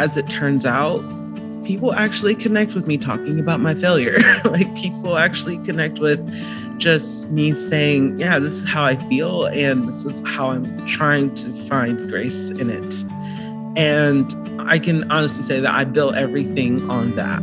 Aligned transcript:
as 0.00 0.16
it 0.16 0.26
turns 0.30 0.64
out, 0.64 0.98
people 1.62 1.92
actually 1.92 2.34
connect 2.34 2.74
with 2.74 2.86
me 2.86 2.96
talking 2.96 3.38
about 3.38 3.60
my 3.60 3.74
failure. 3.74 4.16
like 4.46 4.74
people 4.74 5.18
actually 5.18 5.58
connect 5.58 5.98
with 5.98 6.18
just 6.78 7.30
me 7.30 7.52
saying, 7.52 8.18
yeah, 8.18 8.38
this 8.38 8.54
is 8.54 8.66
how 8.66 8.82
I 8.82 8.96
feel 8.96 9.44
and 9.44 9.86
this 9.86 10.06
is 10.06 10.22
how 10.24 10.52
I'm 10.52 10.86
trying 10.86 11.34
to 11.34 11.46
find 11.68 12.08
grace 12.08 12.48
in 12.48 12.70
it. 12.70 13.04
And 13.78 14.34
I 14.70 14.78
can 14.78 15.10
honestly 15.12 15.42
say 15.42 15.60
that 15.60 15.70
I 15.70 15.84
built 15.84 16.14
everything 16.14 16.88
on 16.88 17.14
that. 17.16 17.42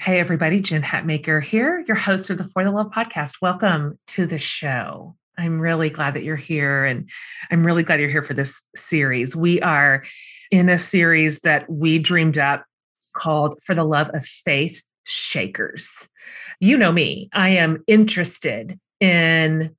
Hey, 0.00 0.18
everybody, 0.18 0.60
Jen 0.60 0.82
Hatmaker 0.82 1.42
here, 1.42 1.84
your 1.86 1.96
host 1.98 2.30
of 2.30 2.38
the 2.38 2.44
For 2.44 2.64
the 2.64 2.70
Love 2.70 2.90
podcast. 2.90 3.34
Welcome 3.42 3.98
to 4.06 4.26
the 4.26 4.38
show. 4.38 5.14
I'm 5.40 5.58
really 5.58 5.88
glad 5.88 6.14
that 6.14 6.22
you're 6.22 6.36
here, 6.36 6.84
and 6.84 7.08
I'm 7.50 7.64
really 7.64 7.82
glad 7.82 7.98
you're 7.98 8.10
here 8.10 8.22
for 8.22 8.34
this 8.34 8.62
series. 8.76 9.34
We 9.34 9.60
are 9.62 10.04
in 10.50 10.68
a 10.68 10.78
series 10.78 11.40
that 11.40 11.68
we 11.70 11.98
dreamed 11.98 12.36
up 12.36 12.66
called 13.16 13.54
For 13.64 13.74
the 13.74 13.84
Love 13.84 14.10
of 14.12 14.24
Faith 14.24 14.84
Shakers. 15.04 16.08
You 16.60 16.76
know 16.76 16.92
me, 16.92 17.30
I 17.32 17.50
am 17.50 17.82
interested 17.86 18.78
in 19.00 19.74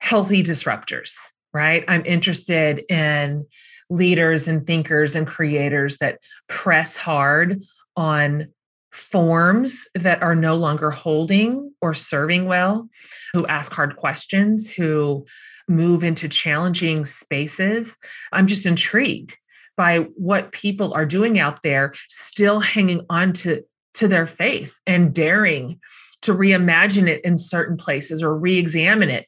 healthy 0.00 0.42
disruptors, 0.42 1.14
right? 1.54 1.82
I'm 1.88 2.04
interested 2.04 2.84
in 2.90 3.46
leaders 3.88 4.48
and 4.48 4.66
thinkers 4.66 5.14
and 5.14 5.26
creators 5.26 5.96
that 5.98 6.18
press 6.46 6.94
hard 6.94 7.62
on 7.96 8.48
forms 8.94 9.88
that 9.96 10.22
are 10.22 10.36
no 10.36 10.54
longer 10.54 10.88
holding 10.88 11.72
or 11.82 11.92
serving 11.92 12.46
well, 12.46 12.88
who 13.32 13.44
ask 13.46 13.72
hard 13.72 13.96
questions, 13.96 14.70
who 14.70 15.26
move 15.68 16.04
into 16.04 16.28
challenging 16.28 17.04
spaces. 17.04 17.98
I'm 18.32 18.46
just 18.46 18.66
intrigued 18.66 19.36
by 19.76 19.98
what 20.14 20.52
people 20.52 20.94
are 20.94 21.06
doing 21.06 21.40
out 21.40 21.62
there, 21.62 21.92
still 22.08 22.60
hanging 22.60 23.04
on 23.10 23.32
to, 23.32 23.64
to 23.94 24.06
their 24.06 24.28
faith 24.28 24.78
and 24.86 25.12
daring 25.12 25.80
to 26.22 26.32
reimagine 26.32 27.08
it 27.08 27.20
in 27.24 27.36
certain 27.36 27.76
places 27.76 28.22
or 28.22 28.38
re 28.38 28.56
examine 28.56 29.10
it 29.10 29.26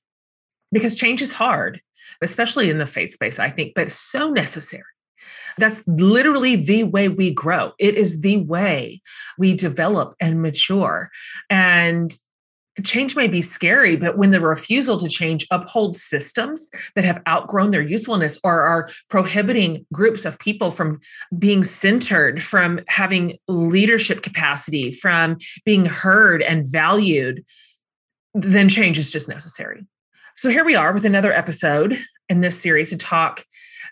because 0.70 0.94
change 0.94 1.20
is 1.20 1.32
hard, 1.32 1.80
especially 2.22 2.70
in 2.70 2.78
the 2.78 2.86
faith 2.86 3.12
space, 3.12 3.40
I 3.40 3.50
think, 3.50 3.72
but 3.74 3.90
so 3.90 4.30
necessary. 4.30 4.84
That's 5.58 5.82
literally 5.86 6.56
the 6.56 6.84
way 6.84 7.08
we 7.08 7.32
grow. 7.32 7.72
It 7.78 7.94
is 7.94 8.20
the 8.20 8.38
way 8.38 9.00
we 9.38 9.54
develop 9.54 10.14
and 10.20 10.42
mature. 10.42 11.10
And 11.48 12.16
change 12.84 13.16
may 13.16 13.26
be 13.26 13.40
scary, 13.40 13.96
but 13.96 14.18
when 14.18 14.32
the 14.32 14.40
refusal 14.40 14.98
to 14.98 15.08
change 15.08 15.46
upholds 15.50 16.02
systems 16.02 16.68
that 16.94 17.04
have 17.04 17.22
outgrown 17.26 17.70
their 17.70 17.82
usefulness 17.82 18.38
or 18.44 18.62
are 18.62 18.88
prohibiting 19.08 19.86
groups 19.92 20.24
of 20.24 20.38
people 20.38 20.70
from 20.70 21.00
being 21.38 21.62
centered, 21.62 22.42
from 22.42 22.80
having 22.88 23.38
leadership 23.48 24.22
capacity, 24.22 24.92
from 24.92 25.38
being 25.64 25.86
heard 25.86 26.42
and 26.42 26.64
valued, 26.70 27.44
then 28.34 28.68
change 28.68 28.98
is 28.98 29.10
just 29.10 29.28
necessary. 29.28 29.86
So 30.36 30.50
here 30.50 30.64
we 30.64 30.74
are 30.74 30.92
with 30.92 31.06
another 31.06 31.32
episode 31.32 31.98
in 32.28 32.42
this 32.42 32.60
series 32.60 32.90
to 32.90 32.98
talk 32.98 33.44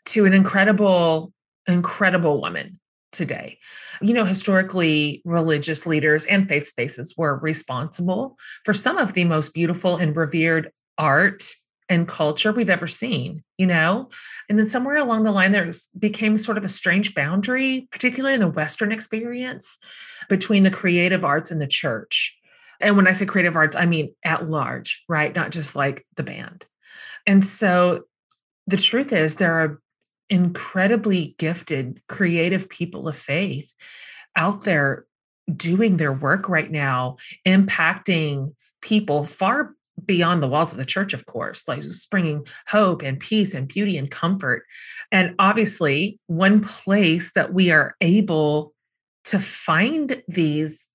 to 0.07 0.27
an 0.27 0.33
incredible 0.33 1.33
incredible 1.67 2.41
woman 2.41 2.79
today. 3.13 3.59
You 4.03 4.13
know, 4.13 4.25
historically, 4.25 5.23
religious 5.25 5.87
leaders 5.87 6.27
and 6.27 6.47
faith 6.47 6.67
spaces 6.67 7.15
were 7.17 7.39
responsible 7.39 8.37
for 8.65 8.75
some 8.75 8.99
of 8.99 9.15
the 9.15 9.25
most 9.25 9.55
beautiful 9.55 9.97
and 9.97 10.15
revered 10.17 10.73
art 10.99 11.55
and 11.89 12.09
culture 12.09 12.53
we've 12.53 12.71
ever 12.71 12.87
seen, 12.87 13.45
you 13.59 13.67
know? 13.67 14.09
And 14.49 14.59
then 14.59 14.69
somewhere 14.69 14.97
along 14.97 15.25
the 15.25 15.31
line, 15.31 15.53
there 15.53 15.71
became 15.99 16.39
sort 16.39 16.59
of 16.59 16.65
a 16.65 16.69
strange 16.69 17.15
boundary, 17.15 17.89
particularly 17.93 18.35
in 18.35 18.41
the 18.41 18.49
Western 18.49 18.91
experience, 18.91 19.79
between 20.29 20.63
the 20.63 20.71
creative 20.71 21.25
arts 21.25 21.51
and 21.51 21.61
the 21.61 21.67
church. 21.67 22.37
And 22.81 22.97
when 22.97 23.07
I 23.07 23.13
say 23.13 23.27
creative 23.27 23.57
arts, 23.57 23.77
I 23.77 23.87
mean 23.87 24.15
at 24.25 24.47
large, 24.47 25.05
right? 25.09 25.35
Not 25.35 25.51
just 25.51 25.77
like 25.77 26.07
the 26.17 26.23
band. 26.23 26.67
And 27.27 27.47
so 27.47 28.05
the 28.67 28.77
truth 28.77 29.13
is, 29.13 29.37
there 29.37 29.53
are 29.53 29.81
incredibly 30.31 31.35
gifted, 31.39 32.01
creative 32.09 32.69
people 32.69 33.09
of 33.09 33.17
faith 33.17 33.73
out 34.37 34.65
there 34.65 35.07
doing 35.55 35.97
their 35.97 36.13
work 36.13 36.49
right 36.49 36.71
now, 36.71 37.17
impacting 37.47 38.55
people 38.81 39.25
far 39.25 39.75
beyond 40.05 40.43
the 40.43 40.49
walls 40.49 40.73
of 40.73 40.79
the 40.79 40.85
church, 40.85 41.13
of 41.13 41.27
course, 41.27 41.69
like 41.69 41.83
bringing 42.11 42.47
hope 42.67 43.03
and 43.03 43.21
peace 43.21 43.55
and 43.55 43.69
beauty 43.69 43.97
and 43.97 44.11
comfort. 44.11 44.65
And 45.13 45.35
obviously, 45.39 46.19
one 46.27 46.63
place 46.65 47.31
that 47.35 47.53
we 47.53 47.71
are 47.71 47.95
able 48.01 48.75
to 49.25 49.39
find 49.39 50.23
these 50.29 50.91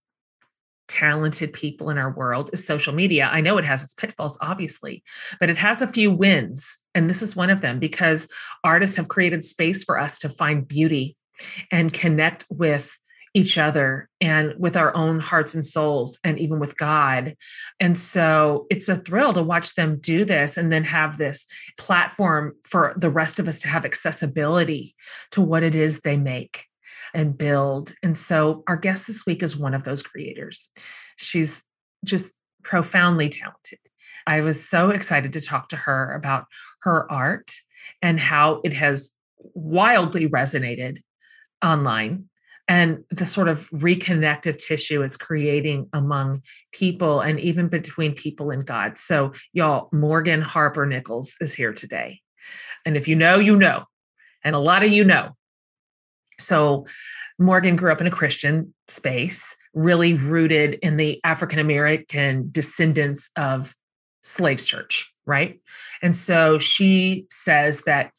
talented 0.90 1.54
people 1.54 1.90
in 1.90 1.98
our 1.98 2.12
world 2.12 2.50
is 2.52 2.66
social 2.66 2.94
media. 2.94 3.30
I 3.32 3.40
know 3.40 3.58
it 3.58 3.66
has 3.66 3.84
its 3.84 3.94
pitfalls, 3.94 4.38
obviously, 4.42 5.04
but 5.40 5.50
it 5.50 5.58
has 5.58 5.82
a 5.82 5.88
few 5.88 6.12
wins. 6.12 6.78
And 6.94 7.10
this 7.10 7.22
is 7.22 7.36
one 7.36 7.50
of 7.50 7.62
them 7.62 7.80
because 7.80 8.28
artists 8.64 8.98
have 8.98 9.08
created 9.08 9.46
space 9.46 9.84
for 9.84 9.98
us 9.98 10.18
to 10.20 10.30
find 10.30 10.68
beauty 10.68 11.16
and 11.72 11.94
connect 11.94 12.46
with 12.50 12.98
each 13.36 13.58
other 13.60 14.10
and 14.20 14.56
with 14.58 14.76
our 14.76 14.96
own 14.96 15.20
hearts 15.20 15.54
and 15.54 15.64
souls 15.64 16.18
and 16.24 16.40
even 16.40 16.60
with 16.60 16.76
God. 16.76 17.36
And 17.80 17.98
so 17.98 18.66
it's 18.72 18.90
a 18.90 18.98
thrill 18.98 19.34
to 19.34 19.44
watch 19.44 19.76
them 19.76 20.00
do 20.00 20.26
this 20.26 20.58
and 20.58 20.72
then 20.72 20.84
have 20.84 21.18
this 21.18 21.46
platform 21.78 22.54
for 22.64 22.94
the 22.98 23.12
rest 23.12 23.38
of 23.38 23.48
us 23.48 23.62
to 23.62 23.68
have 23.68 23.86
accessibility 23.86 24.96
to 25.32 25.42
what 25.42 25.62
it 25.62 25.76
is 25.76 26.02
they 26.02 26.18
make 26.18 26.69
and 27.14 27.38
build. 27.38 27.94
And 28.04 28.18
so 28.18 28.64
our 28.68 28.78
guest 28.78 29.08
this 29.08 29.26
week 29.26 29.44
is 29.44 29.58
one 29.58 29.74
of 29.74 29.84
those 29.84 30.04
creators. 30.04 30.70
She's 31.18 31.64
just 32.04 32.34
profoundly 32.64 33.30
talented. 33.30 33.80
I 34.28 34.42
was 34.42 34.68
so 34.68 34.90
excited 34.90 35.34
to 35.34 35.42
talk 35.42 35.70
to 35.70 35.76
her 35.76 36.14
about 36.14 36.46
her 36.82 37.12
art 37.12 37.52
and 38.02 38.20
how 38.20 38.62
it 38.64 38.74
has 38.74 39.12
wildly 39.54 40.28
resonated 40.28 41.02
online 41.64 42.30
and 42.70 43.04
the 43.10 43.26
sort 43.26 43.48
of 43.48 43.68
reconnective 43.72 44.58
tissue 44.64 45.02
it's 45.02 45.18
creating 45.18 45.90
among 45.92 46.44
people 46.72 47.20
and 47.20 47.40
even 47.40 47.68
between 47.68 48.14
people 48.14 48.52
and 48.52 48.64
God. 48.64 49.00
So, 49.00 49.34
y'all, 49.54 49.90
Morgan 49.92 50.42
Harper 50.42 50.86
Nichols 50.86 51.36
is 51.42 51.54
here 51.54 51.74
today. 51.74 52.22
And 52.86 52.96
if 52.96 53.08
you 53.08 53.16
know, 53.16 53.40
you 53.40 53.56
know. 53.56 53.86
And 54.44 54.56
a 54.56 54.60
lot 54.60 54.84
of 54.84 54.92
you 54.92 55.04
know. 55.04 55.36
So 56.40 56.86
Morgan 57.38 57.76
grew 57.76 57.92
up 57.92 58.02
in 58.02 58.08
a 58.08 58.12
Christian 58.12 58.74
space, 58.88 59.56
really 59.74 60.14
rooted 60.14 60.76
in 60.82 60.98
the 60.98 61.20
African 61.24 61.60
American 61.60 62.50
descendants 62.52 63.30
of 63.38 63.74
slaves 64.22 64.66
church, 64.66 65.12
right? 65.26 65.60
And 66.02 66.16
so 66.16 66.60
she 66.60 67.26
says 67.30 67.82
that 67.82 68.12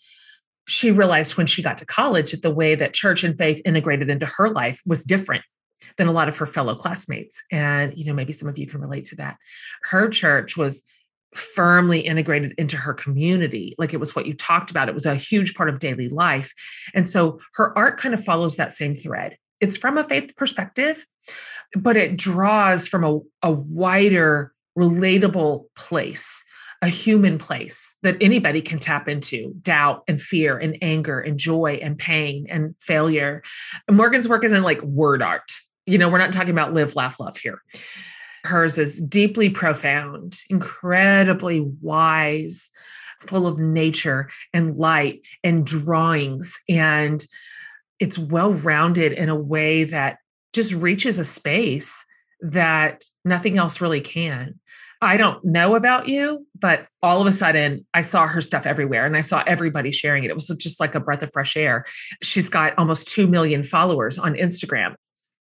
she 0.67 0.91
realized 0.91 1.37
when 1.37 1.47
she 1.47 1.63
got 1.63 1.79
to 1.79 1.87
college 1.87 2.31
that 2.31 2.43
the 2.43 2.51
way 2.51 2.75
that 2.75 2.95
church 2.95 3.25
and 3.25 3.37
faith 3.37 3.61
integrated 3.65 4.09
into 4.09 4.27
her 4.27 4.49
life 4.49 4.81
was 4.87 5.05
different 5.05 5.43
than 5.97 6.07
a 6.07 6.13
lot 6.13 6.29
of 6.29 6.37
her 6.39 6.47
fellow 6.47 6.75
classmates. 6.75 7.43
And, 7.51 7.97
you 7.97 8.05
know, 8.05 8.13
maybe 8.13 8.33
some 8.33 8.49
of 8.49 8.57
you 8.57 8.67
can 8.67 8.81
relate 8.81 9.07
to 9.07 9.17
that. 9.17 9.37
Her 9.83 10.09
church 10.09 10.57
was 10.57 10.83
firmly 11.35 12.01
integrated 12.01 12.55
into 12.59 12.77
her 12.77 12.93
community. 12.93 13.75
Like 13.79 13.95
it 13.95 14.01
was 14.01 14.15
what 14.15 14.27
you 14.27 14.35
talked 14.35 14.71
about, 14.71 14.89
it 14.89 14.95
was 14.95 15.07
a 15.07 15.15
huge 15.15 15.55
part 15.55 15.69
of 15.69 15.79
daily 15.79 16.09
life. 16.09 16.53
And 16.95 17.09
so 17.09 17.39
her 17.55 17.77
art 17.79 18.01
kind 18.01 18.15
of 18.15 18.25
follows 18.25 18.57
that 18.57 18.73
same 18.73 18.95
thread. 18.95 19.37
It's 19.61 19.77
from 19.77 19.99
a 19.99 20.05
faith 20.05 20.35
perspective, 20.37 21.07
but 21.77 21.97
it 21.97 22.17
draws 22.17 22.89
from 22.89 23.05
a, 23.05 23.19
a 23.43 23.53
wider, 23.53 24.53
relatable 24.79 25.65
place 25.77 26.45
a 26.83 26.89
human 26.89 27.39
place 27.39 27.95
that 28.03 28.17
anybody 28.21 28.63
can 28.63 28.79
tap 28.79 29.07
into 29.09 29.53
doubt 29.61 30.03
and 30.09 30.21
fear 30.21 30.57
and 30.57 30.79
anger 30.81 31.21
and 31.21 31.39
joy 31.39 31.79
and 31.83 31.99
pain 31.99 32.47
and 32.49 32.75
failure. 32.81 33.43
Morgan's 33.91 34.29
work 34.29 34.45
isn't 34.45 34.63
like 34.63 34.81
word 34.83 35.21
art. 35.21 35.53
You 35.85 35.99
know, 35.99 36.09
we're 36.09 36.19
not 36.19 36.33
talking 36.33 36.51
about 36.51 36.73
live, 36.73 36.97
laugh, 36.97 37.21
love 37.21 37.37
here. 37.37 37.61
Hers 38.45 38.79
is 38.79 39.01
deeply 39.01 39.51
profound, 39.51 40.39
incredibly 40.49 41.61
wise, 41.61 42.71
full 43.21 43.47
of 43.47 43.59
nature 43.59 44.31
and 44.55 44.77
light 44.77 45.27
and 45.45 45.67
drawings. 45.67 46.59
And 46.69 47.25
it's 47.99 48.19
well 48.19 48.53
rounded 48.53 49.13
in 49.13 49.29
a 49.29 49.37
way 49.37 49.85
that 49.85 50.19
just 50.53 50.73
reaches 50.73 51.19
a 51.19 51.25
space 51.25 52.05
that 52.41 53.05
nothing 53.25 53.59
else 53.59 53.81
really 53.81 54.01
can. 54.01 54.59
I 55.03 55.17
don't 55.17 55.43
know 55.45 55.77
about 55.77 56.09
you, 56.09 56.47
but 56.59 56.87
all 57.03 57.21
of 57.21 57.27
a 57.27 57.33
sudden 57.33 57.87
I 57.95 58.03
saw 58.03 58.27
her 58.27 58.43
stuff 58.43 58.67
everywhere 58.67 59.07
and 59.07 59.17
I 59.17 59.23
saw 59.23 59.43
everybody 59.47 59.93
sharing 59.93 60.25
it. 60.25 60.31
It 60.31 60.35
was 60.35 60.47
just 60.59 60.81
like 60.81 60.95
a 60.95 61.01
breath 61.01 61.23
of 61.23 61.33
fresh 61.33 61.57
air. 61.57 61.87
She's 62.23 62.51
got 62.51 62.77
almost 62.79 63.09
2 63.09 63.27
million 63.27 63.63
followers 63.63 64.19
on 64.19 64.35
Instagram. 64.35 64.95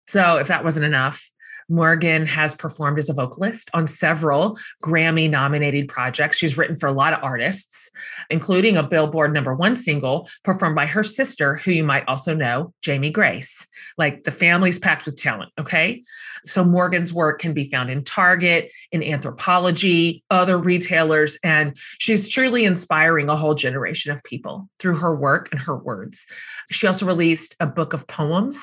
So 0.07 0.37
if 0.37 0.47
that 0.47 0.63
wasn't 0.63 0.85
enough, 0.85 1.29
Morgan 1.69 2.25
has 2.25 2.55
performed 2.55 2.99
as 2.99 3.09
a 3.09 3.13
vocalist 3.13 3.69
on 3.73 3.87
several 3.87 4.57
Grammy 4.83 5.29
nominated 5.29 5.87
projects. 5.87 6.37
She's 6.37 6.57
written 6.57 6.75
for 6.75 6.87
a 6.87 6.91
lot 6.91 7.13
of 7.13 7.23
artists, 7.23 7.89
including 8.29 8.75
a 8.75 8.83
Billboard 8.83 9.33
number 9.33 9.53
one 9.53 9.75
single 9.75 10.27
performed 10.43 10.75
by 10.75 10.87
her 10.87 11.03
sister, 11.03 11.55
who 11.55 11.71
you 11.71 11.83
might 11.83 12.07
also 12.07 12.33
know, 12.33 12.73
Jamie 12.81 13.11
Grace. 13.11 13.67
Like 13.97 14.23
the 14.23 14.31
family's 14.31 14.79
packed 14.79 15.05
with 15.05 15.17
talent. 15.17 15.51
Okay. 15.59 16.03
So 16.43 16.63
Morgan's 16.63 17.13
work 17.13 17.39
can 17.39 17.53
be 17.53 17.69
found 17.69 17.89
in 17.89 18.03
Target, 18.03 18.71
in 18.91 19.01
Anthropologie, 19.01 20.23
other 20.29 20.57
retailers, 20.57 21.37
and 21.43 21.77
she's 21.99 22.27
truly 22.27 22.65
inspiring 22.65 23.29
a 23.29 23.35
whole 23.35 23.55
generation 23.55 24.11
of 24.11 24.23
people 24.23 24.69
through 24.79 24.95
her 24.95 25.15
work 25.15 25.49
and 25.51 25.59
her 25.59 25.77
words. 25.77 26.25
She 26.71 26.87
also 26.87 27.05
released 27.05 27.55
a 27.59 27.67
book 27.67 27.93
of 27.93 28.07
poems 28.07 28.57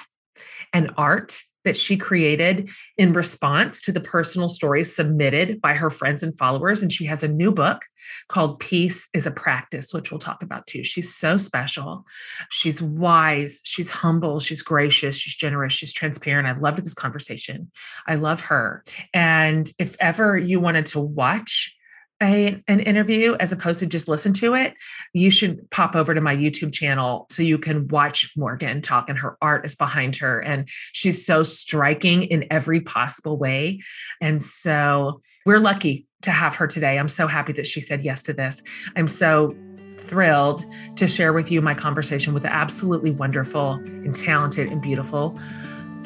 and 0.72 0.92
art 0.96 1.40
that 1.66 1.76
she 1.76 1.96
created 1.96 2.70
in 2.96 3.12
response 3.12 3.82
to 3.82 3.92
the 3.92 4.00
personal 4.00 4.48
stories 4.48 4.94
submitted 4.94 5.60
by 5.60 5.74
her 5.74 5.90
friends 5.90 6.22
and 6.22 6.36
followers. 6.38 6.82
And 6.82 6.90
she 6.90 7.04
has 7.04 7.22
a 7.22 7.28
new 7.28 7.52
book 7.52 7.82
called 8.28 8.58
Peace 8.58 9.08
is 9.12 9.26
a 9.26 9.30
Practice, 9.30 9.92
which 9.92 10.10
we'll 10.10 10.18
talk 10.18 10.42
about 10.42 10.66
too. 10.66 10.82
She's 10.84 11.14
so 11.14 11.36
special. 11.36 12.06
She's 12.50 12.80
wise, 12.80 13.60
she's 13.64 13.90
humble, 13.90 14.40
she's 14.40 14.62
gracious, 14.62 15.16
she's 15.16 15.34
generous, 15.34 15.72
she's 15.72 15.92
transparent. 15.92 16.46
I've 16.48 16.62
loved 16.62 16.78
this 16.78 16.94
conversation. 16.94 17.70
I 18.06 18.14
love 18.14 18.40
her. 18.42 18.84
And 19.12 19.70
if 19.78 19.96
ever 20.00 20.38
you 20.38 20.60
wanted 20.60 20.86
to 20.86 21.00
watch 21.00 21.75
a, 22.22 22.62
an 22.66 22.80
interview 22.80 23.36
as 23.40 23.52
opposed 23.52 23.80
to 23.80 23.86
just 23.86 24.08
listen 24.08 24.32
to 24.34 24.54
it, 24.54 24.74
you 25.12 25.30
should 25.30 25.70
pop 25.70 25.94
over 25.94 26.14
to 26.14 26.20
my 26.20 26.34
YouTube 26.34 26.72
channel 26.72 27.26
so 27.30 27.42
you 27.42 27.58
can 27.58 27.88
watch 27.88 28.32
Morgan 28.36 28.80
talk 28.80 29.08
and 29.08 29.18
her 29.18 29.36
art 29.42 29.64
is 29.66 29.74
behind 29.74 30.16
her. 30.16 30.40
And 30.40 30.68
she's 30.92 31.26
so 31.26 31.42
striking 31.42 32.22
in 32.22 32.46
every 32.50 32.80
possible 32.80 33.36
way. 33.36 33.80
And 34.20 34.42
so 34.42 35.20
we're 35.44 35.60
lucky 35.60 36.06
to 36.22 36.30
have 36.30 36.54
her 36.56 36.66
today. 36.66 36.98
I'm 36.98 37.08
so 37.08 37.26
happy 37.26 37.52
that 37.54 37.66
she 37.66 37.80
said 37.80 38.02
yes 38.02 38.22
to 38.24 38.32
this. 38.32 38.62
I'm 38.96 39.08
so 39.08 39.54
thrilled 39.98 40.64
to 40.96 41.06
share 41.06 41.32
with 41.32 41.50
you 41.50 41.60
my 41.60 41.74
conversation 41.74 42.32
with 42.32 42.44
the 42.44 42.52
absolutely 42.52 43.10
wonderful 43.10 43.72
and 43.72 44.16
talented 44.16 44.70
and 44.70 44.80
beautiful 44.80 45.38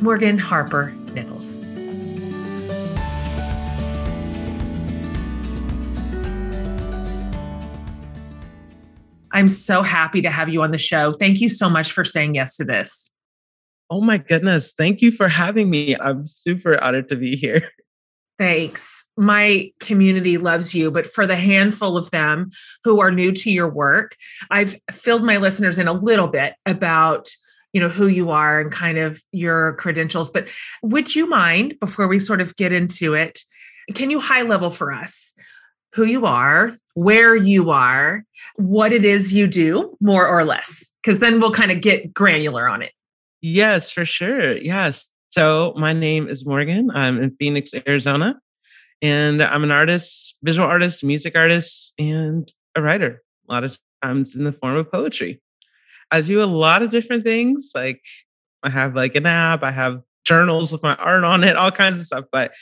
Morgan 0.01 0.39
Harper 0.39 0.93
Nichols. 1.13 1.59
I'm 9.41 9.49
so 9.49 9.83
happy 9.83 10.21
to 10.21 10.31
have 10.31 10.51
you 10.51 10.61
on 10.61 10.71
the 10.71 10.77
show. 10.77 11.15
Thank 11.15 11.41
you 11.41 11.49
so 11.49 11.71
much 11.71 11.93
for 11.93 12.05
saying 12.05 12.35
yes 12.35 12.59
to 12.59 12.65
this. 12.65 13.09
Oh 13.89 14.03
my 14.03 14.19
goodness. 14.19 14.75
Thank 14.77 15.01
you 15.01 15.11
for 15.11 15.29
having 15.29 15.71
me. 15.71 15.97
I'm 15.97 16.27
super 16.27 16.79
honored 16.85 17.09
to 17.09 17.17
be 17.17 17.37
here. 17.37 17.71
Thanks. 18.39 19.03
My 19.17 19.71
community 19.81 20.37
loves 20.37 20.75
you, 20.75 20.91
but 20.91 21.07
for 21.07 21.27
the 21.27 21.37
handful 21.37 21.97
of 21.97 22.11
them 22.11 22.51
who 22.85 23.01
are 23.01 23.11
new 23.11 23.33
to 23.33 23.51
your 23.51 23.71
work, 23.71 24.15
I've 24.51 24.77
filled 24.91 25.25
my 25.25 25.39
listeners 25.39 25.79
in 25.79 25.89
a 25.89 25.95
little 25.95 26.29
bit 26.29 26.53
about 26.67 27.31
you 27.73 27.81
know 27.81 27.89
who 27.89 28.09
you 28.09 28.31
are 28.31 28.61
and 28.61 28.71
kind 28.71 28.99
of 28.99 29.23
your 29.31 29.75
credentials 29.75 30.29
but 30.29 30.49
would 30.83 31.15
you 31.15 31.29
mind 31.29 31.77
before 31.79 32.09
we 32.09 32.19
sort 32.19 32.41
of 32.41 32.57
get 32.57 32.73
into 32.73 33.15
it 33.15 33.45
can 33.95 34.11
you 34.11 34.19
high 34.19 34.43
level 34.43 34.71
for 34.71 34.93
us 34.93 35.35
who 35.93 36.05
you 36.05 36.27
are, 36.27 36.73
where 36.95 37.35
you 37.35 37.71
are, 37.71 38.25
what 38.57 38.93
it 38.93 39.05
is 39.05 39.33
you 39.33 39.47
do, 39.47 39.97
more 40.01 40.27
or 40.27 40.45
less, 40.45 40.91
because 41.03 41.19
then 41.19 41.41
we'll 41.41 41.53
kind 41.53 41.71
of 41.71 41.81
get 41.81 42.13
granular 42.15 42.69
on 42.69 42.83
it. 42.83 42.93
Yes, 43.43 43.91
for 43.91 44.05
sure. 44.05 44.57
Yes. 44.57 45.09
So 45.31 45.75
my 45.77 45.93
name 45.93 46.29
is 46.29 46.45
Morgan. 46.45 46.91
I'm 46.93 47.23
in 47.23 47.35
Phoenix, 47.39 47.73
Arizona, 47.87 48.39
and 49.01 49.43
I'm 49.43 49.65
an 49.65 49.71
artist, 49.71 50.37
visual 50.43 50.69
artist, 50.69 51.05
music 51.05 51.37
artist, 51.37 51.93
and 51.99 52.53
a 52.75 52.83
writer. 52.83 53.23
A 53.49 53.53
lot 53.53 53.65
of 53.65 53.79
times 54.03 54.35
in 54.35 54.45
the 54.45 54.53
form 54.53 54.77
of 54.77 54.91
poetry. 54.91 55.41
I 56.11 56.21
do 56.21 56.43
a 56.43 56.45
lot 56.45 56.83
of 56.83 56.91
different 56.91 57.23
things. 57.23 57.73
Like 57.75 58.03
I 58.63 58.71
have 58.71 58.95
like 58.95 59.15
an 59.15 59.27
app, 59.27 59.63
I 59.63 59.71
have 59.71 60.03
journals 60.25 60.72
with 60.72 60.82
my 60.82 60.94
art 60.96 61.25
on 61.25 61.44
it, 61.44 61.56
all 61.56 61.70
kinds 61.70 61.99
of 61.99 62.06
stuff. 62.06 62.25
But 62.31 62.52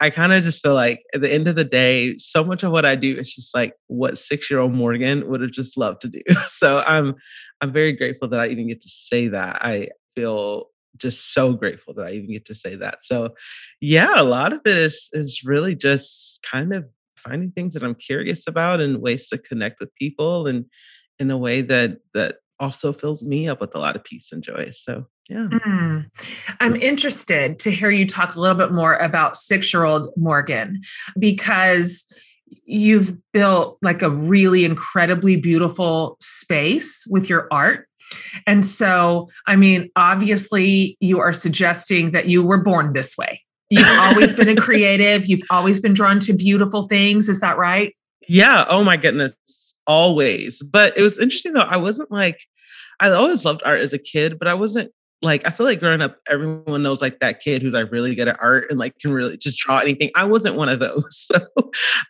I 0.00 0.08
kind 0.08 0.32
of 0.32 0.42
just 0.42 0.62
feel 0.62 0.74
like 0.74 1.02
at 1.14 1.20
the 1.20 1.32
end 1.32 1.46
of 1.46 1.56
the 1.56 1.64
day, 1.64 2.16
so 2.18 2.42
much 2.42 2.62
of 2.62 2.72
what 2.72 2.86
I 2.86 2.94
do 2.94 3.18
is 3.18 3.34
just 3.34 3.54
like 3.54 3.74
what 3.88 4.16
six 4.16 4.50
year 4.50 4.58
old 4.58 4.72
Morgan 4.72 5.28
would 5.28 5.42
have 5.42 5.50
just 5.50 5.76
loved 5.76 6.00
to 6.02 6.08
do. 6.08 6.22
So 6.48 6.82
I'm 6.86 7.14
I'm 7.60 7.72
very 7.72 7.92
grateful 7.92 8.28
that 8.28 8.40
I 8.40 8.48
even 8.48 8.68
get 8.68 8.80
to 8.82 8.88
say 8.88 9.28
that. 9.28 9.62
I 9.62 9.88
feel 10.14 10.66
just 10.96 11.32
so 11.34 11.52
grateful 11.52 11.94
that 11.94 12.06
I 12.06 12.12
even 12.12 12.32
get 12.32 12.46
to 12.46 12.54
say 12.54 12.76
that. 12.76 13.02
So 13.02 13.34
yeah, 13.80 14.20
a 14.20 14.24
lot 14.24 14.52
of 14.52 14.60
it 14.64 14.76
is 14.76 15.10
is 15.12 15.42
really 15.44 15.74
just 15.74 16.42
kind 16.50 16.72
of 16.72 16.86
finding 17.16 17.50
things 17.50 17.74
that 17.74 17.82
I'm 17.82 17.94
curious 17.94 18.46
about 18.46 18.80
and 18.80 19.02
ways 19.02 19.28
to 19.28 19.38
connect 19.38 19.80
with 19.80 19.94
people 19.96 20.46
and 20.46 20.64
in 21.18 21.30
a 21.30 21.36
way 21.36 21.60
that 21.60 21.98
that 22.14 22.36
also 22.60 22.92
fills 22.92 23.22
me 23.24 23.48
up 23.48 23.60
with 23.60 23.74
a 23.74 23.78
lot 23.78 23.96
of 23.96 24.04
peace 24.04 24.30
and 24.30 24.42
joy. 24.42 24.70
So 24.72 25.06
yeah. 25.28 25.48
Mm. 25.50 26.10
I'm 26.60 26.76
interested 26.76 27.58
to 27.60 27.70
hear 27.70 27.90
you 27.90 28.06
talk 28.06 28.34
a 28.34 28.40
little 28.40 28.56
bit 28.56 28.72
more 28.72 28.96
about 28.96 29.36
six 29.36 29.72
year 29.72 29.84
old 29.84 30.10
Morgan 30.16 30.80
because 31.18 32.04
you've 32.64 33.16
built 33.32 33.78
like 33.80 34.02
a 34.02 34.10
really 34.10 34.64
incredibly 34.64 35.36
beautiful 35.36 36.16
space 36.20 37.04
with 37.08 37.28
your 37.28 37.48
art. 37.50 37.86
And 38.46 38.66
so, 38.66 39.28
I 39.46 39.54
mean, 39.54 39.88
obviously, 39.94 40.96
you 41.00 41.20
are 41.20 41.32
suggesting 41.32 42.10
that 42.10 42.26
you 42.26 42.44
were 42.44 42.58
born 42.58 42.92
this 42.92 43.16
way. 43.16 43.42
You've 43.68 43.86
always 44.00 44.34
been 44.34 44.48
a 44.48 44.56
creative, 44.60 45.26
you've 45.26 45.42
always 45.48 45.80
been 45.80 45.94
drawn 45.94 46.18
to 46.20 46.32
beautiful 46.32 46.88
things. 46.88 47.28
Is 47.28 47.38
that 47.38 47.56
right? 47.56 47.94
Yeah. 48.30 48.64
Oh 48.68 48.84
my 48.84 48.96
goodness. 48.96 49.74
Always. 49.88 50.62
But 50.62 50.96
it 50.96 51.02
was 51.02 51.18
interesting 51.18 51.52
though. 51.52 51.62
I 51.62 51.78
wasn't 51.78 52.12
like, 52.12 52.46
I 53.00 53.10
always 53.10 53.44
loved 53.44 53.62
art 53.64 53.80
as 53.80 53.92
a 53.92 53.98
kid, 53.98 54.38
but 54.38 54.46
I 54.46 54.54
wasn't 54.54 54.92
like 55.22 55.46
I 55.46 55.50
feel 55.50 55.66
like 55.66 55.80
growing 55.80 56.00
up, 56.00 56.16
everyone 56.28 56.82
knows 56.82 57.02
like 57.02 57.20
that 57.20 57.40
kid 57.40 57.60
who's 57.60 57.74
like 57.74 57.92
really 57.92 58.14
good 58.14 58.28
at 58.28 58.38
art 58.40 58.70
and 58.70 58.78
like 58.78 58.98
can 58.98 59.12
really 59.12 59.36
just 59.36 59.58
draw 59.58 59.78
anything. 59.78 60.10
I 60.14 60.24
wasn't 60.24 60.56
one 60.56 60.68
of 60.68 60.80
those. 60.80 61.28
So 61.40 61.46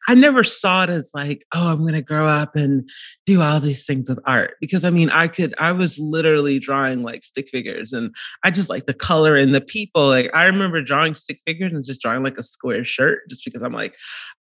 I 0.08 0.14
never 0.14 0.42
saw 0.42 0.84
it 0.84 0.90
as 0.90 1.10
like, 1.12 1.44
oh, 1.54 1.68
I'm 1.68 1.84
gonna 1.84 2.00
grow 2.00 2.26
up 2.26 2.56
and 2.56 2.88
do 3.26 3.42
all 3.42 3.60
these 3.60 3.84
things 3.84 4.08
with 4.08 4.18
art. 4.24 4.54
Because 4.60 4.82
I 4.82 4.90
mean, 4.90 5.10
I 5.10 5.28
could, 5.28 5.54
I 5.58 5.72
was 5.72 5.98
literally 5.98 6.58
drawing 6.58 7.02
like 7.02 7.22
stick 7.22 7.50
figures 7.50 7.92
and 7.92 8.14
I 8.42 8.50
just 8.50 8.70
like 8.70 8.86
the 8.86 8.94
color 8.94 9.36
and 9.36 9.54
the 9.54 9.60
people. 9.60 10.08
Like 10.08 10.34
I 10.34 10.44
remember 10.44 10.80
drawing 10.80 11.14
stick 11.14 11.40
figures 11.46 11.72
and 11.72 11.84
just 11.84 12.00
drawing 12.00 12.22
like 12.22 12.38
a 12.38 12.42
square 12.42 12.84
shirt 12.84 13.28
just 13.28 13.44
because 13.44 13.62
I'm 13.62 13.74
like, 13.74 13.94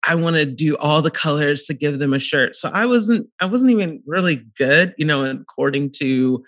I 0.05 0.15
want 0.15 0.37
to 0.37 0.47
do 0.47 0.77
all 0.77 1.03
the 1.03 1.11
colors 1.11 1.65
to 1.65 1.75
give 1.75 1.99
them 1.99 2.15
a 2.15 2.21
shirt. 2.21 2.55
So 2.55 2.71
I 2.73 2.87
wasn't, 2.87 3.27
I 3.41 3.47
wasn't 3.47 3.73
even 3.73 4.01
really 4.07 4.45
good, 4.57 4.95
you 4.97 5.07
know, 5.07 5.25
according 5.25 5.91
to 5.99 6.45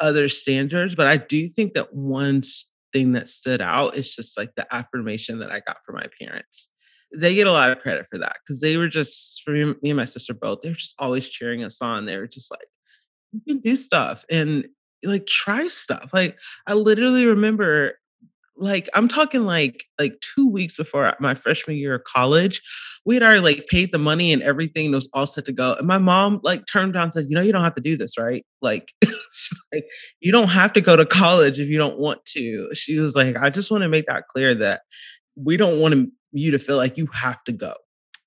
other 0.00 0.28
standards, 0.28 0.94
but 0.94 1.06
I 1.06 1.16
do 1.16 1.48
think 1.48 1.74
that 1.74 1.94
one 1.94 2.42
thing 2.92 3.12
that 3.12 3.28
stood 3.28 3.60
out 3.60 3.96
is 3.96 4.14
just 4.14 4.36
like 4.36 4.50
the 4.56 4.66
affirmation 4.74 5.38
that 5.40 5.52
I 5.52 5.60
got 5.66 5.78
from 5.86 5.96
my 5.96 6.06
parents. 6.20 6.68
They 7.14 7.34
get 7.34 7.46
a 7.46 7.52
lot 7.52 7.70
of 7.70 7.78
credit 7.80 8.06
for 8.10 8.18
that 8.18 8.36
because 8.44 8.60
they 8.60 8.76
were 8.76 8.88
just, 8.88 9.42
for 9.44 9.50
me, 9.50 9.74
me 9.82 9.90
and 9.90 9.96
my 9.96 10.04
sister 10.04 10.32
both, 10.34 10.60
they 10.62 10.68
were 10.68 10.74
just 10.74 10.94
always 10.98 11.28
cheering 11.28 11.64
us 11.64 11.80
on. 11.82 12.06
They 12.06 12.16
were 12.16 12.28
just 12.28 12.50
like, 12.50 12.68
you 13.32 13.40
can 13.46 13.60
do 13.60 13.76
stuff 13.76 14.24
and 14.30 14.66
like 15.04 15.26
try 15.26 15.68
stuff. 15.68 16.10
Like 16.12 16.36
I 16.66 16.74
literally 16.74 17.26
remember 17.26 17.94
like 18.60 18.88
I'm 18.94 19.08
talking 19.08 19.44
like 19.44 19.84
like 19.98 20.14
two 20.20 20.48
weeks 20.48 20.76
before 20.76 21.14
my 21.18 21.34
freshman 21.34 21.76
year 21.76 21.94
of 21.94 22.04
college, 22.04 22.60
we 23.04 23.14
had 23.14 23.22
already 23.22 23.40
like 23.40 23.66
paid 23.68 23.90
the 23.90 23.98
money 23.98 24.32
and 24.32 24.42
everything 24.42 24.92
was 24.92 25.08
all 25.14 25.26
set 25.26 25.46
to 25.46 25.52
go. 25.52 25.74
And 25.74 25.86
my 25.86 25.98
mom 25.98 26.40
like 26.42 26.66
turned 26.66 26.94
around 26.94 27.04
and 27.04 27.12
said, 27.14 27.26
you 27.28 27.34
know, 27.34 27.42
you 27.42 27.52
don't 27.52 27.64
have 27.64 27.74
to 27.74 27.80
do 27.80 27.96
this, 27.96 28.18
right? 28.18 28.44
Like 28.60 28.92
she's 29.04 29.60
like, 29.72 29.86
you 30.20 30.30
don't 30.30 30.48
have 30.48 30.72
to 30.74 30.80
go 30.80 30.94
to 30.94 31.06
college 31.06 31.58
if 31.58 31.68
you 31.68 31.78
don't 31.78 31.98
want 31.98 32.24
to. 32.26 32.68
She 32.74 32.98
was 32.98 33.16
like, 33.16 33.36
I 33.36 33.50
just 33.50 33.70
want 33.70 33.82
to 33.82 33.88
make 33.88 34.06
that 34.06 34.28
clear 34.28 34.54
that 34.56 34.82
we 35.36 35.56
don't 35.56 35.80
want 35.80 36.10
you 36.32 36.50
to 36.50 36.58
feel 36.58 36.76
like 36.76 36.98
you 36.98 37.06
have 37.12 37.42
to 37.44 37.52
go. 37.52 37.74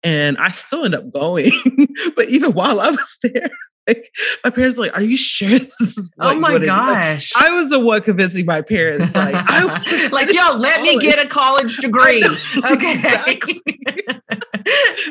And 0.03 0.37
I 0.37 0.51
still 0.51 0.83
end 0.83 0.95
up 0.95 1.11
going. 1.13 1.51
but 2.15 2.27
even 2.29 2.53
while 2.53 2.81
I 2.81 2.89
was 2.89 3.17
there, 3.21 3.49
like 3.87 4.13
my 4.43 4.49
parents 4.49 4.77
were 4.77 4.85
like, 4.85 4.95
"Are 4.95 5.03
you 5.03 5.17
sure 5.17 5.59
this 5.59 5.81
is?" 5.81 6.11
oh 6.19 6.39
my 6.39 6.57
gosh! 6.57 7.31
I 7.35 7.51
was 7.51 7.69
the 7.69 7.79
one 7.79 8.01
convincing 8.01 8.45
my 8.45 8.61
parents, 8.61 9.15
like, 9.15 9.35
I 9.35 10.07
like, 10.11 10.31
yo, 10.31 10.55
let 10.57 10.81
me 10.81 10.97
get 10.97 11.23
a 11.23 11.27
college 11.27 11.77
degree. 11.77 12.23
okay. 12.25 12.93
Exactly. 12.93 13.61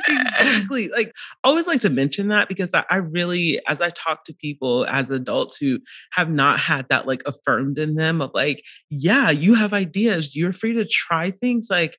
exactly. 0.09 0.89
Like, 0.89 1.13
I 1.45 1.49
always 1.49 1.67
like 1.67 1.83
to 1.83 1.91
mention 1.91 2.29
that 2.29 2.49
because 2.49 2.73
I, 2.73 2.85
I 2.89 2.97
really, 2.97 3.61
as 3.67 3.81
I 3.81 3.91
talk 3.91 4.25
to 4.25 4.35
people 4.35 4.87
as 4.87 5.11
adults 5.11 5.57
who 5.59 5.81
have 6.13 6.31
not 6.31 6.59
had 6.59 6.87
that 6.89 7.07
like 7.07 7.23
affirmed 7.27 7.79
in 7.79 7.95
them 7.95 8.23
of 8.23 8.31
like, 8.33 8.65
yeah, 8.89 9.31
you 9.31 9.55
have 9.55 9.75
ideas, 9.75 10.35
you're 10.35 10.53
free 10.53 10.73
to 10.75 10.87
try 10.87 11.31
things. 11.31 11.69
Like, 11.71 11.99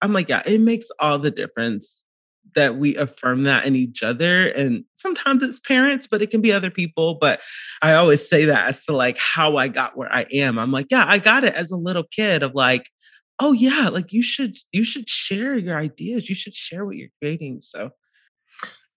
I'm 0.00 0.12
like, 0.12 0.28
yeah, 0.28 0.42
it 0.46 0.60
makes 0.60 0.88
all 0.98 1.18
the 1.18 1.30
difference 1.30 2.03
that 2.54 2.76
we 2.76 2.96
affirm 2.96 3.44
that 3.44 3.64
in 3.66 3.74
each 3.74 4.02
other. 4.02 4.48
And 4.48 4.84
sometimes 4.96 5.42
it's 5.42 5.58
parents, 5.58 6.06
but 6.06 6.22
it 6.22 6.30
can 6.30 6.40
be 6.40 6.52
other 6.52 6.70
people. 6.70 7.16
But 7.20 7.40
I 7.82 7.94
always 7.94 8.28
say 8.28 8.44
that 8.44 8.68
as 8.68 8.84
to 8.86 8.92
like 8.92 9.18
how 9.18 9.56
I 9.56 9.68
got 9.68 9.96
where 9.96 10.12
I 10.12 10.26
am. 10.32 10.58
I'm 10.58 10.70
like, 10.70 10.86
yeah, 10.90 11.04
I 11.06 11.18
got 11.18 11.44
it 11.44 11.54
as 11.54 11.70
a 11.70 11.76
little 11.76 12.04
kid 12.10 12.42
of 12.42 12.54
like, 12.54 12.90
oh 13.40 13.52
yeah, 13.52 13.88
like 13.88 14.12
you 14.12 14.22
should 14.22 14.56
you 14.72 14.84
should 14.84 15.08
share 15.08 15.58
your 15.58 15.78
ideas. 15.78 16.28
You 16.28 16.34
should 16.34 16.54
share 16.54 16.84
what 16.84 16.96
you're 16.96 17.08
creating. 17.20 17.60
So 17.62 17.90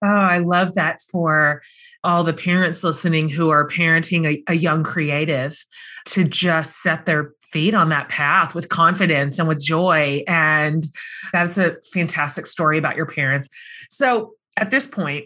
Oh, 0.04 0.08
I 0.08 0.38
love 0.38 0.76
that 0.76 1.02
for 1.12 1.62
all 2.04 2.24
the 2.24 2.34
parents 2.34 2.84
listening 2.84 3.30
who 3.30 3.50
are 3.50 3.68
parenting 3.68 4.28
a, 4.28 4.52
a, 4.52 4.56
young 4.56 4.84
creative 4.84 5.58
to 6.06 6.24
just 6.24 6.84
set 6.84 7.08
their 7.08 7.32
feet 7.52 7.74
on 7.74 7.90
that 7.90 8.10
path 8.10 8.54
with 8.54 8.70
confidence 8.70 9.40
and 9.40 9.48
with 9.48 9.60
joy. 9.60 10.24
And 10.28 10.86
that's 11.32 11.58
a 11.58 11.78
fantastic 11.94 12.46
story 12.46 12.78
about 12.78 12.96
your 12.96 13.06
parents. 13.06 13.48
So 13.90 14.34
at 14.58 14.72
this 14.72 14.88
point, 14.88 15.26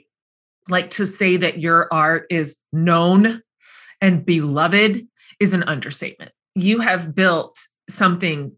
like 0.69 0.91
to 0.91 1.05
say 1.05 1.37
that 1.37 1.59
your 1.59 1.87
art 1.91 2.25
is 2.29 2.55
known 2.71 3.41
and 3.99 4.25
beloved 4.25 5.07
is 5.39 5.53
an 5.53 5.63
understatement. 5.63 6.31
You 6.55 6.79
have 6.79 7.15
built 7.15 7.57
something 7.89 8.51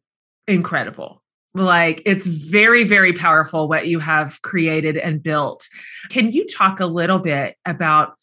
incredible. 0.48 1.22
Like 1.56 2.02
it's 2.06 2.28
very, 2.28 2.84
very 2.84 3.14
powerful 3.14 3.68
what 3.68 3.88
you 3.88 4.00
have 4.00 4.42
created 4.42 4.98
and 4.98 5.22
built. 5.22 5.68
Can 6.10 6.32
you 6.32 6.46
talk 6.48 6.80
a 6.80 6.86
little 6.86 7.20
bit 7.20 7.56
about 7.66 8.14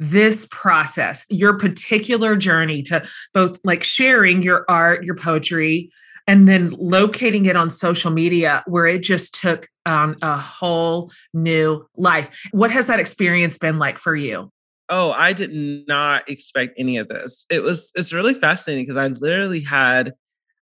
this 0.00 0.48
process, 0.50 1.26
your 1.28 1.56
particular 1.58 2.34
journey 2.34 2.82
to 2.82 3.06
both 3.32 3.58
like 3.62 3.84
sharing 3.84 4.42
your 4.42 4.64
art, 4.68 5.04
your 5.04 5.14
poetry, 5.14 5.90
and 6.26 6.48
then 6.48 6.70
locating 6.70 7.46
it 7.46 7.54
on 7.54 7.70
social 7.70 8.10
media 8.10 8.64
where 8.66 8.86
it 8.86 9.02
just 9.02 9.34
took 9.34 9.68
on 9.86 10.16
a 10.22 10.38
whole 10.38 11.12
new 11.34 11.86
life. 11.96 12.30
What 12.52 12.70
has 12.70 12.86
that 12.86 12.98
experience 12.98 13.58
been 13.58 13.78
like 13.78 13.98
for 13.98 14.16
you? 14.16 14.50
Oh, 14.88 15.12
I 15.12 15.32
did 15.32 15.52
not 15.86 16.28
expect 16.28 16.74
any 16.78 16.96
of 16.96 17.08
this. 17.08 17.46
It 17.50 17.62
was 17.62 17.92
it's 17.94 18.12
really 18.12 18.34
fascinating 18.34 18.86
because 18.86 18.96
I 18.96 19.06
literally 19.08 19.60
had 19.60 20.14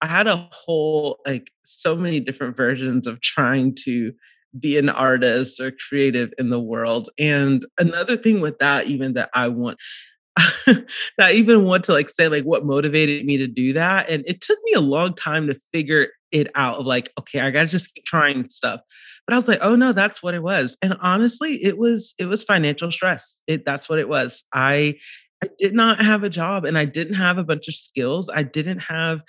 I 0.01 0.09
had 0.09 0.27
a 0.27 0.49
whole 0.53 1.21
like 1.27 1.51
so 1.65 1.97
many 1.97 2.21
different 2.21 2.57
versions 2.57 3.07
of 3.07 3.21
trying 3.21 3.75
to 3.85 4.13
be 4.59 4.79
an 4.79 4.89
artist 4.89 5.61
or 5.61 5.73
creative 5.89 6.33
in 6.39 6.51
the 6.51 6.61
world. 6.61 7.11
And 7.19 7.65
another 7.79 8.17
thing 8.17 8.41
with 8.41 8.59
that, 8.59 8.87
even 8.87 9.15
that 9.15 9.31
I 9.35 9.49
want, 9.49 9.79
that 10.67 10.87
I 11.19 11.33
even 11.33 11.65
want 11.65 11.85
to 11.85 11.93
like 11.93 12.11
say 12.11 12.29
like 12.29 12.45
what 12.45 12.65
motivated 12.65 13.25
me 13.25 13.37
to 13.39 13.47
do 13.47 13.73
that. 13.75 14.09
And 14.09 14.25
it 14.27 14.41
took 14.41 14.59
me 14.65 14.73
a 14.73 14.81
long 14.81 15.15
time 15.15 15.47
to 15.47 15.55
figure 15.73 16.09
it 16.31 16.51
out 16.55 16.79
of 16.79 16.87
like, 16.87 17.13
okay, 17.19 17.41
I 17.41 17.51
gotta 17.51 17.69
just 17.69 17.95
keep 17.95 18.05
trying 18.05 18.49
stuff. 18.49 18.81
But 19.27 19.35
I 19.35 19.37
was 19.37 19.49
like, 19.49 19.61
oh 19.63 19.77
no, 19.77 19.93
that's 19.93 20.23
what 20.23 20.35
it 20.35 20.43
was. 20.43 20.77
And 20.83 20.97
honestly, 21.01 21.63
it 21.63 21.79
was 21.79 22.15
it 22.19 22.27
was 22.27 22.45
financial 22.45 22.91
stress. 22.91 23.43
It 23.47 23.65
that's 23.65 23.89
what 23.89 23.99
it 23.99 24.09
was. 24.09 24.45
I 24.53 24.97
I 25.43 25.49
did 25.59 25.75
not 25.75 26.03
have 26.03 26.23
a 26.23 26.31
job 26.31 26.65
and 26.65 26.79
I 26.79 26.85
didn't 26.85 27.15
have 27.15 27.37
a 27.37 27.45
bunch 27.45 27.67
of 27.67 27.75
skills. 27.75 28.31
I 28.33 28.45
didn't 28.45 28.79
have 28.81 29.23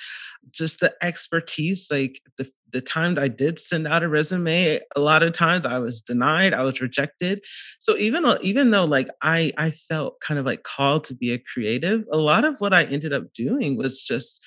just 0.52 0.80
the 0.80 0.94
expertise. 1.02 1.88
Like 1.90 2.22
the, 2.38 2.50
the 2.74 2.82
time 2.82 3.18
I 3.18 3.28
did 3.30 3.60
send 3.60 3.88
out 3.88 4.04
a 4.04 4.10
resume, 4.10 4.80
a 4.96 5.00
lot 5.00 5.24
of 5.24 5.34
times 5.34 5.66
I 5.66 5.80
was 5.80 6.02
denied, 6.02 6.54
I 6.54 6.64
was 6.64 6.82
rejected. 6.82 7.42
So 7.80 7.96
even 7.98 8.26
even 8.42 8.72
though 8.72 8.86
like 8.86 9.10
I 9.22 9.54
I 9.58 9.72
felt 9.72 10.20
kind 10.20 10.40
of 10.40 10.46
like 10.46 10.64
called 10.64 11.06
to 11.06 11.16
be 11.16 11.32
a 11.32 11.40
creative, 11.40 12.04
a 12.12 12.18
lot 12.18 12.44
of 12.44 12.56
what 12.60 12.74
I 12.74 12.84
ended 12.84 13.14
up 13.14 13.32
doing 13.34 13.78
was 13.78 14.02
just 14.02 14.42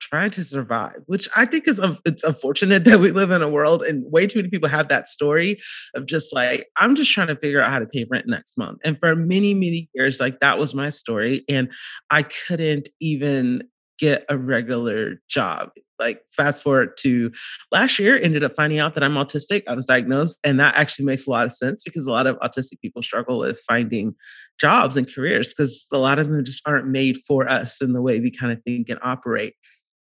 trying 0.00 0.30
to 0.32 0.44
survive, 0.44 1.00
which 1.06 1.28
I 1.36 1.46
think 1.46 1.68
is 1.68 1.80
it's 2.04 2.24
unfortunate 2.24 2.84
that 2.86 3.00
we 3.00 3.12
live 3.12 3.30
in 3.30 3.42
a 3.42 3.48
world 3.48 3.82
and 3.82 4.04
way 4.10 4.26
too 4.26 4.40
many 4.40 4.50
people 4.50 4.68
have 4.68 4.88
that 4.88 5.08
story 5.08 5.60
of 5.94 6.06
just 6.06 6.32
like 6.32 6.66
I'm 6.76 6.94
just 6.94 7.12
trying 7.12 7.28
to 7.28 7.36
figure 7.36 7.60
out 7.60 7.70
how 7.70 7.78
to 7.78 7.86
pay 7.86 8.06
rent 8.10 8.26
next 8.26 8.58
month. 8.58 8.78
And 8.84 8.98
for 8.98 9.14
many 9.16 9.54
many 9.54 9.88
years 9.94 10.20
like 10.20 10.40
that 10.40 10.58
was 10.58 10.74
my 10.74 10.90
story 10.90 11.44
and 11.48 11.70
I 12.10 12.24
couldn't 12.24 12.88
even 13.00 13.62
get 14.02 14.24
a 14.28 14.36
regular 14.36 15.22
job. 15.30 15.70
Like 16.00 16.22
fast 16.36 16.64
forward 16.64 16.96
to 16.98 17.30
last 17.70 18.00
year, 18.00 18.20
ended 18.20 18.42
up 18.42 18.56
finding 18.56 18.80
out 18.80 18.94
that 18.94 19.04
I'm 19.04 19.14
autistic. 19.14 19.62
I 19.68 19.74
was 19.74 19.86
diagnosed, 19.86 20.36
and 20.42 20.58
that 20.58 20.74
actually 20.74 21.04
makes 21.04 21.28
a 21.28 21.30
lot 21.30 21.46
of 21.46 21.52
sense 21.52 21.84
because 21.84 22.06
a 22.06 22.10
lot 22.10 22.26
of 22.26 22.36
autistic 22.40 22.80
people 22.80 23.02
struggle 23.02 23.38
with 23.38 23.60
finding 23.68 24.16
jobs 24.58 24.96
and 24.96 25.12
careers 25.12 25.50
because 25.50 25.86
a 25.92 25.98
lot 25.98 26.18
of 26.18 26.28
them 26.28 26.44
just 26.44 26.60
aren't 26.66 26.88
made 26.88 27.18
for 27.18 27.48
us 27.48 27.80
in 27.80 27.92
the 27.92 28.02
way 28.02 28.18
we 28.18 28.32
kind 28.32 28.52
of 28.52 28.60
think 28.64 28.88
and 28.88 28.98
operate. 29.04 29.54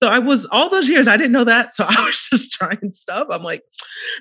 So 0.06 0.12
I 0.12 0.20
was 0.20 0.46
all 0.52 0.70
those 0.70 0.88
years, 0.88 1.08
I 1.08 1.18
didn't 1.18 1.32
know 1.32 1.46
that. 1.46 1.74
So 1.74 1.84
I 1.90 2.06
was 2.06 2.28
just 2.32 2.52
trying 2.52 2.94
stuff. 2.94 3.26
I'm 3.32 3.42
like, 3.42 3.64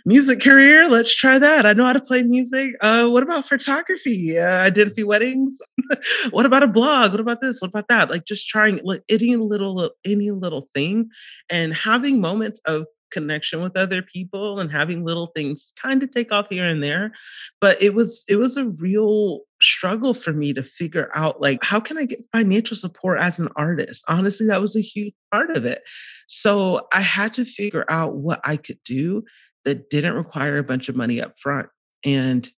music 0.06 0.40
career, 0.40 0.88
let's 0.88 1.14
try 1.14 1.38
that. 1.38 1.66
I 1.66 1.74
know 1.74 1.84
how 1.84 1.92
to 1.92 2.00
play 2.00 2.22
music. 2.22 2.70
Uh, 2.80 3.06
what 3.08 3.22
about 3.22 3.46
photography? 3.46 4.38
Uh, 4.38 4.62
I 4.62 4.70
did 4.70 4.88
a 4.88 4.94
few 4.94 5.06
weddings. 5.06 5.58
what 6.30 6.46
about 6.46 6.62
a 6.62 6.68
blog? 6.68 7.10
What 7.10 7.20
about 7.20 7.42
this? 7.42 7.60
What 7.60 7.68
about 7.68 7.88
that? 7.88 8.10
Like 8.10 8.24
just 8.24 8.48
trying 8.48 8.80
like 8.82 9.02
any 9.10 9.36
little 9.36 9.90
any 10.06 10.30
little 10.30 10.70
thing 10.72 11.10
and 11.50 11.74
having 11.74 12.18
moments 12.18 12.62
of 12.64 12.86
connection 13.10 13.62
with 13.62 13.76
other 13.76 14.00
people 14.00 14.58
and 14.58 14.72
having 14.72 15.04
little 15.04 15.28
things 15.36 15.74
kind 15.80 16.02
of 16.02 16.10
take 16.10 16.32
off 16.32 16.46
here 16.50 16.66
and 16.66 16.82
there 16.82 17.12
but 17.60 17.80
it 17.80 17.94
was 17.94 18.24
it 18.28 18.36
was 18.36 18.56
a 18.56 18.66
real 18.66 19.42
struggle 19.64 20.14
for 20.14 20.32
me 20.32 20.52
to 20.52 20.62
figure 20.62 21.10
out 21.14 21.40
like 21.40 21.62
how 21.62 21.80
can 21.80 21.98
i 21.98 22.04
get 22.04 22.24
financial 22.32 22.76
support 22.76 23.18
as 23.20 23.38
an 23.38 23.48
artist? 23.56 24.04
Honestly 24.08 24.46
that 24.46 24.60
was 24.60 24.76
a 24.76 24.80
huge 24.80 25.14
part 25.32 25.50
of 25.56 25.64
it. 25.64 25.82
So 26.28 26.86
i 26.92 27.00
had 27.00 27.32
to 27.34 27.44
figure 27.44 27.84
out 27.88 28.16
what 28.16 28.40
i 28.44 28.56
could 28.56 28.78
do 28.84 29.24
that 29.64 29.90
didn't 29.90 30.14
require 30.14 30.58
a 30.58 30.64
bunch 30.64 30.88
of 30.88 30.96
money 30.96 31.20
up 31.20 31.38
front 31.38 31.68
and 32.04 32.50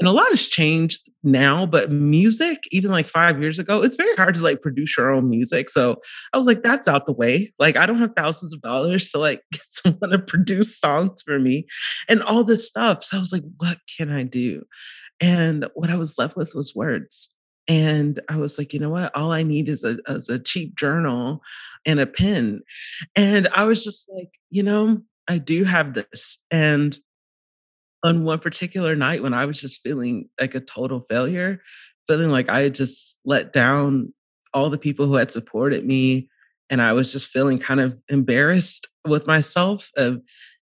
and 0.00 0.08
a 0.08 0.12
lot 0.12 0.30
has 0.30 0.46
changed 0.46 0.98
now 1.22 1.64
but 1.64 1.92
music 1.92 2.58
even 2.72 2.90
like 2.90 3.08
five 3.08 3.40
years 3.40 3.58
ago 3.60 3.82
it's 3.82 3.94
very 3.94 4.12
hard 4.16 4.34
to 4.34 4.42
like 4.42 4.60
produce 4.60 4.96
your 4.96 5.10
own 5.10 5.30
music 5.30 5.70
so 5.70 5.96
i 6.32 6.36
was 6.36 6.46
like 6.46 6.62
that's 6.62 6.88
out 6.88 7.06
the 7.06 7.12
way. 7.12 7.52
Like 7.58 7.76
i 7.76 7.86
don't 7.86 8.00
have 8.00 8.14
thousands 8.16 8.52
of 8.52 8.60
dollars 8.62 9.10
to 9.10 9.18
like 9.18 9.42
get 9.52 9.62
someone 9.68 10.10
to 10.10 10.18
produce 10.18 10.78
songs 10.78 11.22
for 11.24 11.38
me 11.38 11.66
and 12.08 12.22
all 12.22 12.42
this 12.42 12.66
stuff 12.66 13.04
so 13.04 13.16
i 13.16 13.20
was 13.20 13.32
like 13.32 13.44
what 13.58 13.78
can 13.96 14.10
i 14.10 14.24
do 14.24 14.62
and 15.22 15.66
what 15.74 15.90
i 15.90 15.96
was 15.96 16.18
left 16.18 16.36
with 16.36 16.54
was 16.54 16.74
words 16.74 17.30
and 17.68 18.20
i 18.28 18.36
was 18.36 18.58
like 18.58 18.74
you 18.74 18.80
know 18.80 18.90
what 18.90 19.14
all 19.16 19.32
i 19.32 19.42
need 19.42 19.68
is 19.68 19.84
a, 19.84 19.96
is 20.08 20.28
a 20.28 20.38
cheap 20.38 20.76
journal 20.76 21.40
and 21.86 22.00
a 22.00 22.06
pen 22.06 22.60
and 23.16 23.48
i 23.54 23.64
was 23.64 23.82
just 23.84 24.10
like 24.14 24.30
you 24.50 24.62
know 24.62 25.00
i 25.28 25.38
do 25.38 25.64
have 25.64 25.94
this 25.94 26.38
and 26.50 26.98
on 28.02 28.24
one 28.24 28.38
particular 28.38 28.96
night 28.96 29.22
when 29.22 29.34
I 29.34 29.44
was 29.44 29.60
just 29.60 29.80
feeling 29.80 30.28
like 30.40 30.54
a 30.54 30.60
total 30.60 31.04
failure, 31.08 31.62
feeling 32.06 32.30
like 32.30 32.48
I 32.48 32.62
had 32.62 32.74
just 32.74 33.18
let 33.24 33.52
down 33.52 34.12
all 34.52 34.70
the 34.70 34.78
people 34.78 35.06
who 35.06 35.14
had 35.14 35.32
supported 35.32 35.86
me. 35.86 36.28
And 36.68 36.82
I 36.82 36.92
was 36.94 37.12
just 37.12 37.30
feeling 37.30 37.58
kind 37.58 37.80
of 37.80 37.96
embarrassed 38.08 38.88
with 39.06 39.26
myself 39.26 39.90
of 39.96 40.20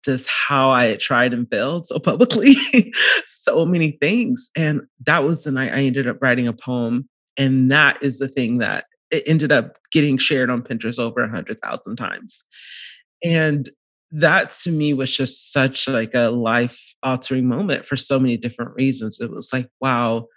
just 0.05 0.29
how 0.29 0.69
I 0.69 0.95
tried 0.95 1.33
and 1.33 1.49
failed 1.49 1.87
so 1.87 1.99
publicly, 1.99 2.55
so 3.25 3.65
many 3.65 3.91
things. 3.91 4.49
And 4.55 4.81
that 5.05 5.23
was 5.23 5.43
the 5.43 5.51
night 5.51 5.73
I 5.73 5.81
ended 5.81 6.07
up 6.07 6.21
writing 6.21 6.47
a 6.47 6.53
poem. 6.53 7.09
And 7.37 7.69
that 7.71 8.01
is 8.01 8.19
the 8.19 8.27
thing 8.27 8.59
that 8.59 8.85
it 9.11 9.23
ended 9.27 9.51
up 9.51 9.77
getting 9.91 10.17
shared 10.17 10.49
on 10.49 10.61
Pinterest 10.61 10.99
over 10.99 11.21
a 11.21 11.29
hundred 11.29 11.61
thousand 11.61 11.97
times. 11.97 12.43
And 13.23 13.69
that 14.11 14.51
to 14.51 14.71
me 14.71 14.93
was 14.93 15.15
just 15.15 15.51
such 15.51 15.87
like 15.87 16.13
a 16.13 16.29
life 16.29 16.93
altering 17.03 17.47
moment 17.47 17.85
for 17.85 17.97
so 17.97 18.19
many 18.19 18.37
different 18.37 18.73
reasons 18.75 19.19
it 19.19 19.31
was 19.31 19.51
like 19.51 19.67
wow 19.81 20.27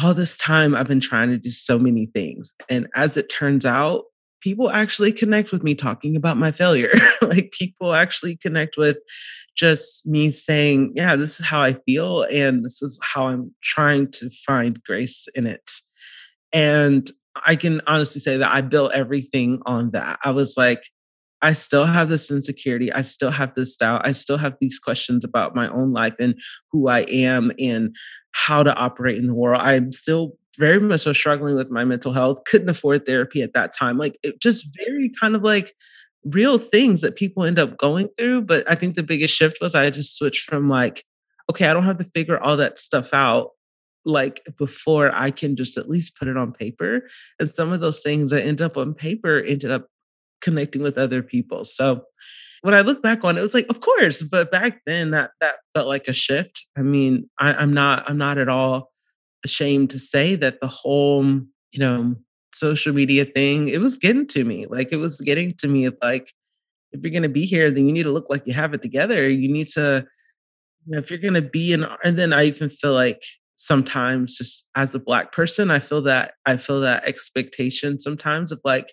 all 0.00 0.14
this 0.14 0.38
time 0.38 0.74
i've 0.74 0.86
been 0.86 1.00
trying 1.00 1.28
to 1.28 1.36
do 1.36 1.50
so 1.50 1.78
many 1.78 2.06
things 2.06 2.54
and 2.70 2.86
as 2.94 3.16
it 3.16 3.28
turns 3.28 3.66
out 3.66 4.04
people 4.46 4.70
actually 4.70 5.10
connect 5.10 5.50
with 5.50 5.64
me 5.64 5.74
talking 5.74 6.14
about 6.14 6.36
my 6.36 6.52
failure 6.52 6.92
like 7.22 7.50
people 7.50 7.94
actually 7.94 8.36
connect 8.36 8.76
with 8.76 8.96
just 9.56 10.06
me 10.06 10.30
saying 10.30 10.92
yeah 10.94 11.16
this 11.16 11.40
is 11.40 11.44
how 11.44 11.60
i 11.60 11.72
feel 11.84 12.22
and 12.30 12.64
this 12.64 12.80
is 12.80 12.96
how 13.02 13.26
i'm 13.26 13.52
trying 13.64 14.08
to 14.08 14.30
find 14.46 14.80
grace 14.84 15.26
in 15.34 15.48
it 15.48 15.68
and 16.52 17.10
i 17.44 17.56
can 17.56 17.80
honestly 17.88 18.20
say 18.20 18.36
that 18.36 18.52
i 18.52 18.60
built 18.60 18.92
everything 18.92 19.60
on 19.66 19.90
that 19.90 20.16
i 20.22 20.30
was 20.30 20.56
like 20.56 20.84
I 21.42 21.52
still 21.52 21.84
have 21.84 22.08
this 22.08 22.30
insecurity. 22.30 22.90
I 22.90 23.02
still 23.02 23.30
have 23.30 23.54
this 23.54 23.76
doubt. 23.76 24.06
I 24.06 24.12
still 24.12 24.38
have 24.38 24.54
these 24.58 24.78
questions 24.78 25.22
about 25.22 25.54
my 25.54 25.68
own 25.68 25.92
life 25.92 26.14
and 26.18 26.34
who 26.72 26.88
I 26.88 27.00
am 27.00 27.52
and 27.58 27.94
how 28.32 28.62
to 28.62 28.74
operate 28.74 29.18
in 29.18 29.26
the 29.26 29.34
world. 29.34 29.60
I'm 29.60 29.92
still 29.92 30.38
very 30.56 30.80
much 30.80 31.02
so 31.02 31.12
struggling 31.12 31.56
with 31.56 31.70
my 31.70 31.84
mental 31.84 32.12
health. 32.12 32.44
Couldn't 32.44 32.68
afford 32.68 33.06
therapy 33.06 33.42
at 33.42 33.52
that 33.54 33.74
time. 33.74 33.98
Like 33.98 34.18
it 34.22 34.40
just 34.40 34.66
very 34.76 35.10
kind 35.20 35.34
of 35.34 35.42
like 35.42 35.74
real 36.24 36.58
things 36.58 37.00
that 37.02 37.16
people 37.16 37.44
end 37.44 37.58
up 37.58 37.76
going 37.76 38.08
through. 38.18 38.42
But 38.42 38.68
I 38.70 38.74
think 38.74 38.94
the 38.94 39.02
biggest 39.02 39.34
shift 39.34 39.58
was 39.60 39.74
I 39.74 39.90
just 39.90 40.16
switched 40.16 40.48
from 40.48 40.68
like, 40.68 41.04
okay, 41.50 41.68
I 41.68 41.72
don't 41.72 41.84
have 41.84 41.98
to 41.98 42.04
figure 42.04 42.38
all 42.38 42.56
that 42.56 42.78
stuff 42.78 43.12
out 43.12 43.50
like 44.04 44.42
before 44.56 45.12
I 45.14 45.30
can 45.30 45.56
just 45.56 45.76
at 45.76 45.88
least 45.88 46.16
put 46.16 46.28
it 46.28 46.36
on 46.36 46.52
paper. 46.52 47.08
And 47.40 47.50
some 47.50 47.72
of 47.72 47.80
those 47.80 48.00
things 48.00 48.30
that 48.30 48.44
end 48.44 48.60
up 48.60 48.76
on 48.76 48.94
paper 48.94 49.40
ended 49.40 49.70
up 49.70 49.88
connecting 50.40 50.82
with 50.82 50.98
other 50.98 51.22
people. 51.22 51.64
So 51.64 52.02
when 52.62 52.74
I 52.74 52.80
look 52.80 53.02
back 53.02 53.24
on 53.24 53.36
it, 53.36 53.38
it 53.40 53.42
was 53.42 53.54
like, 53.54 53.66
of 53.68 53.80
course, 53.80 54.22
but 54.22 54.50
back 54.50 54.80
then 54.86 55.10
that 55.10 55.30
that 55.40 55.56
felt 55.74 55.88
like 55.88 56.08
a 56.08 56.12
shift. 56.12 56.66
I 56.76 56.82
mean, 56.82 57.28
I, 57.38 57.54
I'm 57.54 57.74
not 57.74 58.08
I'm 58.08 58.18
not 58.18 58.38
at 58.38 58.48
all 58.48 58.92
ashamed 59.46 59.90
to 59.90 59.98
say 59.98 60.36
that 60.36 60.60
the 60.60 60.68
whole, 60.68 61.24
mm, 61.24 61.46
you 61.72 61.80
know, 61.80 62.14
social 62.52 62.92
media 62.92 63.24
thing, 63.24 63.68
it 63.68 63.80
was 63.80 63.96
getting 63.98 64.26
to 64.28 64.44
me. 64.44 64.66
Like 64.66 64.88
it 64.92 64.96
was 64.96 65.16
getting 65.20 65.54
to 65.54 65.68
me 65.68 65.84
of 65.86 65.96
like, 66.02 66.32
if 66.92 67.02
you're 67.02 67.10
going 67.10 67.22
to 67.22 67.28
be 67.28 67.46
here, 67.46 67.70
then 67.70 67.86
you 67.86 67.92
need 67.92 68.04
to 68.04 68.12
look 68.12 68.26
like 68.28 68.46
you 68.46 68.52
have 68.54 68.74
it 68.74 68.82
together. 68.82 69.28
You 69.28 69.50
need 69.50 69.68
to, 69.68 70.04
you 70.84 70.92
know, 70.92 70.98
if 70.98 71.10
you're 71.10 71.18
going 71.18 71.34
to 71.34 71.42
be 71.42 71.72
in, 71.72 71.86
and 72.04 72.18
then 72.18 72.32
I 72.32 72.44
even 72.44 72.70
feel 72.70 72.94
like 72.94 73.22
sometimes 73.56 74.36
just 74.36 74.66
as 74.74 74.94
a 74.94 74.98
black 74.98 75.32
person, 75.32 75.70
I 75.70 75.78
feel 75.78 76.02
that, 76.02 76.34
I 76.44 76.56
feel 76.56 76.80
that 76.82 77.04
expectation 77.04 78.00
sometimes 78.00 78.52
of 78.52 78.60
like, 78.64 78.92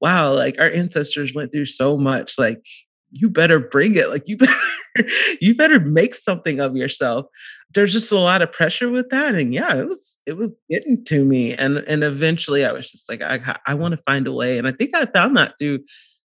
wow, 0.00 0.32
like 0.34 0.60
our 0.60 0.70
ancestors 0.70 1.34
went 1.34 1.52
through 1.52 1.66
so 1.66 1.96
much. 1.96 2.38
Like, 2.38 2.64
you 3.10 3.30
better 3.30 3.58
bring 3.58 3.94
it. 3.94 4.10
Like, 4.10 4.24
you 4.26 4.36
better, 4.38 4.52
you 5.40 5.54
better 5.54 5.80
make 5.80 6.14
something 6.14 6.60
of 6.60 6.76
yourself. 6.76 7.26
There's 7.74 7.92
just 7.92 8.12
a 8.12 8.18
lot 8.18 8.42
of 8.42 8.52
pressure 8.52 8.90
with 8.90 9.08
that. 9.10 9.34
And 9.34 9.52
yeah, 9.52 9.74
it 9.74 9.88
was, 9.88 10.18
it 10.26 10.36
was 10.36 10.52
getting 10.70 11.04
to 11.06 11.24
me. 11.24 11.54
And, 11.54 11.78
and 11.78 12.04
eventually 12.04 12.64
I 12.64 12.72
was 12.72 12.90
just 12.90 13.08
like, 13.08 13.20
I, 13.22 13.56
I 13.66 13.74
want 13.74 13.92
to 13.92 14.02
find 14.06 14.26
a 14.26 14.32
way. 14.32 14.58
And 14.58 14.68
I 14.68 14.72
think 14.72 14.94
I 14.94 15.06
found 15.06 15.36
that 15.36 15.54
through 15.58 15.80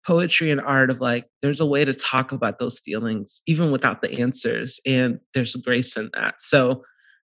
poetry 0.06 0.50
and 0.50 0.60
art 0.60 0.90
of 0.90 1.00
like, 1.00 1.26
there's 1.42 1.60
a 1.60 1.66
way 1.66 1.84
to 1.84 1.94
talk 1.94 2.32
about 2.32 2.58
those 2.58 2.80
feelings, 2.80 3.42
even 3.46 3.70
without 3.70 4.02
the 4.02 4.20
answers. 4.20 4.80
And 4.86 5.20
there's 5.34 5.54
grace 5.56 5.96
in 5.96 6.10
that. 6.14 6.36
So 6.40 6.82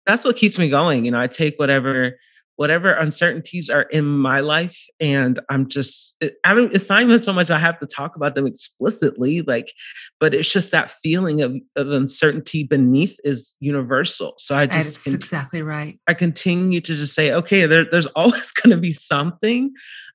that's 0.06 0.25
what 0.25 0.37
keeps 0.37 0.58
me 0.58 0.70
going. 0.70 1.04
You 1.04 1.10
know, 1.10 1.20
I 1.20 1.26
take 1.26 1.58
whatever 1.58 2.16
whatever 2.60 2.92
uncertainties 2.92 3.70
are 3.70 3.84
in 3.84 4.04
my 4.04 4.40
life 4.40 4.84
and 5.00 5.40
i'm 5.48 5.66
just 5.66 6.14
eh, 6.20 6.28
i 6.44 6.52
don't 6.52 6.74
it's 6.74 6.90
not 6.90 7.00
even 7.00 7.18
so 7.18 7.32
much 7.32 7.50
i 7.50 7.58
have 7.58 7.80
to 7.80 7.86
talk 7.86 8.16
about 8.16 8.34
them 8.34 8.46
explicitly 8.46 9.40
like 9.46 9.72
but 10.18 10.34
it's 10.34 10.52
just 10.52 10.70
that 10.70 10.90
feeling 11.02 11.40
of, 11.40 11.56
of 11.76 11.90
uncertainty 11.90 12.62
beneath 12.62 13.16
is 13.24 13.56
universal. 13.60 14.34
So 14.36 14.54
i 14.54 14.66
just 14.66 15.04
that's 15.04 15.14
exactly 15.14 15.62
right. 15.62 15.98
I 16.06 16.14
continue 16.14 16.80
to 16.82 16.94
just 16.94 17.14
say 17.14 17.32
okay 17.32 17.66
there, 17.66 17.86
there's 17.90 18.06
always 18.14 18.52
going 18.52 18.70
to 18.70 18.76
be 18.76 18.92
something. 18.92 19.72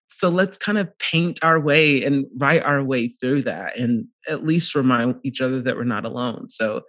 So 0.07 0.29
let's 0.29 0.59
kind 0.59 0.77
of 0.77 0.95
paint 0.99 1.39
our 1.41 1.59
way 1.59 2.03
and 2.03 2.25
write 2.37 2.61
our 2.61 2.83
way 2.83 3.07
through 3.07 3.43
that 3.43 3.79
and 3.79 4.05
at 4.29 4.45
least 4.45 4.75
remind 4.75 5.15
each 5.23 5.41
other 5.41 5.61
that 5.63 5.75
we're 5.75 5.83
not 5.83 6.05
alone. 6.05 6.49
So 6.49 6.81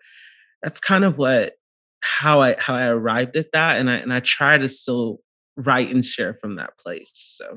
that's 0.63 0.81
kind 0.81 1.05
of 1.05 1.17
what 1.17 1.55
how 2.03 2.43
i 2.43 2.55
how 2.59 2.75
i 2.75 2.85
arrived 2.85 3.37
at 3.37 3.51
that 3.53 3.79
and 3.79 3.91
i 3.91 3.95
and 3.95 4.13
i 4.13 4.21
try 4.21 4.59
to 4.59 4.69
still 4.69 5.19
write 5.57 5.91
and 5.91 6.05
share 6.05 6.35
from 6.35 6.57
that 6.57 6.79
place. 6.79 7.11
So, 7.13 7.57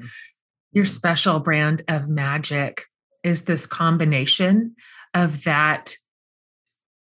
your 0.72 0.86
mm. 0.86 0.90
special 0.90 1.40
brand 1.40 1.84
of 1.88 2.08
magic 2.08 2.86
is 3.24 3.46
this 3.46 3.66
combination 3.66 4.76
of 5.14 5.44
that 5.44 5.96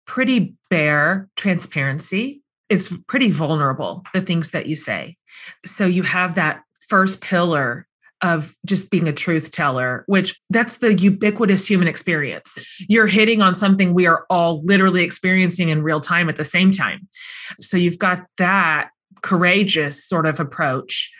pretty 0.07 0.57
bare 0.71 1.29
transparency. 1.37 2.43
It's 2.69 2.93
pretty 3.07 3.31
vulnerable, 3.31 4.05
the 4.15 4.23
things 4.23 4.51
that 4.51 4.67
you 4.67 4.77
say. 4.77 5.17
So, 5.65 5.87
you 5.87 6.03
have 6.03 6.35
that 6.35 6.63
first 6.89 7.21
pillar 7.21 7.87
of 8.23 8.55
just 8.65 8.89
being 8.91 9.09
a 9.09 9.13
truth 9.13 9.51
teller, 9.51 10.05
which 10.07 10.41
that's 10.49 10.79
the 10.79 10.95
ubiquitous 10.95 11.67
human 11.67 11.89
experience. 11.89 12.57
You're 12.89 13.09
hitting 13.09 13.43
on 13.43 13.57
something 13.57 13.95
we 13.95 14.07
are 14.07 14.25
all 14.31 14.65
literally 14.65 15.03
experiencing 15.03 15.71
in 15.71 15.83
real 15.83 16.01
time 16.01 16.29
at 16.29 16.37
the 16.37 16.45
same 16.45 16.71
time. 16.71 17.09
So 17.59 17.77
you've 17.77 17.99
got 17.99 18.25
that 18.39 18.91
courageous 19.23 20.05
sort 20.07 20.27
of 20.27 20.41
approach 20.41 21.11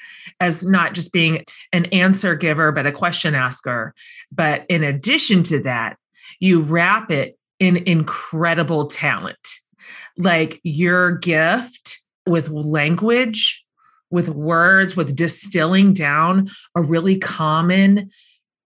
as 0.41 0.65
not 0.65 0.95
just 0.95 1.13
being 1.13 1.45
an 1.73 1.87
answer 1.87 2.35
giver, 2.35 2.73
but 2.73 2.87
a 2.87 2.93
question 2.93 3.35
asker. 3.35 3.95
But 4.31 4.67
in 4.69 4.85
addition 4.85 5.43
to 5.45 5.61
that, 5.61 5.97
you 6.41 6.61
wrap 6.61 7.11
it 7.11 7.39
in 7.59 7.77
incredible 7.77 8.87
talent. 8.87 9.39
Like 10.19 10.61
your 10.63 11.13
gift 11.13 12.01
with 12.27 12.49
language, 12.51 13.65
with 14.11 14.29
words, 14.29 14.97
with 14.97 15.17
distilling 15.17 15.95
down 15.95 16.51
a 16.75 16.83
really 16.83 17.19
common 17.19 18.11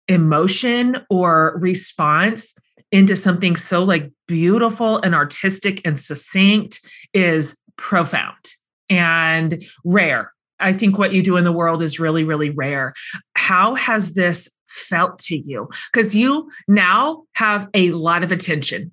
emotion 0.07 0.97
or 1.09 1.57
response 1.59 2.53
into 2.91 3.15
something 3.15 3.55
so 3.55 3.83
like 3.83 4.11
beautiful 4.27 4.97
and 4.99 5.13
artistic 5.13 5.81
and 5.85 5.99
succinct 5.99 6.79
is 7.13 7.55
profound 7.75 8.56
and 8.89 9.63
rare. 9.83 10.33
I 10.59 10.73
think 10.73 10.97
what 10.97 11.13
you 11.13 11.21
do 11.21 11.37
in 11.37 11.43
the 11.43 11.51
world 11.51 11.81
is 11.81 11.99
really, 11.99 12.23
really 12.23 12.49
rare. 12.49 12.93
How 13.35 13.75
has 13.75 14.13
this 14.13 14.49
felt 14.69 15.19
to 15.19 15.37
you? 15.37 15.69
Because 15.91 16.15
you 16.15 16.49
now 16.67 17.23
have 17.33 17.67
a 17.73 17.91
lot 17.91 18.23
of 18.23 18.31
attention. 18.31 18.91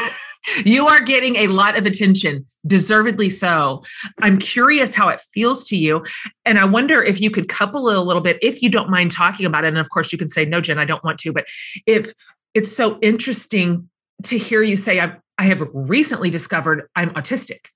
you 0.64 0.86
are 0.86 1.00
getting 1.00 1.36
a 1.36 1.46
lot 1.48 1.78
of 1.78 1.86
attention, 1.86 2.46
deservedly 2.66 3.30
so. 3.30 3.84
I'm 4.20 4.38
curious 4.38 4.94
how 4.94 5.08
it 5.08 5.20
feels 5.20 5.64
to 5.68 5.76
you. 5.76 6.04
And 6.44 6.58
I 6.58 6.64
wonder 6.64 7.02
if 7.02 7.20
you 7.20 7.30
could 7.30 7.48
couple 7.48 7.88
it 7.88 7.96
a 7.96 8.02
little 8.02 8.22
bit, 8.22 8.38
if 8.42 8.62
you 8.62 8.68
don't 8.68 8.90
mind 8.90 9.12
talking 9.12 9.46
about 9.46 9.64
it. 9.64 9.68
And 9.68 9.78
of 9.78 9.90
course, 9.90 10.12
you 10.12 10.18
can 10.18 10.30
say, 10.30 10.44
no, 10.44 10.60
Jen, 10.60 10.78
I 10.78 10.84
don't 10.84 11.04
want 11.04 11.18
to. 11.20 11.32
But 11.32 11.46
if 11.86 12.12
it's 12.54 12.74
so 12.74 12.98
interesting 13.00 13.88
to 14.24 14.38
hear 14.38 14.62
you 14.62 14.76
say, 14.76 15.00
i 15.00 15.16
I 15.38 15.44
have 15.44 15.68
recently 15.74 16.30
discovered 16.30 16.88
I'm 16.96 17.10
autistic 17.10 17.66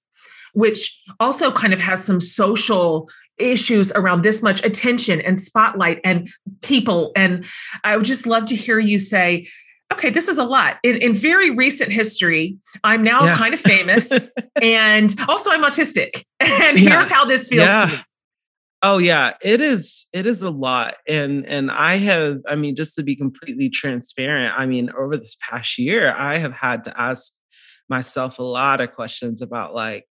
which 0.54 1.00
also 1.18 1.50
kind 1.50 1.72
of 1.72 1.80
has 1.80 2.04
some 2.04 2.20
social 2.20 3.08
issues 3.38 3.90
around 3.92 4.22
this 4.22 4.42
much 4.42 4.64
attention 4.64 5.20
and 5.20 5.40
spotlight 5.40 6.00
and 6.04 6.28
people. 6.62 7.12
And 7.16 7.44
I 7.84 7.96
would 7.96 8.04
just 8.04 8.26
love 8.26 8.44
to 8.46 8.56
hear 8.56 8.78
you 8.78 8.98
say, 8.98 9.46
okay, 9.92 10.10
this 10.10 10.28
is 10.28 10.38
a 10.38 10.44
lot. 10.44 10.76
In, 10.82 10.96
in 10.96 11.14
very 11.14 11.50
recent 11.50 11.92
history, 11.92 12.56
I'm 12.84 13.02
now 13.02 13.24
yeah. 13.24 13.36
kind 13.36 13.54
of 13.54 13.60
famous 13.60 14.10
and 14.62 15.14
also 15.28 15.50
I'm 15.50 15.62
autistic. 15.62 16.24
And 16.38 16.78
yeah. 16.78 16.90
here's 16.90 17.08
how 17.08 17.24
this 17.24 17.48
feels 17.48 17.66
yeah. 17.66 17.86
to 17.86 17.92
me. 17.92 18.02
Oh 18.82 18.96
yeah, 18.96 19.34
it 19.42 19.60
is 19.60 20.06
it 20.14 20.24
is 20.24 20.40
a 20.40 20.48
lot. 20.48 20.94
And 21.06 21.44
and 21.46 21.70
I 21.70 21.96
have 21.96 22.38
I 22.48 22.56
mean 22.56 22.74
just 22.74 22.94
to 22.94 23.02
be 23.02 23.14
completely 23.14 23.68
transparent, 23.68 24.54
I 24.56 24.64
mean 24.64 24.90
over 24.98 25.18
this 25.18 25.36
past 25.40 25.78
year 25.78 26.14
I 26.16 26.38
have 26.38 26.52
had 26.52 26.84
to 26.84 26.98
ask 26.98 27.30
myself 27.90 28.38
a 28.38 28.42
lot 28.42 28.80
of 28.80 28.92
questions 28.92 29.42
about 29.42 29.74
like 29.74 30.06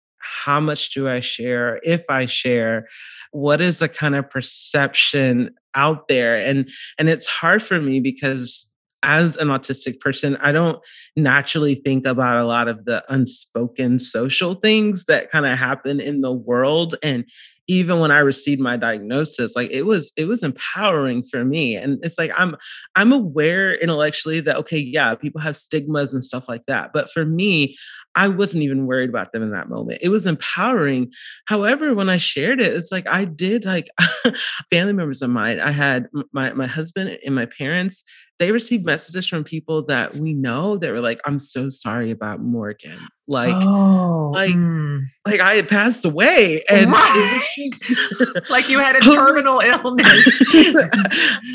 how 0.44 0.60
much 0.60 0.92
do 0.92 1.08
I 1.08 1.20
share? 1.20 1.80
If 1.82 2.04
I 2.08 2.26
share, 2.26 2.88
what 3.32 3.60
is 3.60 3.80
the 3.80 3.88
kind 3.88 4.14
of 4.14 4.28
perception 4.30 5.50
out 5.74 6.08
there? 6.08 6.36
And 6.36 6.70
and 6.98 7.08
it's 7.08 7.26
hard 7.26 7.62
for 7.62 7.80
me 7.80 8.00
because 8.00 8.70
as 9.02 9.36
an 9.36 9.48
autistic 9.48 10.00
person, 10.00 10.36
I 10.40 10.52
don't 10.52 10.80
naturally 11.14 11.76
think 11.76 12.06
about 12.06 12.36
a 12.36 12.46
lot 12.46 12.68
of 12.68 12.84
the 12.86 13.04
unspoken 13.08 13.98
social 13.98 14.56
things 14.56 15.04
that 15.04 15.30
kind 15.30 15.46
of 15.46 15.56
happen 15.56 16.00
in 16.00 16.22
the 16.22 16.32
world. 16.32 16.96
And 17.02 17.24
even 17.68 17.98
when 17.98 18.10
I 18.10 18.18
received 18.18 18.60
my 18.60 18.76
diagnosis, 18.76 19.54
like 19.56 19.70
it 19.70 19.82
was, 19.82 20.12
it 20.16 20.26
was 20.26 20.42
empowering 20.42 21.22
for 21.24 21.44
me. 21.44 21.76
And 21.76 21.98
it's 22.02 22.18
like 22.18 22.30
I'm 22.36 22.56
I'm 22.94 23.12
aware 23.12 23.74
intellectually 23.74 24.40
that 24.40 24.56
okay, 24.56 24.78
yeah, 24.78 25.14
people 25.14 25.40
have 25.40 25.56
stigmas 25.56 26.12
and 26.12 26.24
stuff 26.24 26.48
like 26.48 26.66
that. 26.66 26.92
But 26.92 27.10
for 27.10 27.24
me, 27.24 27.76
I 28.16 28.28
wasn't 28.28 28.64
even 28.64 28.86
worried 28.86 29.10
about 29.10 29.32
them 29.32 29.42
in 29.42 29.50
that 29.50 29.68
moment. 29.68 30.00
It 30.02 30.08
was 30.08 30.26
empowering. 30.26 31.12
However, 31.46 31.94
when 31.94 32.08
I 32.08 32.16
shared 32.16 32.60
it, 32.60 32.72
it's 32.72 32.90
like 32.90 33.06
I 33.06 33.24
did 33.24 33.64
like 33.64 33.88
family 34.70 34.94
members 34.94 35.22
of 35.22 35.30
mine. 35.30 35.60
I 35.60 35.70
had 35.70 36.08
my 36.32 36.52
my 36.54 36.66
husband 36.66 37.18
and 37.24 37.34
my 37.34 37.46
parents 37.46 38.02
they 38.38 38.52
received 38.52 38.84
messages 38.84 39.26
from 39.26 39.44
people 39.44 39.82
that 39.86 40.16
we 40.16 40.34
know 40.34 40.76
that 40.76 40.92
were 40.92 41.00
like, 41.00 41.20
I'm 41.24 41.38
so 41.38 41.70
sorry 41.70 42.10
about 42.10 42.40
Morgan. 42.40 42.98
Like, 43.26 43.54
oh, 43.54 44.30
like, 44.34 44.54
mm. 44.54 45.02
like 45.26 45.40
I 45.40 45.54
had 45.54 45.68
passed 45.68 46.04
away. 46.04 46.62
And 46.68 46.92
just, 46.92 48.50
like 48.50 48.68
you 48.68 48.78
had 48.78 48.94
a 48.96 49.00
terminal 49.14 49.60
illness. 49.60 50.28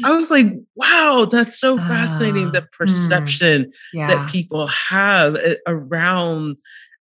I 0.04 0.16
was 0.16 0.32
like, 0.32 0.48
wow, 0.76 1.28
that's 1.32 1.60
so 1.60 1.78
fascinating. 1.78 2.48
Uh, 2.48 2.52
the 2.52 2.62
mm. 2.62 2.72
perception 2.72 3.66
mm, 3.66 3.72
yeah. 3.94 4.08
that 4.08 4.32
people 4.32 4.68
have 4.68 5.36
eh, 5.36 5.56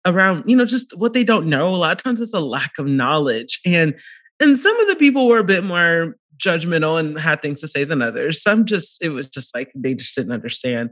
around 0.06 0.38
around 0.38 0.44
you 0.48 0.56
know 0.56 0.64
just 0.64 0.96
what 0.96 1.12
they 1.12 1.22
don't 1.22 1.46
know 1.46 1.74
a 1.74 1.76
lot 1.76 1.92
of 1.92 2.02
times 2.02 2.20
it's 2.20 2.32
a 2.32 2.40
lack 2.40 2.72
of 2.78 2.86
knowledge 2.86 3.60
and 3.66 3.94
and 4.40 4.58
some 4.58 4.78
of 4.80 4.88
the 4.88 4.96
people 4.96 5.28
were 5.28 5.38
a 5.38 5.44
bit 5.44 5.64
more 5.64 6.16
judgmental 6.40 6.98
and 6.98 7.18
had 7.18 7.42
things 7.42 7.60
to 7.60 7.68
say 7.68 7.84
than 7.84 8.02
others. 8.02 8.42
Some 8.42 8.64
just, 8.64 9.02
it 9.02 9.10
was 9.10 9.28
just 9.28 9.54
like 9.54 9.70
they 9.74 9.94
just 9.94 10.14
didn't 10.14 10.32
understand. 10.32 10.90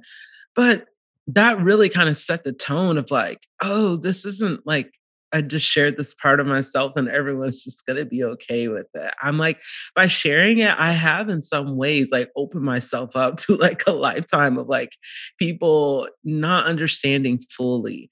But 0.55 0.87
that 1.27 1.61
really 1.61 1.89
kind 1.89 2.09
of 2.09 2.17
set 2.17 2.45
the 2.45 2.53
tone 2.53 2.99
of 2.99 3.11
like, 3.11 3.41
oh, 3.63 3.97
this 3.97 4.25
isn't 4.25 4.67
like 4.67 4.93
I 5.31 5.43
just 5.43 5.67
shared 5.67 5.99
this 5.99 6.15
part 6.15 6.41
of 6.41 6.47
myself 6.47 6.93
and 6.97 7.07
everyone's 7.07 7.63
just 7.63 7.85
going 7.85 7.99
to 7.99 8.07
be 8.07 8.25
okay 8.25 8.69
with 8.69 8.87
it. 8.95 9.13
I'm 9.21 9.37
like, 9.37 9.61
by 9.95 10.07
sharing 10.07 10.59
it, 10.59 10.75
I 10.79 10.93
have 10.93 11.29
in 11.29 11.43
some 11.43 11.77
ways 11.77 12.11
like 12.11 12.31
opened 12.35 12.65
myself 12.65 13.15
up 13.15 13.37
to 13.43 13.57
like 13.57 13.85
a 13.87 13.93
lifetime 13.93 14.57
of 14.57 14.69
like 14.69 14.93
people 15.39 16.09
not 16.25 16.65
understanding 16.67 17.41
fully. 17.51 18.11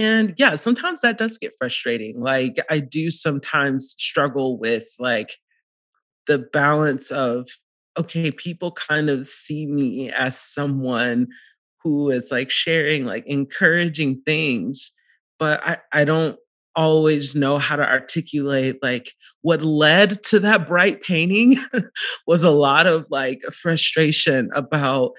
And 0.00 0.34
yeah, 0.38 0.54
sometimes 0.54 1.02
that 1.02 1.18
does 1.18 1.36
get 1.38 1.52
frustrating. 1.58 2.20
Like, 2.20 2.56
I 2.70 2.80
do 2.80 3.10
sometimes 3.10 3.94
struggle 3.98 4.58
with 4.58 4.88
like, 4.98 5.36
the 6.26 6.38
balance 6.38 7.10
of 7.10 7.48
okay 7.98 8.30
people 8.30 8.70
kind 8.72 9.10
of 9.10 9.26
see 9.26 9.66
me 9.66 10.10
as 10.10 10.38
someone 10.38 11.26
who 11.82 12.10
is 12.10 12.30
like 12.30 12.50
sharing 12.50 13.04
like 13.04 13.24
encouraging 13.26 14.22
things 14.24 14.92
but 15.40 15.60
i 15.66 15.76
i 15.92 16.04
don't 16.04 16.38
always 16.76 17.34
know 17.34 17.58
how 17.58 17.74
to 17.74 17.82
articulate 17.86 18.76
like 18.80 19.12
what 19.42 19.60
led 19.60 20.22
to 20.22 20.38
that 20.38 20.68
bright 20.68 21.02
painting 21.02 21.58
was 22.28 22.44
a 22.44 22.50
lot 22.50 22.86
of 22.86 23.04
like 23.10 23.42
frustration 23.52 24.48
about 24.54 25.10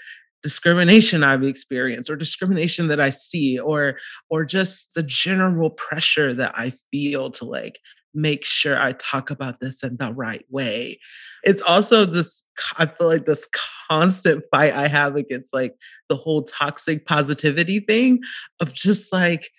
discrimination 0.43 1.23
I've 1.23 1.43
experienced 1.43 2.09
or 2.09 2.15
discrimination 2.15 2.87
that 2.87 2.99
I 2.99 3.11
see 3.11 3.59
or 3.59 3.97
or 4.29 4.45
just 4.45 4.93
the 4.95 5.03
general 5.03 5.69
pressure 5.69 6.33
that 6.33 6.53
I 6.55 6.73
feel 6.91 7.31
to 7.31 7.45
like 7.45 7.79
make 8.13 8.43
sure 8.43 8.79
I 8.79 8.93
talk 8.93 9.29
about 9.29 9.59
this 9.59 9.83
in 9.83 9.97
the 9.97 10.11
right 10.11 10.45
way. 10.49 10.99
It's 11.43 11.61
also 11.61 12.05
this, 12.05 12.43
I 12.77 12.85
feel 12.85 13.07
like 13.07 13.25
this 13.25 13.47
constant 13.89 14.43
fight 14.51 14.73
I 14.73 14.87
have 14.87 15.15
against 15.15 15.53
like 15.53 15.75
the 16.09 16.15
whole 16.15 16.43
toxic 16.43 17.05
positivity 17.05 17.79
thing 17.79 18.19
of 18.59 18.73
just 18.73 19.13
like 19.13 19.49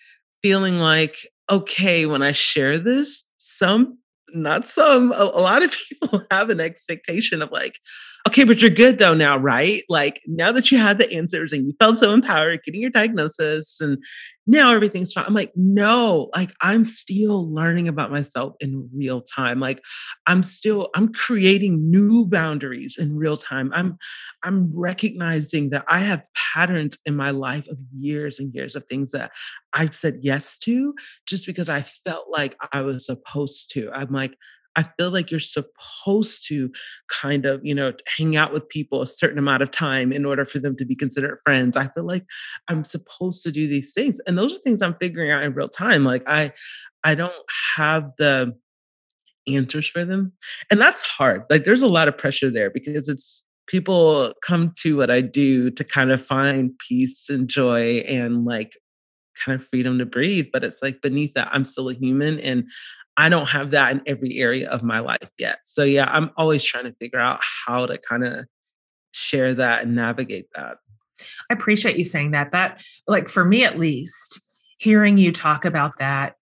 feeling 0.43 0.79
like, 0.79 1.27
okay, 1.51 2.07
when 2.07 2.23
I 2.23 2.33
share 2.33 2.79
this, 2.79 3.25
some 3.39 3.99
not 4.35 4.67
some, 4.67 5.13
a, 5.13 5.25
a, 5.25 5.41
lot 5.41 5.63
of 5.63 5.77
people 5.89 6.23
have 6.31 6.51
an 6.51 6.61
expectation 6.61 7.43
of 7.43 7.51
like, 7.51 7.79
okay, 8.29 8.45
but 8.45 8.61
you're 8.61 8.71
good 8.71 8.99
though 8.99 9.15
now, 9.15 9.37
right? 9.37 9.83
Like 9.89 10.23
now 10.27 10.53
that 10.53 10.71
you 10.71 10.79
had 10.79 10.99
the 10.99 11.13
answers 11.13 11.53
and 11.53 11.67
you 11.67 11.75
felt 11.81 11.99
so 11.99 12.13
empowered 12.13 12.63
getting 12.65 12.81
your 12.81 12.91
diagnosis 12.91 13.81
and 13.81 13.99
now 14.47 14.73
everything's 14.73 15.13
fine. 15.13 15.25
I'm 15.27 15.35
like, 15.35 15.53
no, 15.57 16.31
like 16.35 16.53
I'm 16.61 16.85
still 16.85 17.53
learning 17.53 17.89
about 17.89 18.13
myself 18.13 18.55
in 18.61 18.89
real 18.95 19.23
time. 19.23 19.61
Like 19.61 19.83
I'm 20.27 20.43
still, 20.43 20.89
I'm 20.95 21.13
creating 21.13 21.91
new 21.91 22.25
boundaries 22.25 22.97
in 22.99 23.17
real 23.17 23.37
time. 23.37 23.73
I'm, 23.75 23.99
I'm 24.45 24.71
recognizing 24.73 25.71
that 25.71 25.85
I 25.89 26.01
have 26.01 26.23
patterns 26.35 26.97
in 27.05 27.17
my 27.17 27.31
life 27.31 27.67
of 27.69 27.79
years 27.97 28.39
and 28.39 28.55
years 28.55 28.77
of 28.77 28.85
things 28.87 29.13
that 29.13 29.33
I've 29.73 29.95
said 29.95 30.19
yes 30.23 30.59
to 30.59 30.95
just 31.27 31.47
because 31.47 31.69
I 31.69 31.83
felt 31.83 32.31
like 32.31 32.57
I 32.73 32.83
was 32.83 33.07
supposed 33.07 33.73
to. 33.73 33.91
I'm 33.91 34.13
like, 34.13 34.35
I 34.77 34.85
feel 34.99 35.11
like 35.11 35.31
you're 35.31 35.41
supposed 35.41 36.47
to 36.49 36.71
kind 37.09 37.45
of, 37.45 37.65
you 37.65 37.75
know, 37.75 37.93
hang 38.17 38.37
out 38.37 38.53
with 38.53 38.69
people 38.69 39.03
a 39.03 39.07
certain 39.07 39.39
amount 39.39 39.63
of 39.63 39.71
time 39.71 40.13
in 40.13 40.25
order 40.25 40.45
for 40.45 40.59
them 40.59 40.77
to 40.77 40.85
be 40.85 40.97
considered 40.97 41.39
friends. 41.45 41.77
I 41.77 41.89
feel 41.89 42.07
like 42.07 42.25
I'm 42.69 42.85
supposed 42.85 43.43
to 43.43 43.53
do 43.53 43.69
these 43.69 43.93
things. 43.93 44.19
And 44.27 44.39
those 44.39 44.55
are 44.55 44.61
things 44.61 44.83
I'm 44.83 44.97
figuring 45.01 45.31
out 45.31 45.43
in 45.43 45.53
real 45.55 45.69
time. 45.69 46.05
Like 46.05 46.23
I 46.27 46.53
I 47.05 47.15
don't 47.15 47.33
have 47.77 48.11
the 48.19 48.55
answers 49.47 49.89
for 49.89 50.05
them. 50.05 50.33
And 50.71 50.81
that's 50.81 51.03
hard. 51.03 51.43
Like 51.51 51.65
there's 51.65 51.83
a 51.83 51.89
lot 51.89 52.09
of 52.09 52.17
pressure 52.17 52.51
there 52.51 52.71
because 52.71 53.09
it's 53.09 53.45
people 53.67 54.33
come 54.43 54.73
to 54.79 54.97
what 54.97 55.11
I 55.11 55.21
do 55.21 55.71
to 55.71 55.85
kind 55.85 56.11
of 56.11 56.25
find 56.25 56.73
peace 56.79 57.29
and 57.29 57.49
joy 57.49 57.99
and 58.09 58.45
like 58.45 58.77
kind 59.45 59.61
of 59.61 59.67
freedom 59.69 59.99
to 59.99 60.07
breathe. 60.07 60.47
But 60.53 60.65
it's 60.65 60.83
like 60.83 61.03
beneath 61.03 61.35
that, 61.35 61.49
I'm 61.53 61.65
still 61.65 61.89
a 61.89 61.95
human 61.95 62.39
and 62.41 62.65
I 63.17 63.29
don't 63.29 63.49
have 63.49 63.73
that 63.73 63.93
in 63.93 64.03
every 64.07 64.39
area 64.39 64.71
of 64.71 64.83
my 64.83 65.01
life 65.01 65.31
yet. 65.39 65.59
So 65.65 65.83
yeah, 65.83 66.09
I'm 66.11 66.31
always 66.37 66.63
trying 66.63 66.85
to 66.85 66.95
figure 66.95 67.19
out 67.19 67.41
how 67.67 67.87
to 67.87 67.99
kind 67.99 68.25
of 68.25 68.47
share 69.13 69.55
that 69.55 69.85
and 69.85 69.95
navigate 69.95 70.47
that. 70.55 70.79
I 71.51 71.55
appreciate 71.55 71.97
you 71.97 72.05
saying 72.05 72.33
that. 72.33 72.53
That 72.53 72.83
like 73.07 73.29
for 73.29 73.45
me 73.45 73.65
at 73.65 73.79
least, 73.79 74.41
hearing 74.79 75.19
you 75.19 75.31
talk 75.31 75.65
about 75.65 75.99
that 75.99 76.35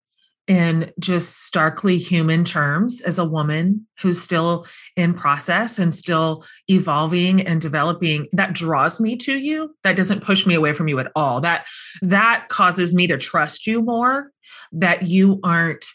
in 0.47 0.91
just 0.99 1.43
starkly 1.43 1.97
human 1.97 2.43
terms 2.43 2.99
as 3.01 3.19
a 3.19 3.25
woman 3.25 3.87
who's 4.01 4.19
still 4.19 4.65
in 4.95 5.13
process 5.13 5.77
and 5.77 5.93
still 5.93 6.43
evolving 6.67 7.45
and 7.45 7.61
developing 7.61 8.27
that 8.33 8.53
draws 8.53 8.99
me 8.99 9.15
to 9.15 9.37
you 9.37 9.75
that 9.83 9.95
doesn't 9.95 10.23
push 10.23 10.47
me 10.47 10.55
away 10.55 10.73
from 10.73 10.87
you 10.87 10.97
at 10.99 11.11
all 11.15 11.39
that 11.39 11.67
that 12.01 12.47
causes 12.49 12.93
me 12.93 13.05
to 13.05 13.17
trust 13.17 13.67
you 13.67 13.83
more 13.83 14.31
that 14.71 15.03
you 15.03 15.39
aren't 15.43 15.85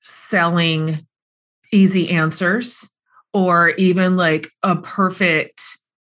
selling 0.00 1.06
easy 1.72 2.10
answers 2.10 2.88
or 3.32 3.70
even 3.70 4.16
like 4.16 4.50
a 4.62 4.76
perfect 4.76 5.60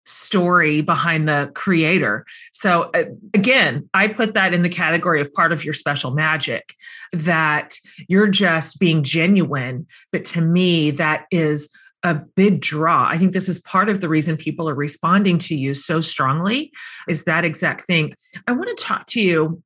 story 0.06 0.82
behind 0.82 1.28
the 1.28 1.52
creator. 1.54 2.26
So 2.52 2.90
uh, 2.94 3.04
again, 3.34 3.90
I 3.94 4.08
put 4.08 4.34
that 4.34 4.54
in 4.54 4.64
the 4.64 4.70
category 4.70 5.22
of 5.22 5.32
part 5.34 5.52
of 5.52 5.64
your 5.64 5.74
special 5.74 6.12
magic 6.12 6.76
that 7.14 7.76
you're 8.08 8.28
just 8.28 8.80
being 8.80 9.04
genuine, 9.04 9.86
but 10.12 10.26
to 10.26 10.42
me 10.42 10.92
that 10.92 11.26
is 11.32 11.70
a 12.04 12.16
big 12.16 12.62
draw. 12.62 13.08
I 13.08 13.18
think 13.18 13.34
this 13.34 13.48
is 13.48 13.60
part 13.60 13.90
of 13.90 14.02
the 14.02 14.10
reason 14.10 14.36
people 14.38 14.68
are 14.68 14.76
responding 14.76 15.38
to 15.40 15.56
you 15.56 15.74
so 15.74 16.02
strongly 16.02 16.72
is 17.08 17.26
that 17.26 17.46
exact 17.46 17.86
thing. 17.86 18.14
I 18.48 18.54
want 18.54 18.76
to 18.76 18.84
talk 18.84 19.06
to 19.08 19.22
you 19.22 19.62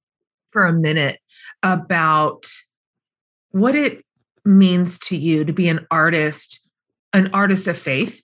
for 0.49 0.65
a 0.65 0.73
minute 0.73 1.19
about 1.63 2.45
what 3.55 3.73
it 3.73 4.03
means 4.43 4.99
to 4.99 5.15
you 5.15 5.45
to 5.45 5.53
be 5.53 5.69
an 5.69 5.87
artist, 5.89 6.59
an 7.13 7.29
artist 7.33 7.69
of 7.69 7.77
faith, 7.77 8.21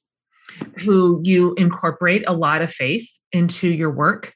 who 0.80 1.22
you 1.24 1.54
incorporate 1.54 2.26
a 2.28 2.34
lot 2.34 2.62
of 2.62 2.70
faith 2.70 3.08
into 3.32 3.70
your 3.70 3.91
work. 3.91 4.34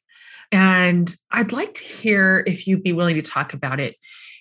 And 0.53 1.13
I'd 1.31 1.51
like 1.51 1.73
to 1.73 1.83
hear 1.83 2.45
if 2.47 2.65
you'd 2.65 2.81
be 2.81 2.93
willing 2.93 3.15
to 3.15 3.21
talk 3.21 3.53
about 3.53 3.81
it, 3.81 3.97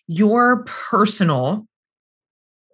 your 0.07 0.63
personal 0.63 1.67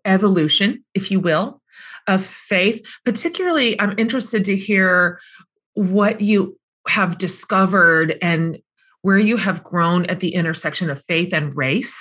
evolution, 0.05 0.85
if 0.93 1.11
you 1.11 1.19
will, 1.19 1.63
of 2.07 2.23
faith. 2.23 2.87
Particularly, 3.07 3.81
I'm 3.81 3.99
interested 3.99 4.45
to 4.45 4.57
hear 4.59 5.21
what 5.73 6.21
you 6.21 6.59
have 6.87 7.17
discovered 7.17 8.19
and 8.21 8.59
where 9.01 9.19
you 9.19 9.39
have 9.39 9.65
grown 9.65 10.05
at 10.05 10.21
the 10.21 10.35
intersection 10.35 10.91
of 10.91 11.03
faith 11.03 11.33
and 11.33 11.57
race 11.57 11.97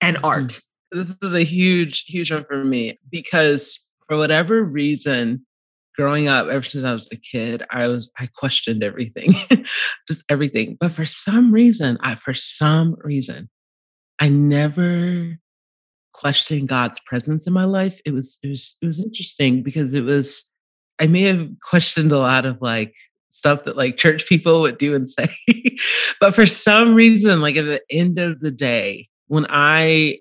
and 0.00 0.16
art 0.22 0.52
hmm. 0.52 0.67
This 0.92 1.16
is 1.22 1.34
a 1.34 1.44
huge, 1.44 2.04
huge 2.06 2.32
one 2.32 2.44
for 2.44 2.64
me 2.64 2.98
because 3.10 3.78
for 4.06 4.16
whatever 4.16 4.62
reason, 4.62 5.44
growing 5.96 6.28
up, 6.28 6.46
ever 6.48 6.62
since 6.62 6.84
I 6.84 6.92
was 6.92 7.08
a 7.12 7.16
kid, 7.16 7.62
I 7.70 7.88
was 7.88 8.08
I 8.18 8.26
questioned 8.26 8.82
everything, 8.82 9.34
just 10.08 10.24
everything. 10.28 10.76
But 10.80 10.92
for 10.92 11.04
some 11.04 11.52
reason, 11.52 11.98
I 12.00 12.14
for 12.14 12.34
some 12.34 12.96
reason, 13.00 13.50
I 14.18 14.28
never 14.28 15.38
questioned 16.12 16.68
God's 16.68 17.00
presence 17.00 17.46
in 17.46 17.52
my 17.52 17.64
life. 17.64 18.00
It 18.04 18.12
was 18.12 18.38
it 18.42 18.48
was 18.48 18.76
it 18.80 18.86
was 18.86 19.00
interesting 19.00 19.62
because 19.62 19.94
it 19.94 20.04
was 20.04 20.44
I 21.00 21.06
may 21.06 21.22
have 21.22 21.48
questioned 21.62 22.12
a 22.12 22.18
lot 22.18 22.46
of 22.46 22.60
like 22.60 22.94
stuff 23.30 23.64
that 23.64 23.76
like 23.76 23.96
church 23.96 24.26
people 24.28 24.62
would 24.62 24.78
do 24.78 24.94
and 24.94 25.08
say. 25.08 25.28
but 26.20 26.34
for 26.34 26.46
some 26.46 26.94
reason, 26.94 27.40
like 27.40 27.56
at 27.56 27.66
the 27.66 27.82
end 27.90 28.18
of 28.18 28.40
the 28.40 28.50
day, 28.50 29.08
when 29.26 29.46
I 29.50 30.18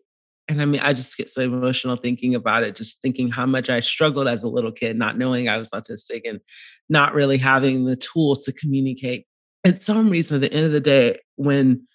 and 0.48 0.62
I 0.62 0.66
mean, 0.66 0.82
I 0.82 0.94
just 0.94 1.18
get 1.18 1.30
so 1.30 1.42
emotional 1.42 1.98
thinking 1.98 2.34
about 2.34 2.64
it, 2.64 2.76
just 2.76 3.02
thinking 3.02 3.30
how 3.30 3.46
much 3.46 3.70
I 3.70 3.82
struggled 3.82 4.28
as 4.28 4.44
a 4.44 4.50
little 4.50 4.72
kid, 4.72 4.98
not 4.98 5.18
knowing 5.18 5.50
I 5.50 5.58
was 5.58 5.72
autistic 5.72 6.22
and 6.26 6.40
not 6.90 7.14
really 7.14 7.38
having 7.38 7.86
the 7.86 7.98
tools 7.98 8.44
to 8.46 8.54
communicate. 8.54 9.26
At 9.66 9.84
some 9.84 10.10
reason, 10.10 10.36
at 10.36 10.42
the 10.42 10.54
end 10.54 10.66
of 10.66 10.72
the 10.72 10.80
day, 10.80 11.20
when 11.36 11.86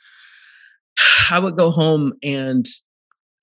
I 1.30 1.38
would 1.38 1.56
go 1.56 1.70
home 1.70 2.12
and 2.22 2.68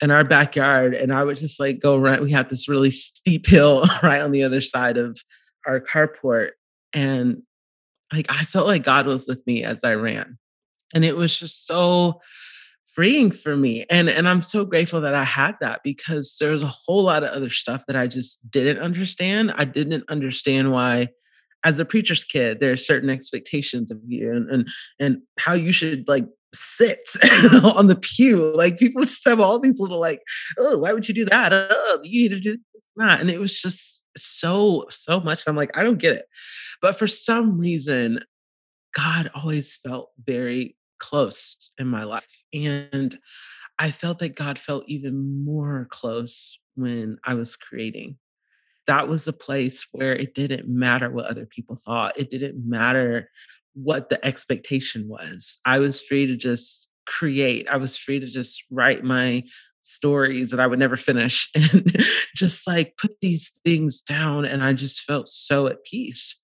in 0.02 0.12
our 0.12 0.24
backyard, 0.24 0.94
and 0.94 1.12
I 1.14 1.24
would 1.24 1.38
just 1.38 1.60
like 1.60 1.80
go 1.80 1.98
run, 1.98 2.24
we 2.24 2.32
had 2.32 2.50
this 2.50 2.70
really 2.70 2.92
steep 2.92 3.48
hill 3.48 3.86
right 4.04 4.22
on 4.22 4.32
the 4.32 4.44
other 4.44 4.62
side 4.62 4.98
of 4.98 5.20
our 5.66 5.82
carport. 5.82 6.52
And 6.94 7.44
like 8.14 8.28
I 8.30 8.46
felt 8.46 8.68
like 8.68 8.84
God 8.84 9.08
was 9.08 9.28
with 9.28 9.46
me 9.46 9.64
as 9.64 9.84
I 9.84 9.96
ran. 9.96 10.38
And 10.94 11.04
it 11.04 11.18
was 11.18 11.38
just 11.38 11.68
so 11.68 12.22
freeing 12.94 13.32
for 13.32 13.56
me 13.56 13.86
and 13.90 14.10
and 14.10 14.28
i'm 14.28 14.42
so 14.42 14.66
grateful 14.66 15.02
that 15.02 15.16
i 15.16 15.24
had 15.24 15.56
that 15.62 15.82
because 15.84 16.36
there's 16.40 16.64
a 16.64 16.68
whole 16.68 17.04
lot 17.04 17.24
of 17.24 17.30
other 17.30 17.50
stuff 17.50 17.84
that 17.88 17.96
i 17.96 18.08
just 18.08 18.40
didn't 18.50 18.80
understand. 18.80 19.54
I 19.56 19.66
didn't 19.66 20.04
understand 20.10 20.72
why 20.72 21.10
as 21.64 21.80
a 21.80 21.86
preacher's 21.86 22.24
kid 22.24 22.60
there 22.60 22.72
are 22.72 22.78
certain 22.78 23.10
expectations 23.10 23.92
of 23.92 24.00
you 24.06 24.32
and 24.32 24.50
and, 24.50 24.68
and 25.00 25.18
how 25.38 25.54
you 25.54 25.72
should 25.72 26.08
like 26.08 26.26
sit 26.54 27.08
on 27.64 27.88
the 27.88 27.96
pew. 27.96 28.56
Like 28.56 28.80
people 28.80 29.04
just 29.04 29.26
have 29.26 29.40
all 29.40 29.60
these 29.60 29.80
little 29.80 30.00
like 30.00 30.22
oh 30.58 30.78
why 30.78 30.94
would 30.94 31.08
you 31.08 31.14
do 31.14 31.26
that? 31.26 31.52
Oh 31.54 32.00
you 32.04 32.24
need 32.24 32.30
to 32.30 32.40
do 32.40 32.52
this 32.54 32.84
not 32.96 33.20
and 33.20 33.30
it 33.30 33.40
was 33.40 33.60
just 33.62 34.04
so 34.18 34.86
so 34.90 35.22
much 35.22 35.44
i'm 35.48 35.56
like 35.56 35.78
i 35.78 35.84
don't 35.84 36.00
get 36.00 36.16
it. 36.16 36.26
But 36.82 36.98
for 36.98 37.08
some 37.08 37.58
reason 37.58 38.24
god 38.96 39.30
always 39.36 39.78
felt 39.78 40.10
very 40.24 40.76
close 41.00 41.72
in 41.78 41.88
my 41.88 42.04
life. 42.04 42.44
And 42.54 43.18
I 43.78 43.92
felt 43.92 44.20
that 44.20 44.36
God 44.36 44.60
felt 44.60 44.84
even 44.88 45.44
more 45.46 45.88
close 45.90 46.60
when 46.76 47.18
I 47.26 47.34
was 47.34 47.56
creating. 47.56 48.18
That 48.88 49.08
was 49.08 49.28
a 49.28 49.34
place 49.34 49.86
where 49.92 50.16
it 50.16 50.34
didn't 50.34 50.68
matter 50.68 51.10
what 51.10 51.26
other 51.26 51.46
people 51.46 51.78
thought, 51.78 52.20
it 52.20 52.30
didn't 52.30 52.68
matter 52.68 53.30
what 53.74 54.10
the 54.10 54.24
expectation 54.26 55.08
was. 55.08 55.60
I 55.66 55.80
was 55.80 56.02
free 56.02 56.26
to 56.26 56.36
just 56.36 56.90
create, 57.08 57.68
I 57.70 57.78
was 57.78 57.98
free 57.98 58.20
to 58.20 58.28
just 58.28 58.64
write 58.70 59.04
my 59.04 59.44
stories 59.82 60.52
that 60.52 60.60
I 60.60 60.68
would 60.68 60.80
never 60.80 60.98
finish 60.98 61.50
and 61.56 61.96
just 62.36 62.68
like 62.68 62.98
put 62.98 63.20
these 63.22 63.60
things 63.64 64.02
down. 64.02 64.46
And 64.46 64.64
I 64.64 64.74
just 64.74 65.02
felt 65.02 65.28
so 65.28 65.68
at 65.68 65.84
peace. 65.84 66.39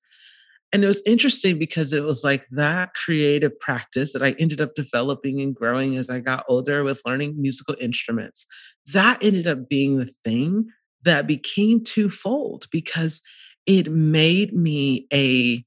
And 0.76 0.84
it 0.84 0.88
was 0.88 1.02
interesting 1.06 1.58
because 1.58 1.94
it 1.94 2.04
was 2.04 2.22
like 2.26 2.46
that 2.52 2.96
creative 2.96 3.58
practice 3.62 4.12
that 4.12 4.22
I 4.22 4.32
ended 4.38 4.60
up 4.60 4.76
developing 4.76 5.40
and 5.40 5.56
growing 5.56 5.96
as 5.96 6.10
I 6.10 6.20
got 6.20 6.44
older 6.50 6.84
with 6.84 7.02
learning 7.06 7.36
musical 7.38 7.78
instruments. 7.80 8.46
That 8.92 9.24
ended 9.24 9.48
up 9.48 9.70
being 9.70 10.00
the 10.00 10.10
thing 10.26 10.66
that 11.04 11.28
became 11.28 11.82
twofold 11.82 12.66
because 12.74 13.22
it 13.66 13.90
made 13.90 14.54
me 14.54 15.08
a 15.14 15.64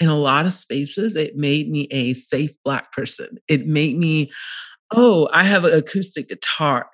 in 0.00 0.08
a 0.08 0.18
lot 0.18 0.46
of 0.46 0.54
spaces, 0.54 1.14
it 1.14 1.36
made 1.36 1.70
me 1.70 1.86
a 1.90 2.14
safe 2.14 2.52
Black 2.64 2.90
person. 2.90 3.36
It 3.48 3.66
made 3.66 3.98
me, 3.98 4.32
oh, 4.94 5.28
I 5.30 5.44
have 5.44 5.66
an 5.66 5.74
acoustic 5.74 6.30
guitar. 6.30 6.86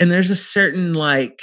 And 0.00 0.10
there's 0.10 0.30
a 0.30 0.34
certain, 0.34 0.94
like, 0.94 1.42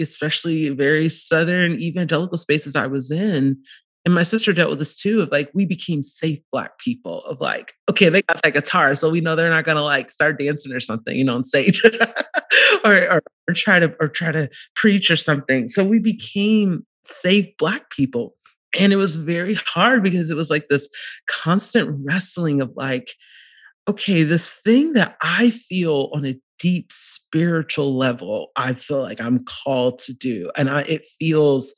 especially 0.00 0.70
very 0.70 1.10
Southern 1.10 1.72
evangelical 1.82 2.38
spaces 2.38 2.76
I 2.76 2.86
was 2.86 3.10
in, 3.10 3.58
and 4.04 4.14
my 4.14 4.22
sister 4.22 4.52
dealt 4.52 4.70
with 4.70 4.78
this 4.78 4.96
too 4.96 5.20
of 5.20 5.30
like 5.30 5.50
we 5.54 5.66
became 5.66 6.02
safe 6.02 6.40
black 6.50 6.78
people 6.78 7.24
of 7.24 7.40
like 7.40 7.74
okay 7.88 8.08
they 8.08 8.22
got 8.22 8.40
that 8.42 8.54
guitar 8.54 8.94
so 8.94 9.10
we 9.10 9.20
know 9.20 9.36
they're 9.36 9.50
not 9.50 9.64
gonna 9.64 9.82
like 9.82 10.10
start 10.10 10.38
dancing 10.38 10.72
or 10.72 10.80
something 10.80 11.16
you 11.16 11.24
know 11.24 11.34
on 11.34 11.44
stage 11.44 11.82
or, 12.84 12.94
or, 12.94 13.22
or 13.48 13.54
try 13.54 13.78
to 13.78 13.94
or 14.00 14.08
try 14.08 14.32
to 14.32 14.48
preach 14.74 15.10
or 15.10 15.16
something. 15.16 15.68
So 15.68 15.84
we 15.84 15.98
became 15.98 16.86
safe 17.04 17.48
black 17.58 17.90
people. 17.90 18.36
And 18.78 18.92
it 18.92 18.96
was 18.96 19.16
very 19.16 19.54
hard 19.54 20.02
because 20.02 20.30
it 20.30 20.36
was 20.36 20.50
like 20.50 20.68
this 20.68 20.88
constant 21.28 21.90
wrestling 22.04 22.60
of 22.60 22.72
like 22.76 23.14
okay 23.88 24.22
this 24.22 24.52
thing 24.52 24.92
that 24.92 25.16
i 25.22 25.50
feel 25.50 26.10
on 26.12 26.26
a 26.26 26.38
deep 26.58 26.92
spiritual 26.92 27.96
level 27.96 28.48
i 28.54 28.74
feel 28.74 29.00
like 29.00 29.20
i'm 29.20 29.44
called 29.44 29.98
to 30.00 30.12
do. 30.12 30.50
And 30.56 30.68
I, 30.70 30.82
it 30.82 31.08
feels 31.18 31.74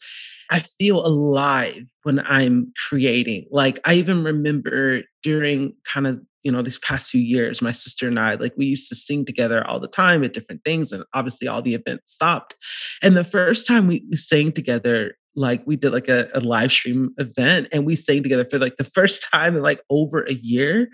I 0.52 0.60
feel 0.60 1.04
alive 1.04 1.86
when 2.02 2.20
I'm 2.20 2.74
creating. 2.88 3.46
Like 3.50 3.80
I 3.86 3.94
even 3.94 4.22
remember 4.22 5.00
during 5.22 5.72
kind 5.84 6.06
of, 6.06 6.20
you 6.42 6.52
know, 6.52 6.60
these 6.60 6.78
past 6.78 7.10
few 7.10 7.22
years, 7.22 7.62
my 7.62 7.72
sister 7.72 8.06
and 8.06 8.20
I, 8.20 8.34
like 8.34 8.52
we 8.58 8.66
used 8.66 8.90
to 8.90 8.94
sing 8.94 9.24
together 9.24 9.66
all 9.66 9.80
the 9.80 9.88
time 9.88 10.22
at 10.22 10.34
different 10.34 10.62
things. 10.62 10.92
And 10.92 11.04
obviously 11.14 11.48
all 11.48 11.62
the 11.62 11.72
events 11.72 12.12
stopped. 12.12 12.54
And 13.00 13.16
the 13.16 13.24
first 13.24 13.66
time 13.66 13.86
we, 13.86 14.04
sang 14.14 14.52
together, 14.52 15.14
like 15.34 15.66
we 15.66 15.76
did 15.76 15.94
like 15.94 16.08
a, 16.08 16.28
a 16.34 16.40
live 16.40 16.70
stream 16.70 17.14
event 17.16 17.68
and 17.72 17.86
we 17.86 17.96
sang 17.96 18.22
together 18.22 18.44
for 18.44 18.58
like 18.58 18.76
the 18.76 18.84
first 18.94 19.26
time 19.32 19.56
in 19.56 19.62
like 19.62 19.80
over 19.88 20.22
a 20.24 20.34
year. 20.34 20.88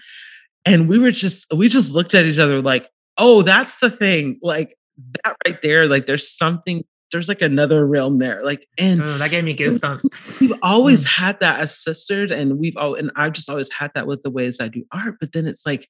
And 0.66 0.88
we 0.88 1.00
were 1.00 1.10
just, 1.10 1.46
we 1.52 1.68
just 1.68 1.90
looked 1.90 2.14
at 2.14 2.26
each 2.26 2.38
other 2.38 2.62
like, 2.62 2.88
oh, 3.16 3.42
that's 3.42 3.74
the 3.80 3.90
thing. 3.90 4.38
Like 4.40 4.76
that 5.24 5.34
right 5.44 5.60
there, 5.62 5.88
like 5.88 6.06
there's 6.06 6.30
something 6.30 6.84
there's 7.12 7.28
like 7.28 7.42
another 7.42 7.86
realm 7.86 8.18
there. 8.18 8.44
Like, 8.44 8.66
and 8.78 9.02
oh, 9.02 9.18
that 9.18 9.30
gave 9.30 9.44
me 9.44 9.56
goosebumps. 9.56 10.40
We've 10.40 10.58
always 10.62 11.04
mm. 11.04 11.08
had 11.08 11.40
that 11.40 11.60
as 11.60 11.76
sisters, 11.76 12.30
and 12.30 12.58
we've 12.58 12.76
all, 12.76 12.94
and 12.94 13.10
I've 13.16 13.32
just 13.32 13.48
always 13.48 13.70
had 13.70 13.90
that 13.94 14.06
with 14.06 14.22
the 14.22 14.30
ways 14.30 14.58
I 14.60 14.68
do 14.68 14.84
art. 14.92 15.16
But 15.20 15.32
then 15.32 15.46
it's 15.46 15.64
like 15.64 15.88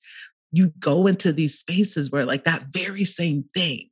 you 0.52 0.72
go 0.78 1.06
into 1.06 1.32
these 1.32 1.58
spaces 1.58 2.10
where 2.10 2.24
like 2.24 2.44
that 2.44 2.64
very 2.70 3.04
same 3.04 3.44
thing 3.54 3.88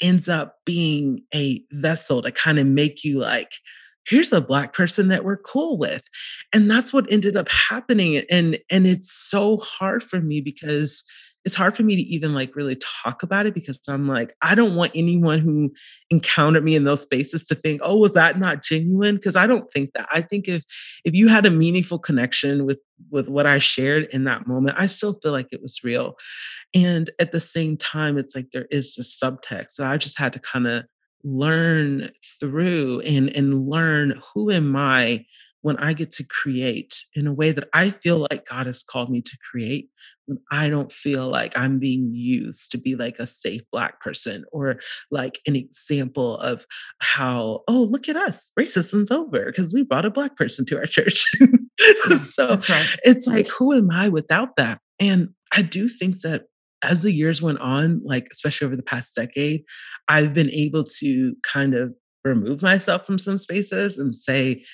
ends 0.00 0.28
up 0.28 0.56
being 0.64 1.22
a 1.34 1.62
vessel 1.72 2.22
to 2.22 2.32
kind 2.32 2.58
of 2.58 2.66
make 2.66 3.04
you 3.04 3.20
like, 3.20 3.52
here's 4.06 4.32
a 4.32 4.40
black 4.40 4.72
person 4.72 5.08
that 5.08 5.24
we're 5.24 5.36
cool 5.36 5.76
with 5.78 6.02
and 6.52 6.70
that's 6.70 6.92
what 6.92 7.10
ended 7.12 7.36
up 7.36 7.48
happening 7.48 8.22
and 8.30 8.58
and 8.70 8.86
it's 8.86 9.12
so 9.12 9.58
hard 9.58 10.02
for 10.02 10.20
me 10.20 10.40
because 10.40 11.04
it's 11.44 11.54
hard 11.54 11.74
for 11.74 11.82
me 11.82 11.96
to 11.96 12.02
even 12.02 12.34
like 12.34 12.54
really 12.54 12.76
talk 12.76 13.22
about 13.22 13.46
it 13.46 13.54
because 13.54 13.80
I'm 13.88 14.06
like, 14.06 14.34
I 14.42 14.54
don't 14.54 14.74
want 14.74 14.92
anyone 14.94 15.38
who 15.38 15.72
encountered 16.10 16.64
me 16.64 16.74
in 16.74 16.84
those 16.84 17.02
spaces 17.02 17.44
to 17.44 17.54
think, 17.54 17.80
oh, 17.82 17.96
was 17.96 18.14
that 18.14 18.38
not 18.38 18.62
genuine? 18.62 19.16
Because 19.16 19.36
I 19.36 19.46
don't 19.46 19.70
think 19.72 19.92
that. 19.94 20.08
I 20.12 20.20
think 20.20 20.48
if 20.48 20.64
if 21.04 21.14
you 21.14 21.28
had 21.28 21.46
a 21.46 21.50
meaningful 21.50 21.98
connection 21.98 22.66
with 22.66 22.78
with 23.10 23.28
what 23.28 23.46
I 23.46 23.58
shared 23.58 24.08
in 24.12 24.24
that 24.24 24.46
moment, 24.46 24.76
I 24.78 24.86
still 24.86 25.18
feel 25.22 25.32
like 25.32 25.48
it 25.50 25.62
was 25.62 25.82
real. 25.82 26.14
And 26.74 27.08
at 27.18 27.32
the 27.32 27.40
same 27.40 27.76
time, 27.76 28.18
it's 28.18 28.34
like 28.34 28.48
there 28.52 28.66
is 28.70 28.94
this 28.94 29.18
subtext 29.18 29.76
that 29.78 29.90
I 29.90 29.96
just 29.96 30.18
had 30.18 30.34
to 30.34 30.38
kind 30.38 30.66
of 30.66 30.84
learn 31.24 32.10
through 32.38 33.00
and 33.00 33.34
and 33.34 33.68
learn 33.68 34.20
who 34.34 34.50
am 34.50 34.76
I 34.76 35.24
when 35.62 35.76
I 35.76 35.92
get 35.92 36.10
to 36.12 36.24
create 36.24 37.04
in 37.14 37.26
a 37.26 37.32
way 37.32 37.52
that 37.52 37.68
I 37.72 37.90
feel 37.90 38.26
like 38.30 38.48
God 38.48 38.66
has 38.66 38.82
called 38.82 39.10
me 39.10 39.20
to 39.22 39.38
create, 39.50 39.90
when 40.26 40.38
I 40.50 40.68
don't 40.68 40.92
feel 40.92 41.28
like 41.28 41.56
I'm 41.58 41.78
being 41.78 42.10
used 42.14 42.70
to 42.72 42.78
be 42.78 42.94
like 42.94 43.18
a 43.18 43.26
safe 43.26 43.62
Black 43.70 44.00
person 44.00 44.44
or 44.52 44.80
like 45.10 45.40
an 45.46 45.56
example 45.56 46.38
of 46.38 46.66
how, 47.00 47.62
oh, 47.68 47.82
look 47.82 48.08
at 48.08 48.16
us, 48.16 48.52
racism's 48.58 49.10
over 49.10 49.46
because 49.46 49.74
we 49.74 49.82
brought 49.82 50.06
a 50.06 50.10
Black 50.10 50.36
person 50.36 50.64
to 50.66 50.78
our 50.78 50.86
church. 50.86 51.30
so 52.22 52.56
right. 52.68 52.96
it's 53.04 53.26
like, 53.26 53.48
who 53.48 53.72
am 53.74 53.90
I 53.90 54.08
without 54.08 54.56
that? 54.56 54.80
And 54.98 55.30
I 55.52 55.62
do 55.62 55.88
think 55.88 56.20
that 56.20 56.44
as 56.82 57.02
the 57.02 57.12
years 57.12 57.42
went 57.42 57.58
on, 57.58 58.00
like 58.04 58.28
especially 58.30 58.66
over 58.66 58.76
the 58.76 58.82
past 58.82 59.14
decade, 59.14 59.64
I've 60.08 60.32
been 60.32 60.50
able 60.50 60.84
to 60.84 61.34
kind 61.42 61.74
of 61.74 61.94
remove 62.24 62.62
myself 62.62 63.06
from 63.06 63.18
some 63.18 63.38
spaces 63.38 63.98
and 63.98 64.16
say, 64.16 64.64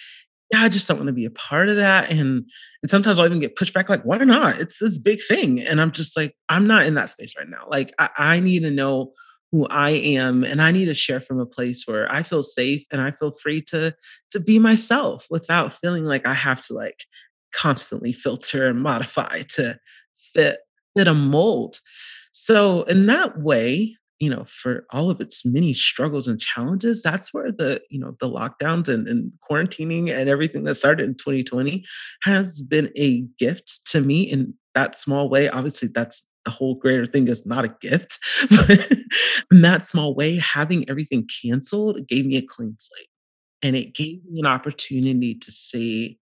yeah, 0.52 0.62
I 0.62 0.68
just 0.68 0.86
don't 0.86 0.98
want 0.98 1.08
to 1.08 1.12
be 1.12 1.24
a 1.24 1.30
part 1.30 1.68
of 1.68 1.76
that. 1.76 2.10
And 2.10 2.44
and 2.82 2.90
sometimes 2.90 3.18
I'll 3.18 3.26
even 3.26 3.40
get 3.40 3.56
pushed 3.56 3.74
back, 3.74 3.88
like, 3.88 4.02
why 4.02 4.18
not? 4.18 4.60
It's 4.60 4.78
this 4.78 4.96
big 4.96 5.18
thing. 5.26 5.60
And 5.60 5.80
I'm 5.80 5.90
just 5.90 6.16
like, 6.16 6.36
I'm 6.48 6.66
not 6.66 6.86
in 6.86 6.94
that 6.94 7.10
space 7.10 7.34
right 7.36 7.48
now. 7.48 7.66
Like 7.68 7.92
I, 7.98 8.10
I 8.16 8.40
need 8.40 8.60
to 8.60 8.70
know 8.70 9.12
who 9.52 9.66
I 9.68 9.90
am 9.90 10.44
and 10.44 10.60
I 10.60 10.70
need 10.72 10.86
to 10.86 10.94
share 10.94 11.20
from 11.20 11.40
a 11.40 11.46
place 11.46 11.84
where 11.86 12.12
I 12.12 12.22
feel 12.22 12.42
safe 12.42 12.84
and 12.90 13.00
I 13.00 13.12
feel 13.12 13.32
free 13.32 13.62
to 13.62 13.94
to 14.32 14.40
be 14.40 14.58
myself 14.58 15.26
without 15.30 15.74
feeling 15.74 16.04
like 16.04 16.26
I 16.26 16.34
have 16.34 16.60
to 16.66 16.74
like 16.74 17.04
constantly 17.52 18.12
filter 18.12 18.66
and 18.66 18.82
modify 18.82 19.42
to 19.54 19.78
fit 20.34 20.58
fit 20.96 21.08
a 21.08 21.14
mold. 21.14 21.80
So 22.32 22.82
in 22.84 23.06
that 23.06 23.40
way, 23.40 23.96
you 24.18 24.30
know, 24.30 24.44
for 24.48 24.86
all 24.90 25.10
of 25.10 25.20
its 25.20 25.44
many 25.44 25.74
struggles 25.74 26.26
and 26.26 26.40
challenges, 26.40 27.02
that's 27.02 27.34
where 27.34 27.52
the, 27.52 27.80
you 27.90 27.98
know, 27.98 28.16
the 28.20 28.28
lockdowns 28.28 28.88
and, 28.88 29.06
and 29.06 29.30
quarantining 29.48 30.10
and 30.10 30.28
everything 30.28 30.64
that 30.64 30.76
started 30.76 31.04
in 31.04 31.14
2020 31.14 31.84
has 32.22 32.62
been 32.62 32.90
a 32.96 33.22
gift 33.38 33.80
to 33.90 34.00
me 34.00 34.22
in 34.22 34.54
that 34.74 34.96
small 34.96 35.28
way. 35.28 35.48
Obviously, 35.48 35.88
that's 35.94 36.24
the 36.46 36.50
whole 36.50 36.76
greater 36.76 37.06
thing 37.06 37.28
is 37.28 37.44
not 37.44 37.64
a 37.64 37.74
gift, 37.80 38.18
but 38.50 38.90
in 39.50 39.62
that 39.62 39.86
small 39.86 40.14
way, 40.14 40.38
having 40.38 40.88
everything 40.88 41.28
canceled 41.42 42.06
gave 42.08 42.24
me 42.24 42.36
a 42.36 42.42
clean 42.42 42.76
slate. 42.78 43.08
And 43.62 43.76
it 43.76 43.94
gave 43.94 44.24
me 44.24 44.40
an 44.40 44.46
opportunity 44.46 45.34
to 45.34 45.52
see 45.52 46.18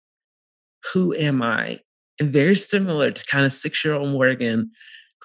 who 0.93 1.13
am 1.13 1.41
I? 1.41 1.79
And 2.19 2.31
very 2.31 2.55
similar 2.55 3.11
to 3.11 3.25
kind 3.25 3.45
of 3.45 3.53
six 3.53 3.83
year 3.83 3.93
old 3.93 4.09
Morgan, 4.09 4.71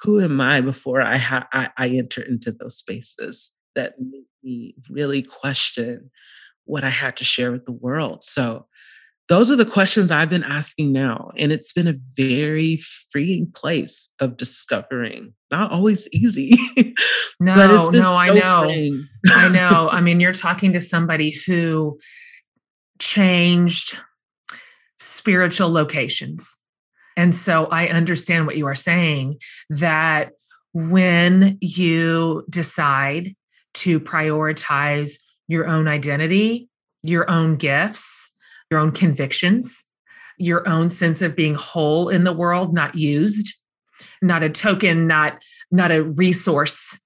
who 0.02 0.20
am 0.20 0.40
I 0.40 0.60
before 0.60 1.00
I, 1.00 1.16
ha- 1.16 1.48
I, 1.52 1.70
I 1.76 1.88
enter 1.88 2.22
into 2.22 2.52
those 2.52 2.76
spaces 2.76 3.52
that 3.74 3.94
make 4.00 4.26
me 4.42 4.74
really 4.90 5.22
question 5.22 6.10
what 6.64 6.84
I 6.84 6.90
had 6.90 7.16
to 7.16 7.24
share 7.24 7.50
with 7.50 7.64
the 7.64 7.72
world. 7.72 8.22
So 8.24 8.66
those 9.28 9.50
are 9.50 9.56
the 9.56 9.66
questions 9.66 10.10
I've 10.10 10.30
been 10.30 10.44
asking 10.44 10.92
now. 10.92 11.30
And 11.36 11.52
it's 11.52 11.72
been 11.72 11.88
a 11.88 11.94
very 12.14 12.80
freeing 13.10 13.50
place 13.54 14.10
of 14.20 14.36
discovering. 14.36 15.34
Not 15.50 15.70
always 15.70 16.08
easy. 16.12 16.56
no, 17.40 17.54
no, 17.56 17.90
so 17.92 18.04
I 18.04 18.32
know. 18.32 18.70
I 19.26 19.48
know. 19.48 19.88
I 19.90 20.00
mean, 20.00 20.20
you're 20.20 20.32
talking 20.32 20.72
to 20.72 20.80
somebody 20.80 21.30
who 21.46 21.98
changed 22.98 23.98
spiritual 24.98 25.70
locations 25.70 26.58
and 27.18 27.34
so 27.34 27.66
I 27.66 27.88
understand 27.88 28.46
what 28.46 28.56
you 28.56 28.68
are 28.68 28.76
saying 28.76 29.40
that 29.70 30.30
when 30.72 31.58
you 31.60 32.44
decide 32.48 33.34
to 33.74 33.98
prioritize 33.98 35.18
your 35.48 35.66
own 35.66 35.88
identity, 35.88 36.68
your 37.02 37.28
own 37.28 37.56
gifts, 37.56 38.30
your 38.70 38.78
own 38.78 38.92
convictions, 38.92 39.84
your 40.38 40.66
own 40.68 40.90
sense 40.90 41.20
of 41.20 41.34
being 41.34 41.56
whole 41.56 42.08
in 42.08 42.22
the 42.22 42.32
world, 42.32 42.72
not 42.72 42.94
used, 42.94 43.52
not 44.22 44.44
a 44.44 44.48
token, 44.48 45.08
not 45.08 45.42
not 45.72 45.90
a 45.90 46.04
resource, 46.04 47.00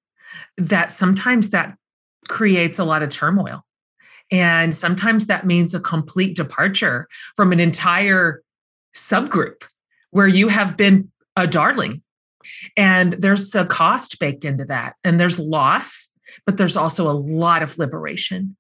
that 0.59 0.93
sometimes 0.93 1.49
that 1.51 1.75
creates 2.29 2.79
a 2.79 2.85
lot 2.85 3.03
of 3.03 3.09
turmoil. 3.09 3.65
And 4.31 4.75
sometimes 4.75 5.27
that 5.29 5.47
means 5.47 5.73
a 5.73 5.81
complete 5.81 6.37
departure 6.37 7.09
from 7.35 7.51
an 7.51 7.61
entire 7.61 8.43
subgroup 8.95 9.63
where 10.13 10.29
you 10.29 10.49
have 10.49 10.77
been 10.77 11.11
a 11.37 11.47
darling. 11.47 12.03
And 12.77 13.15
there's 13.15 13.55
a 13.55 13.65
cost 13.65 14.19
baked 14.19 14.45
into 14.45 14.65
that, 14.67 14.95
and 15.05 15.19
there's 15.21 15.39
loss, 15.39 16.09
but 16.47 16.57
there's 16.57 16.77
also 16.77 17.09
a 17.09 17.13
lot 17.13 17.63
of 17.63 17.79
liberation. 17.79 18.57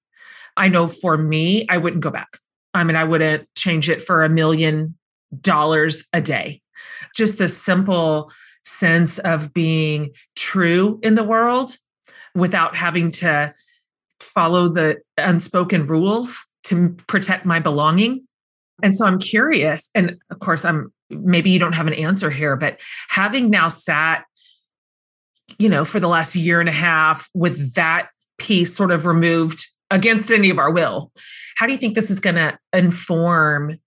I 0.56 0.68
know 0.68 0.86
for 0.86 1.16
me, 1.16 1.66
I 1.68 1.78
wouldn't 1.78 2.02
go 2.02 2.10
back. 2.10 2.38
I 2.74 2.84
mean, 2.84 2.96
I 2.96 3.04
wouldn't 3.04 3.48
change 3.56 3.90
it 3.90 4.00
for 4.00 4.24
a 4.24 4.28
million 4.28 4.96
dollars 5.40 6.06
a 6.12 6.20
day. 6.20 6.60
Just 7.14 7.38
the 7.38 7.48
simple 7.48 8.30
sense 8.64 9.18
of 9.20 9.52
being 9.52 10.10
true 10.36 11.00
in 11.02 11.14
the 11.14 11.24
world 11.24 11.76
without 12.34 12.76
having 12.76 13.10
to 13.10 13.54
follow 14.20 14.68
the 14.68 14.96
unspoken 15.18 15.86
rules 15.86 16.46
to 16.64 16.90
protect 17.08 17.44
my 17.44 17.58
belonging. 17.58 18.26
And 18.82 18.96
so 18.96 19.06
I'm 19.06 19.18
curious. 19.18 19.90
And 19.94 20.18
of 20.30 20.38
course, 20.38 20.64
I'm 20.64 20.92
maybe 21.12 21.50
you 21.50 21.58
don't 21.58 21.74
have 21.74 21.86
an 21.86 21.94
answer 21.94 22.30
here, 22.30 22.56
but 22.56 22.80
having 23.08 23.50
now 23.50 23.68
sat, 23.68 24.24
you 25.58 25.68
know, 25.68 25.84
for 25.84 26.00
the 26.00 26.08
last 26.08 26.34
year 26.34 26.60
and 26.60 26.68
a 26.68 26.72
half 26.72 27.28
with 27.34 27.74
that 27.74 28.08
piece 28.38 28.74
sort 28.74 28.90
of 28.90 29.06
removed 29.06 29.66
against 29.90 30.30
any 30.30 30.50
of 30.50 30.58
our 30.58 30.70
will, 30.70 31.12
how 31.56 31.66
do 31.66 31.72
you 31.72 31.78
think 31.78 31.94
this 31.94 32.10
is 32.10 32.20
going 32.20 32.36
to 32.36 32.58
inform 32.72 33.78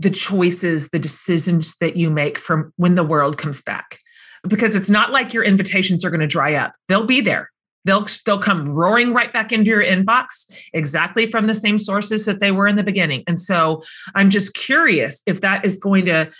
the 0.00 0.10
choices, 0.10 0.88
the 0.88 0.98
decisions 0.98 1.76
that 1.76 1.94
you 1.94 2.10
make 2.10 2.38
from 2.38 2.72
when 2.76 2.94
the 2.94 3.04
world 3.04 3.36
comes 3.36 3.60
back. 3.62 4.00
Because 4.48 4.74
it's 4.74 4.88
not 4.88 5.12
like 5.12 5.34
your 5.34 5.44
invitations 5.44 6.04
are 6.04 6.10
going 6.10 6.20
to 6.20 6.26
dry 6.26 6.54
up. 6.54 6.72
They'll 6.88 7.06
be 7.06 7.20
there. 7.20 7.50
They'll 7.84 8.06
they'll 8.24 8.40
come 8.40 8.66
roaring 8.66 9.12
right 9.12 9.32
back 9.32 9.52
into 9.52 9.70
your 9.70 9.82
inbox 9.82 10.50
exactly 10.72 11.26
from 11.26 11.46
the 11.46 11.54
same 11.54 11.78
sources 11.78 12.24
that 12.24 12.40
they 12.40 12.50
were 12.50 12.66
in 12.66 12.76
the 12.76 12.82
beginning. 12.82 13.22
And 13.26 13.40
so 13.40 13.82
I'm 14.14 14.30
just 14.30 14.54
curious 14.54 15.20
if 15.26 15.42
that 15.42 15.64
is 15.64 15.78
going 15.78 16.06
to 16.06 16.30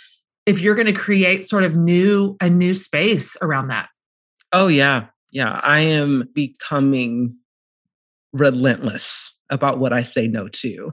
if 0.45 0.61
you're 0.61 0.75
going 0.75 0.87
to 0.87 0.93
create 0.93 1.47
sort 1.47 1.63
of 1.63 1.75
new 1.75 2.35
a 2.41 2.49
new 2.49 2.73
space 2.73 3.37
around 3.41 3.67
that. 3.67 3.89
Oh 4.51 4.67
yeah. 4.67 5.07
Yeah, 5.31 5.61
I 5.63 5.79
am 5.79 6.27
becoming 6.33 7.37
relentless 8.33 9.37
about 9.49 9.79
what 9.79 9.93
I 9.93 10.03
say 10.03 10.27
no 10.27 10.49
to. 10.49 10.91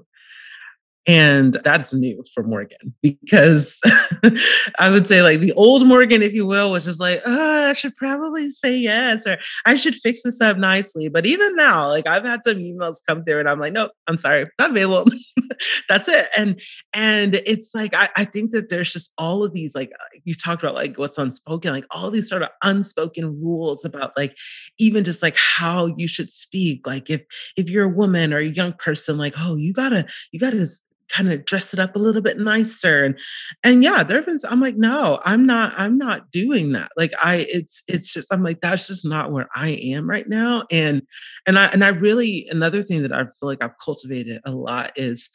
And 1.09 1.59
that's 1.65 1.95
new 1.95 2.23
for 2.35 2.43
Morgan 2.43 2.95
because 3.01 3.81
I 4.79 4.91
would 4.91 5.09
say, 5.09 5.23
like, 5.23 5.41
the 5.41 5.55
old 5.55 5.87
Morgan, 5.87 6.21
if 6.21 6.35
you 6.35 6.45
will, 6.45 6.71
was 6.71 6.85
just 6.85 7.01
like, 7.01 7.23
oh, 7.25 7.71
I 7.71 7.73
should 7.73 7.97
probably 7.97 8.51
say 8.51 8.77
yes, 8.77 9.27
or 9.27 9.39
I 9.65 9.77
should 9.77 9.95
fix 9.95 10.23
this 10.23 10.39
up 10.43 10.59
nicely. 10.59 11.09
But 11.09 11.25
even 11.25 11.57
now, 11.57 11.89
like, 11.89 12.07
I've 12.07 12.27
had 12.27 12.45
some 12.45 12.59
emails 12.59 12.99
come 13.09 13.25
through 13.25 13.41
and 13.41 13.49
I'm 13.49 13.59
like, 13.59 13.73
nope, 13.73 13.93
I'm 14.07 14.19
sorry, 14.19 14.51
not 14.59 14.73
available. 14.73 15.11
that's 15.89 16.11
it. 16.11 16.29
And, 16.37 16.61
and 16.93 17.37
it's 17.47 17.75
like, 17.75 17.95
I, 17.95 18.11
I 18.15 18.27
think 18.27 18.51
that 18.51 18.69
there's 18.69 18.93
just 18.93 19.11
all 19.17 19.43
of 19.43 19.55
these, 19.55 19.75
like, 19.75 19.91
uh, 19.99 20.19
you 20.25 20.35
talked 20.35 20.63
about, 20.63 20.75
like, 20.75 20.99
what's 20.99 21.17
unspoken, 21.17 21.73
like, 21.73 21.87
all 21.91 22.11
these 22.11 22.29
sort 22.29 22.43
of 22.43 22.51
unspoken 22.63 23.41
rules 23.43 23.83
about, 23.83 24.13
like, 24.15 24.37
even 24.77 25.05
just 25.05 25.23
like 25.23 25.37
how 25.39 25.87
you 25.87 26.07
should 26.07 26.31
speak. 26.31 26.87
Like, 26.87 27.09
if, 27.09 27.23
if 27.57 27.71
you're 27.71 27.85
a 27.85 27.89
woman 27.89 28.35
or 28.35 28.41
a 28.41 28.47
young 28.47 28.75
person, 28.75 29.17
like, 29.17 29.33
oh, 29.39 29.57
you 29.57 29.73
gotta, 29.73 30.07
you 30.33 30.39
gotta 30.39 30.67
kind 31.09 31.33
of 31.33 31.45
dress 31.45 31.73
it 31.73 31.81
up 31.81 31.97
a 31.97 31.99
little 31.99 32.23
bit 32.23 32.39
nicer 32.39 33.05
and 33.05 33.19
and 33.65 33.83
yeah 33.83 34.03
there 34.03 34.19
have 34.19 34.27
been 34.27 34.39
i'm 34.49 34.61
like 34.61 34.77
no 34.77 35.21
i'm 35.25 35.47
not 35.47 35.73
i'm 35.77 35.97
not 35.99 36.31
doing 36.31 36.73
that. 36.73 36.91
Like 36.97 37.13
i 37.23 37.47
it's 37.51 37.83
it's 37.89 38.13
just 38.13 38.29
i'm 38.31 38.43
like 38.43 38.61
that's 38.61 38.87
just 38.87 39.05
not 39.05 39.33
where 39.33 39.49
i 39.55 39.71
am 39.71 40.09
right 40.09 40.29
now. 40.29 40.65
And 40.71 41.03
and 41.47 41.59
i 41.59 41.67
and 41.67 41.85
i 41.85 41.89
really 41.89 42.47
another 42.51 42.83
thing 42.83 43.03
that 43.03 43.13
i 43.13 43.25
feel 43.25 43.49
like 43.49 43.63
i've 43.63 43.79
cultivated 43.83 44.41
a 44.45 44.51
lot 44.51 44.93
is 44.97 45.31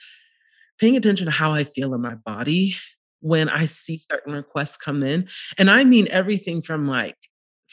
paying 0.79 0.95
attention 0.95 1.25
to 1.25 1.31
how 1.31 1.53
i 1.53 1.63
feel 1.63 1.93
in 1.93 2.01
my 2.01 2.15
body 2.15 2.75
when 3.21 3.49
i 3.49 3.65
see 3.65 3.97
certain 3.97 4.33
requests 4.33 4.77
come 4.77 5.03
in. 5.03 5.27
And 5.57 5.69
i 5.69 5.83
mean 5.83 6.07
everything 6.09 6.61
from 6.61 6.87
like 6.87 7.17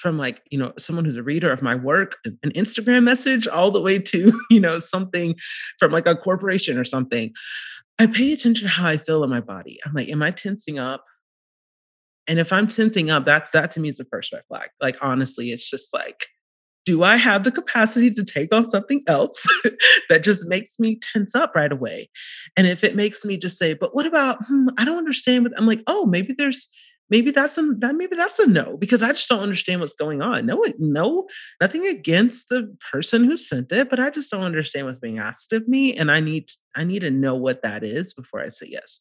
from 0.00 0.18
like 0.18 0.42
you 0.50 0.58
know 0.58 0.72
someone 0.78 1.04
who's 1.04 1.16
a 1.16 1.22
reader 1.22 1.52
of 1.52 1.62
my 1.62 1.74
work 1.74 2.16
an 2.24 2.50
instagram 2.52 3.04
message 3.04 3.46
all 3.46 3.70
the 3.70 3.80
way 3.80 3.98
to 3.98 4.32
you 4.50 4.58
know 4.58 4.78
something 4.78 5.34
from 5.78 5.92
like 5.92 6.06
a 6.06 6.16
corporation 6.16 6.78
or 6.78 6.84
something 6.84 7.32
I 8.00 8.06
pay 8.06 8.32
attention 8.32 8.66
to 8.66 8.72
how 8.72 8.86
I 8.86 8.96
feel 8.96 9.22
in 9.24 9.28
my 9.28 9.42
body. 9.42 9.78
I'm 9.84 9.92
like, 9.92 10.08
am 10.08 10.22
I 10.22 10.30
tensing 10.30 10.78
up? 10.78 11.04
And 12.26 12.38
if 12.38 12.50
I'm 12.50 12.66
tensing 12.66 13.10
up, 13.10 13.26
that's 13.26 13.50
that 13.50 13.70
to 13.72 13.80
me 13.80 13.90
is 13.90 13.98
the 13.98 14.06
first 14.06 14.32
red 14.32 14.42
flag. 14.48 14.70
Like 14.80 14.96
honestly, 15.02 15.52
it's 15.52 15.68
just 15.68 15.92
like, 15.92 16.28
do 16.86 17.02
I 17.02 17.16
have 17.16 17.44
the 17.44 17.52
capacity 17.52 18.10
to 18.12 18.24
take 18.24 18.54
on 18.54 18.70
something 18.70 19.02
else 19.06 19.44
that 20.08 20.22
just 20.22 20.46
makes 20.46 20.78
me 20.78 20.98
tense 21.12 21.34
up 21.34 21.52
right 21.54 21.70
away? 21.70 22.08
And 22.56 22.66
if 22.66 22.84
it 22.84 22.96
makes 22.96 23.22
me 23.22 23.36
just 23.36 23.58
say, 23.58 23.74
but 23.74 23.94
what 23.94 24.06
about, 24.06 24.38
hmm, 24.46 24.68
I 24.78 24.86
don't 24.86 24.96
understand. 24.96 25.44
But 25.44 25.52
I'm 25.58 25.66
like, 25.66 25.82
oh, 25.86 26.06
maybe 26.06 26.34
there's 26.38 26.68
maybe 27.10 27.30
that's 27.30 27.58
a 27.58 27.62
that 27.78 27.96
maybe 27.96 28.16
that's 28.16 28.38
a 28.38 28.46
no 28.46 28.76
because 28.76 29.02
I 29.02 29.12
just 29.12 29.28
don't 29.28 29.42
understand 29.42 29.80
what's 29.80 29.94
going 29.94 30.22
on. 30.22 30.46
No, 30.46 30.64
no, 30.78 31.26
nothing 31.60 31.86
against 31.86 32.48
the 32.48 32.74
person 32.92 33.24
who 33.24 33.36
sent 33.36 33.72
it, 33.72 33.90
but 33.90 34.00
I 34.00 34.10
just 34.10 34.30
don't 34.30 34.44
understand 34.44 34.86
what's 34.86 35.00
being 35.00 35.18
asked 35.18 35.52
of 35.52 35.68
me, 35.68 35.96
and 35.96 36.10
I 36.10 36.20
need 36.20 36.50
I 36.76 36.84
need 36.84 37.00
to 37.00 37.10
know 37.10 37.34
what 37.34 37.62
that 37.62 37.84
is 37.84 38.14
before 38.14 38.40
I 38.40 38.48
say 38.48 38.66
yes. 38.70 39.00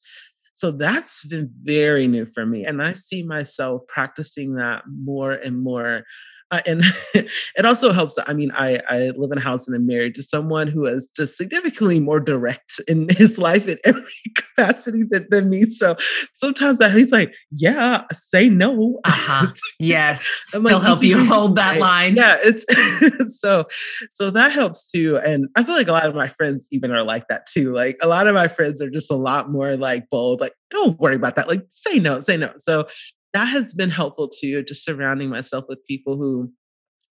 So 0.55 0.71
that's 0.71 1.23
been 1.25 1.49
very 1.63 2.07
new 2.07 2.25
for 2.25 2.45
me, 2.45 2.65
and 2.65 2.81
I 2.81 2.93
see 2.93 3.23
myself 3.23 3.83
practicing 3.87 4.55
that 4.55 4.83
more 4.87 5.31
and 5.31 5.61
more 5.63 6.03
uh, 6.51 6.61
and 6.65 6.83
it 7.13 7.65
also 7.65 7.91
helps 7.91 8.15
that 8.15 8.27
I 8.27 8.33
mean 8.33 8.51
I 8.51 8.79
I 8.89 9.11
live 9.15 9.31
in 9.31 9.37
a 9.37 9.41
house 9.41 9.67
and 9.67 9.75
I'm 9.75 9.85
married 9.85 10.15
to 10.15 10.23
someone 10.23 10.67
who 10.67 10.85
is 10.85 11.11
just 11.15 11.37
significantly 11.37 11.99
more 11.99 12.19
direct 12.19 12.79
in 12.87 13.09
his 13.09 13.37
life 13.37 13.67
in 13.67 13.77
every 13.83 14.03
capacity 14.35 15.03
than, 15.09 15.27
than 15.29 15.49
me. 15.49 15.65
So 15.65 15.95
sometimes 16.33 16.79
that 16.79 16.91
he's 16.91 17.11
like, 17.11 17.33
yeah, 17.51 18.03
say 18.11 18.49
no. 18.49 18.99
Uh-huh. 19.05 19.47
Yes. 19.79 20.27
I'm 20.53 20.63
like, 20.63 20.71
He'll 20.71 20.79
help 20.79 21.03
you 21.03 21.23
hold 21.23 21.55
that 21.55 21.77
line. 21.77 22.15
Yeah, 22.15 22.37
it's 22.41 23.39
so 23.39 23.65
so 24.11 24.31
that 24.31 24.51
helps 24.51 24.89
too. 24.89 25.17
And 25.17 25.47
I 25.55 25.63
feel 25.63 25.75
like 25.75 25.87
a 25.87 25.91
lot 25.93 26.05
of 26.05 26.15
my 26.15 26.27
friends 26.27 26.67
even 26.71 26.91
are 26.91 27.03
like 27.03 27.27
that 27.27 27.45
too. 27.47 27.73
Like 27.73 27.97
a 28.01 28.07
lot 28.07 28.27
of 28.27 28.35
my 28.35 28.47
friends 28.47 28.81
are 28.81 28.89
just 28.89 29.11
a 29.11 29.15
lot 29.15 29.49
more 29.49 29.75
like 29.75 30.09
bold, 30.09 30.41
like, 30.41 30.53
don't 30.71 30.99
worry 30.99 31.15
about 31.15 31.35
that. 31.35 31.47
Like 31.47 31.65
say 31.69 31.99
no, 31.99 32.19
say 32.19 32.37
no. 32.37 32.53
So 32.57 32.87
that 33.33 33.45
has 33.45 33.73
been 33.73 33.91
helpful 33.91 34.29
too, 34.29 34.63
just 34.63 34.83
surrounding 34.83 35.29
myself 35.29 35.65
with 35.67 35.85
people 35.85 36.17
who 36.17 36.51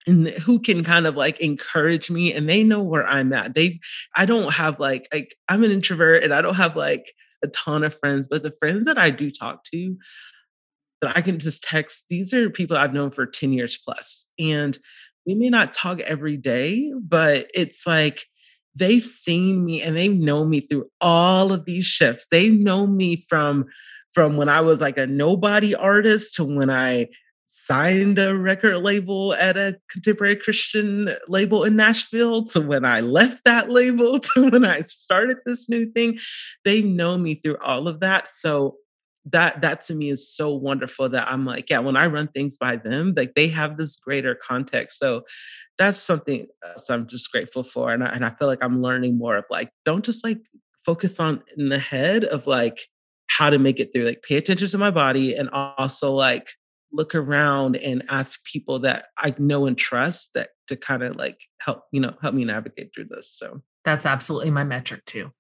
and 0.06 0.28
who 0.28 0.58
can 0.58 0.82
kind 0.82 1.06
of 1.06 1.16
like 1.16 1.38
encourage 1.40 2.10
me 2.10 2.32
and 2.32 2.48
they 2.48 2.64
know 2.64 2.82
where 2.82 3.06
I'm 3.06 3.32
at. 3.32 3.54
They 3.54 3.80
I 4.16 4.26
don't 4.26 4.52
have 4.54 4.80
like 4.80 5.08
like 5.12 5.36
I'm 5.48 5.64
an 5.64 5.70
introvert 5.70 6.24
and 6.24 6.34
I 6.34 6.42
don't 6.42 6.56
have 6.56 6.76
like 6.76 7.12
a 7.44 7.48
ton 7.48 7.84
of 7.84 7.98
friends, 7.98 8.28
but 8.30 8.42
the 8.42 8.54
friends 8.58 8.86
that 8.86 8.98
I 8.98 9.10
do 9.10 9.30
talk 9.30 9.64
to 9.72 9.96
that 11.00 11.16
I 11.16 11.20
can 11.20 11.38
just 11.38 11.62
text, 11.62 12.04
these 12.08 12.32
are 12.32 12.48
people 12.48 12.76
I've 12.76 12.94
known 12.94 13.10
for 13.10 13.26
10 13.26 13.52
years 13.52 13.78
plus. 13.84 14.26
And 14.38 14.78
we 15.26 15.34
may 15.34 15.50
not 15.50 15.72
talk 15.72 16.00
every 16.00 16.36
day, 16.36 16.92
but 17.00 17.48
it's 17.54 17.86
like 17.86 18.26
they've 18.74 19.04
seen 19.04 19.64
me 19.64 19.82
and 19.82 19.96
they've 19.96 20.14
known 20.14 20.48
me 20.48 20.60
through 20.60 20.86
all 21.00 21.52
of 21.52 21.64
these 21.64 21.84
shifts. 21.84 22.26
They 22.30 22.48
know 22.48 22.86
me 22.86 23.24
from 23.28 23.66
from 24.12 24.36
when 24.36 24.48
I 24.48 24.60
was 24.60 24.80
like 24.80 24.98
a 24.98 25.06
nobody 25.06 25.74
artist 25.74 26.34
to 26.36 26.44
when 26.44 26.70
I 26.70 27.08
signed 27.46 28.18
a 28.18 28.34
record 28.34 28.78
label 28.78 29.34
at 29.34 29.58
a 29.58 29.76
contemporary 29.90 30.36
Christian 30.36 31.14
label 31.28 31.64
in 31.64 31.76
Nashville 31.76 32.44
to 32.44 32.60
when 32.60 32.84
I 32.84 33.00
left 33.00 33.44
that 33.44 33.68
label 33.68 34.18
to 34.34 34.48
when 34.48 34.64
I 34.64 34.82
started 34.82 35.38
this 35.44 35.68
new 35.68 35.90
thing. 35.92 36.18
They 36.64 36.80
know 36.80 37.18
me 37.18 37.34
through 37.34 37.58
all 37.62 37.88
of 37.88 38.00
that. 38.00 38.28
So 38.28 38.76
that 39.26 39.60
that 39.60 39.82
to 39.82 39.94
me 39.94 40.10
is 40.10 40.28
so 40.28 40.52
wonderful 40.52 41.08
that 41.10 41.28
I'm 41.28 41.44
like, 41.44 41.70
yeah, 41.70 41.78
when 41.78 41.96
I 41.96 42.06
run 42.06 42.28
things 42.28 42.56
by 42.56 42.76
them, 42.76 43.14
like 43.16 43.34
they 43.34 43.48
have 43.48 43.76
this 43.76 43.96
greater 43.96 44.34
context. 44.34 44.98
So 44.98 45.22
that's 45.78 45.98
something 45.98 46.46
else 46.66 46.90
I'm 46.90 47.06
just 47.06 47.30
grateful 47.30 47.64
for. 47.64 47.92
And 47.92 48.02
I, 48.02 48.08
and 48.08 48.24
I 48.24 48.30
feel 48.30 48.48
like 48.48 48.64
I'm 48.64 48.82
learning 48.82 49.18
more 49.18 49.36
of 49.36 49.44
like, 49.50 49.70
don't 49.84 50.04
just 50.04 50.24
like 50.24 50.38
focus 50.84 51.20
on 51.20 51.42
in 51.56 51.68
the 51.68 51.78
head 51.78 52.24
of 52.24 52.46
like 52.46 52.88
how 53.38 53.50
to 53.50 53.58
make 53.58 53.80
it 53.80 53.92
through. 53.92 54.04
Like 54.04 54.22
pay 54.22 54.36
attention 54.36 54.68
to 54.68 54.78
my 54.78 54.90
body 54.90 55.34
and 55.34 55.48
also 55.50 56.12
like 56.12 56.50
look 56.92 57.14
around 57.14 57.76
and 57.76 58.04
ask 58.10 58.44
people 58.44 58.80
that 58.80 59.06
I 59.18 59.34
know 59.38 59.66
and 59.66 59.76
trust 59.76 60.34
that 60.34 60.50
to 60.68 60.76
kind 60.76 61.02
of 61.02 61.16
like 61.16 61.40
help, 61.58 61.84
you 61.92 62.00
know, 62.00 62.14
help 62.20 62.34
me 62.34 62.44
navigate 62.44 62.90
through 62.94 63.06
this. 63.06 63.30
So 63.30 63.62
that's 63.84 64.06
absolutely 64.06 64.50
my 64.50 64.64
metric 64.64 65.04
too. 65.06 65.30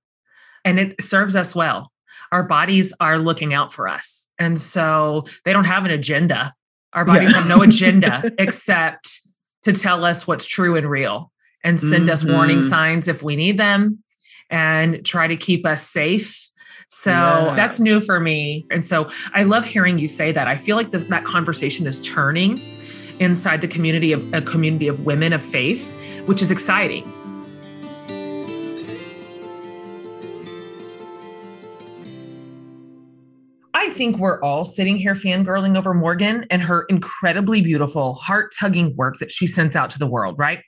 And 0.64 0.78
it 0.78 1.02
serves 1.02 1.36
us 1.36 1.54
well. 1.54 1.92
Our 2.30 2.42
bodies 2.42 2.92
are 3.00 3.18
looking 3.18 3.52
out 3.52 3.72
for 3.72 3.88
us. 3.88 4.28
And 4.38 4.60
so 4.60 5.24
they 5.44 5.52
don't 5.52 5.66
have 5.66 5.84
an 5.84 5.90
agenda. 5.90 6.54
Our 6.92 7.04
bodies 7.04 7.30
yeah. 7.30 7.38
have 7.38 7.46
no 7.46 7.62
agenda 7.62 8.32
except 8.38 9.20
to 9.62 9.72
tell 9.72 10.04
us 10.04 10.26
what's 10.26 10.46
true 10.46 10.76
and 10.76 10.88
real 10.88 11.30
and 11.64 11.78
send 11.78 12.04
mm-hmm. 12.04 12.10
us 12.10 12.24
warning 12.24 12.60
mm-hmm. 12.60 12.68
signs 12.68 13.08
if 13.08 13.22
we 13.22 13.36
need 13.36 13.58
them 13.58 14.02
and 14.50 15.04
try 15.04 15.26
to 15.26 15.36
keep 15.36 15.64
us 15.64 15.86
safe 15.86 16.48
so 16.92 17.10
yeah. 17.10 17.54
that's 17.56 17.80
new 17.80 18.00
for 18.00 18.20
me. 18.20 18.66
And 18.70 18.84
so 18.84 19.08
I 19.32 19.44
love 19.44 19.64
hearing 19.64 19.98
you 19.98 20.06
say 20.06 20.30
that. 20.30 20.46
I 20.46 20.56
feel 20.56 20.76
like 20.76 20.90
this 20.90 21.04
that 21.04 21.24
conversation 21.24 21.86
is 21.86 22.00
turning 22.06 22.60
inside 23.18 23.62
the 23.62 23.66
community 23.66 24.12
of 24.12 24.32
a 24.34 24.42
community 24.42 24.88
of 24.88 25.00
women 25.00 25.32
of 25.32 25.42
faith, 25.42 25.90
which 26.26 26.42
is 26.42 26.50
exciting. 26.50 27.10
I 33.72 33.88
think 33.88 34.18
we're 34.18 34.40
all 34.42 34.64
sitting 34.64 34.98
here 34.98 35.14
fangirling 35.14 35.78
over 35.78 35.94
Morgan 35.94 36.46
and 36.50 36.62
her 36.62 36.82
incredibly 36.90 37.62
beautiful, 37.62 38.14
heart 38.14 38.52
tugging 38.56 38.94
work 38.96 39.18
that 39.18 39.30
she 39.30 39.46
sends 39.46 39.74
out 39.74 39.88
to 39.90 39.98
the 39.98 40.06
world, 40.06 40.38
right? 40.38 40.60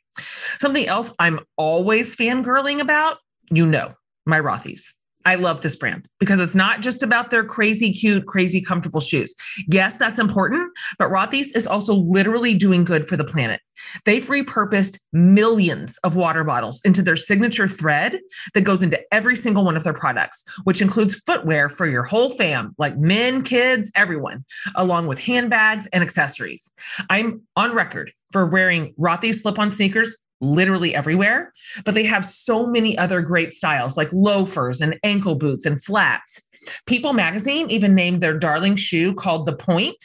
Something 0.58 0.86
else 0.88 1.12
I'm 1.18 1.40
always 1.56 2.16
fangirling 2.16 2.80
about, 2.80 3.18
you 3.50 3.66
know, 3.66 3.92
my 4.24 4.40
Rothy's. 4.40 4.94
I 5.24 5.36
love 5.36 5.62
this 5.62 5.74
brand 5.74 6.06
because 6.20 6.38
it's 6.38 6.54
not 6.54 6.80
just 6.80 7.02
about 7.02 7.30
their 7.30 7.44
crazy 7.44 7.92
cute, 7.92 8.26
crazy 8.26 8.60
comfortable 8.60 9.00
shoes. 9.00 9.34
Yes, 9.68 9.96
that's 9.96 10.18
important, 10.18 10.70
but 10.98 11.08
Rothy's 11.10 11.50
is 11.52 11.66
also 11.66 11.94
literally 11.94 12.54
doing 12.54 12.84
good 12.84 13.08
for 13.08 13.16
the 13.16 13.24
planet. 13.24 13.60
They've 14.04 14.26
repurposed 14.26 14.98
millions 15.12 15.98
of 15.98 16.16
water 16.16 16.44
bottles 16.44 16.80
into 16.84 17.02
their 17.02 17.16
signature 17.16 17.68
thread 17.68 18.18
that 18.54 18.62
goes 18.62 18.82
into 18.82 19.00
every 19.12 19.36
single 19.36 19.64
one 19.64 19.76
of 19.76 19.84
their 19.84 19.92
products, 19.92 20.44
which 20.64 20.80
includes 20.80 21.20
footwear 21.26 21.68
for 21.68 21.86
your 21.86 22.02
whole 22.02 22.30
fam, 22.30 22.74
like 22.78 22.96
men, 22.96 23.42
kids, 23.42 23.90
everyone, 23.94 24.44
along 24.74 25.06
with 25.06 25.18
handbags 25.18 25.86
and 25.92 26.02
accessories. 26.02 26.70
I'm 27.10 27.42
on 27.56 27.74
record 27.74 28.12
for 28.32 28.46
wearing 28.46 28.94
Rothy's 28.98 29.42
slip 29.42 29.58
on 29.58 29.70
sneakers 29.72 30.18
literally 30.40 30.94
everywhere, 30.94 31.52
but 31.84 31.94
they 31.94 32.04
have 32.04 32.24
so 32.24 32.66
many 32.66 32.98
other 32.98 33.22
great 33.22 33.54
styles 33.54 33.96
like 33.96 34.12
loafers 34.12 34.80
and 34.80 34.98
ankle 35.02 35.34
boots 35.34 35.64
and 35.64 35.82
flats. 35.82 36.40
People 36.86 37.12
magazine 37.12 37.70
even 37.70 37.94
named 37.94 38.20
their 38.20 38.38
darling 38.38 38.76
shoe 38.76 39.14
called 39.14 39.46
the 39.46 39.56
Point 39.56 39.96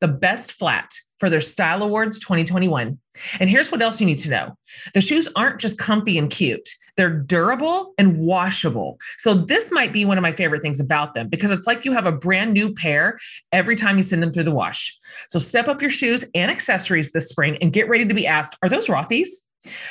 the 0.00 0.08
best 0.08 0.52
flat 0.52 0.90
for 1.24 1.30
their 1.30 1.40
Style 1.40 1.82
Awards 1.82 2.18
2021. 2.18 2.98
And 3.40 3.48
here's 3.48 3.72
what 3.72 3.80
else 3.80 3.98
you 3.98 4.04
need 4.04 4.18
to 4.18 4.28
know 4.28 4.54
the 4.92 5.00
shoes 5.00 5.26
aren't 5.36 5.58
just 5.58 5.78
comfy 5.78 6.18
and 6.18 6.28
cute, 6.28 6.68
they're 6.98 7.08
durable 7.08 7.94
and 7.96 8.18
washable. 8.18 8.98
So, 9.20 9.32
this 9.32 9.72
might 9.72 9.90
be 9.90 10.04
one 10.04 10.18
of 10.18 10.22
my 10.22 10.32
favorite 10.32 10.60
things 10.60 10.80
about 10.80 11.14
them 11.14 11.30
because 11.30 11.50
it's 11.50 11.66
like 11.66 11.86
you 11.86 11.92
have 11.92 12.04
a 12.04 12.12
brand 12.12 12.52
new 12.52 12.74
pair 12.74 13.18
every 13.52 13.74
time 13.74 13.96
you 13.96 14.02
send 14.02 14.22
them 14.22 14.34
through 14.34 14.44
the 14.44 14.50
wash. 14.50 14.94
So, 15.30 15.38
step 15.38 15.66
up 15.66 15.80
your 15.80 15.90
shoes 15.90 16.26
and 16.34 16.50
accessories 16.50 17.12
this 17.12 17.30
spring 17.30 17.56
and 17.62 17.72
get 17.72 17.88
ready 17.88 18.04
to 18.04 18.12
be 18.12 18.26
asked 18.26 18.58
Are 18.62 18.68
those 18.68 18.88
Rothy's? 18.88 19.46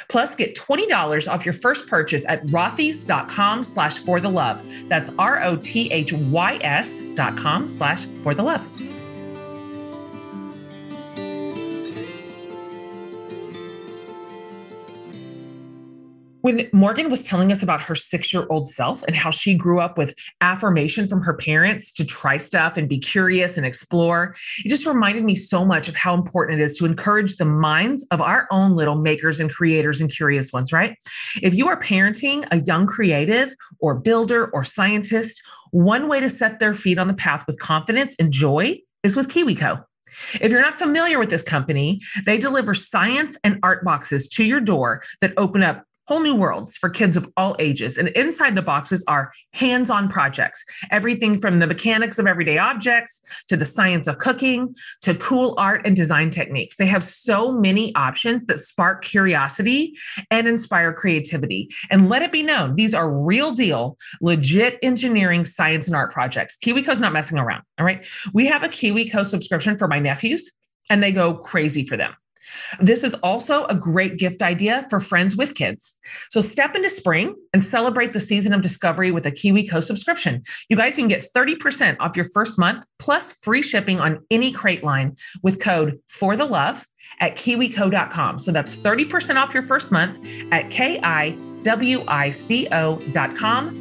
Plus, 0.07 0.35
get 0.35 0.53
$20 0.53 1.27
off 1.27 1.47
your 1.47 1.53
first 1.53 1.87
purchase 1.87 2.25
at 2.27 2.45
rothys.com 2.45 3.63
slash 3.63 3.97
for 3.97 4.21
the 4.21 4.29
love. 4.29 4.63
That's 4.87 5.09
R-O-T-H-Y-S 5.17 6.99
dot 7.15 7.37
com 7.37 7.67
slash 7.67 8.05
for 8.21 8.35
the 8.35 8.43
love. 8.43 8.92
When 16.43 16.67
Morgan 16.73 17.09
was 17.09 17.23
telling 17.23 17.53
us 17.53 17.63
about 17.63 17.81
her 17.85 17.95
six 17.95 18.33
year 18.33 18.45
old 18.49 18.67
self 18.67 19.01
and 19.03 19.15
how 19.15 19.31
she 19.31 19.53
grew 19.53 19.79
up 19.79 19.97
with 19.97 20.13
affirmation 20.41 21.07
from 21.07 21.21
her 21.21 21.33
parents 21.33 21.89
to 21.93 22.03
try 22.03 22.35
stuff 22.35 22.75
and 22.75 22.89
be 22.89 22.99
curious 22.99 23.55
and 23.55 23.65
explore, 23.65 24.35
it 24.65 24.67
just 24.67 24.85
reminded 24.85 25.23
me 25.23 25.35
so 25.35 25.63
much 25.63 25.87
of 25.87 25.95
how 25.95 26.13
important 26.13 26.59
it 26.59 26.65
is 26.65 26.77
to 26.77 26.85
encourage 26.85 27.37
the 27.37 27.45
minds 27.45 28.05
of 28.11 28.19
our 28.19 28.45
own 28.51 28.75
little 28.75 28.95
makers 28.95 29.39
and 29.39 29.53
creators 29.53 30.01
and 30.01 30.13
curious 30.13 30.51
ones, 30.51 30.73
right? 30.73 30.97
If 31.41 31.53
you 31.53 31.69
are 31.69 31.79
parenting 31.79 32.45
a 32.51 32.59
young 32.59 32.87
creative 32.87 33.55
or 33.79 33.95
builder 33.95 34.47
or 34.47 34.65
scientist, 34.65 35.41
one 35.71 36.09
way 36.09 36.19
to 36.19 36.29
set 36.29 36.59
their 36.59 36.73
feet 36.73 36.99
on 36.99 37.07
the 37.07 37.13
path 37.13 37.45
with 37.47 37.57
confidence 37.57 38.17
and 38.19 38.33
joy 38.33 38.79
is 39.03 39.15
with 39.15 39.29
KiwiCo. 39.29 39.81
If 40.41 40.51
you're 40.51 40.61
not 40.61 40.77
familiar 40.77 41.19
with 41.19 41.29
this 41.29 41.41
company, 41.41 42.01
they 42.25 42.37
deliver 42.37 42.73
science 42.73 43.37
and 43.45 43.59
art 43.63 43.85
boxes 43.85 44.27
to 44.29 44.43
your 44.43 44.59
door 44.59 45.03
that 45.21 45.33
open 45.37 45.63
up 45.63 45.85
whole 46.07 46.19
new 46.19 46.35
worlds 46.35 46.77
for 46.77 46.89
kids 46.89 47.17
of 47.17 47.29
all 47.37 47.55
ages. 47.59 47.97
And 47.97 48.09
inside 48.09 48.55
the 48.55 48.61
boxes 48.61 49.03
are 49.07 49.31
hands 49.53 49.89
on 49.89 50.09
projects 50.09 50.63
everything 50.91 51.39
from 51.39 51.59
the 51.59 51.67
mechanics 51.67 52.19
of 52.19 52.27
everyday 52.27 52.57
objects 52.57 53.21
to 53.47 53.57
the 53.57 53.65
science 53.65 54.07
of 54.07 54.17
cooking 54.17 54.75
to 55.01 55.15
cool 55.15 55.55
art 55.57 55.81
and 55.85 55.95
design 55.95 56.29
techniques. 56.29 56.75
They 56.77 56.85
have 56.85 57.03
so 57.03 57.51
many 57.51 57.93
options 57.95 58.45
that 58.45 58.59
spark 58.59 59.03
curiosity 59.03 59.95
and 60.31 60.47
inspire 60.47 60.93
creativity. 60.93 61.69
And 61.89 62.09
let 62.09 62.21
it 62.21 62.31
be 62.31 62.43
known, 62.43 62.75
these 62.75 62.93
are 62.93 63.09
real 63.09 63.51
deal, 63.51 63.97
legit 64.21 64.79
engineering, 64.81 65.45
science, 65.45 65.87
and 65.87 65.95
art 65.95 66.11
projects. 66.11 66.57
KiwiCo's 66.63 67.01
not 67.01 67.13
messing 67.13 67.37
around. 67.37 67.63
All 67.79 67.85
right. 67.85 68.05
We 68.33 68.45
have 68.47 68.63
a 68.63 68.69
KiwiCo 68.69 69.25
subscription 69.25 69.77
for 69.77 69.87
my 69.87 69.99
nephews, 69.99 70.51
and 70.89 71.01
they 71.01 71.11
go 71.11 71.35
crazy 71.35 71.85
for 71.85 71.97
them. 71.97 72.13
This 72.79 73.03
is 73.03 73.13
also 73.15 73.65
a 73.65 73.75
great 73.75 74.17
gift 74.17 74.41
idea 74.41 74.85
for 74.89 74.99
friends 74.99 75.35
with 75.35 75.55
kids. 75.55 75.95
So 76.29 76.41
step 76.41 76.75
into 76.75 76.89
spring 76.89 77.35
and 77.53 77.63
celebrate 77.63 78.13
the 78.13 78.19
season 78.19 78.53
of 78.53 78.61
discovery 78.61 79.11
with 79.11 79.25
a 79.25 79.31
KiwiCo 79.31 79.83
subscription. 79.83 80.43
You 80.69 80.77
guys 80.77 80.95
can 80.95 81.07
get 81.07 81.25
30% 81.35 81.97
off 81.99 82.15
your 82.15 82.25
first 82.33 82.57
month 82.57 82.85
plus 82.99 83.33
free 83.41 83.61
shipping 83.61 83.99
on 83.99 84.19
any 84.31 84.51
crate 84.51 84.83
line 84.83 85.15
with 85.41 85.61
code 85.61 85.99
for 86.07 86.35
the 86.35 86.45
love 86.45 86.85
at 87.19 87.35
kiwico.com. 87.35 88.39
So 88.39 88.51
that's 88.51 88.75
30% 88.75 89.35
off 89.35 89.53
your 89.53 89.63
first 89.63 89.91
month 89.91 90.19
at 90.51 90.69
kiwico.com, 90.69 91.65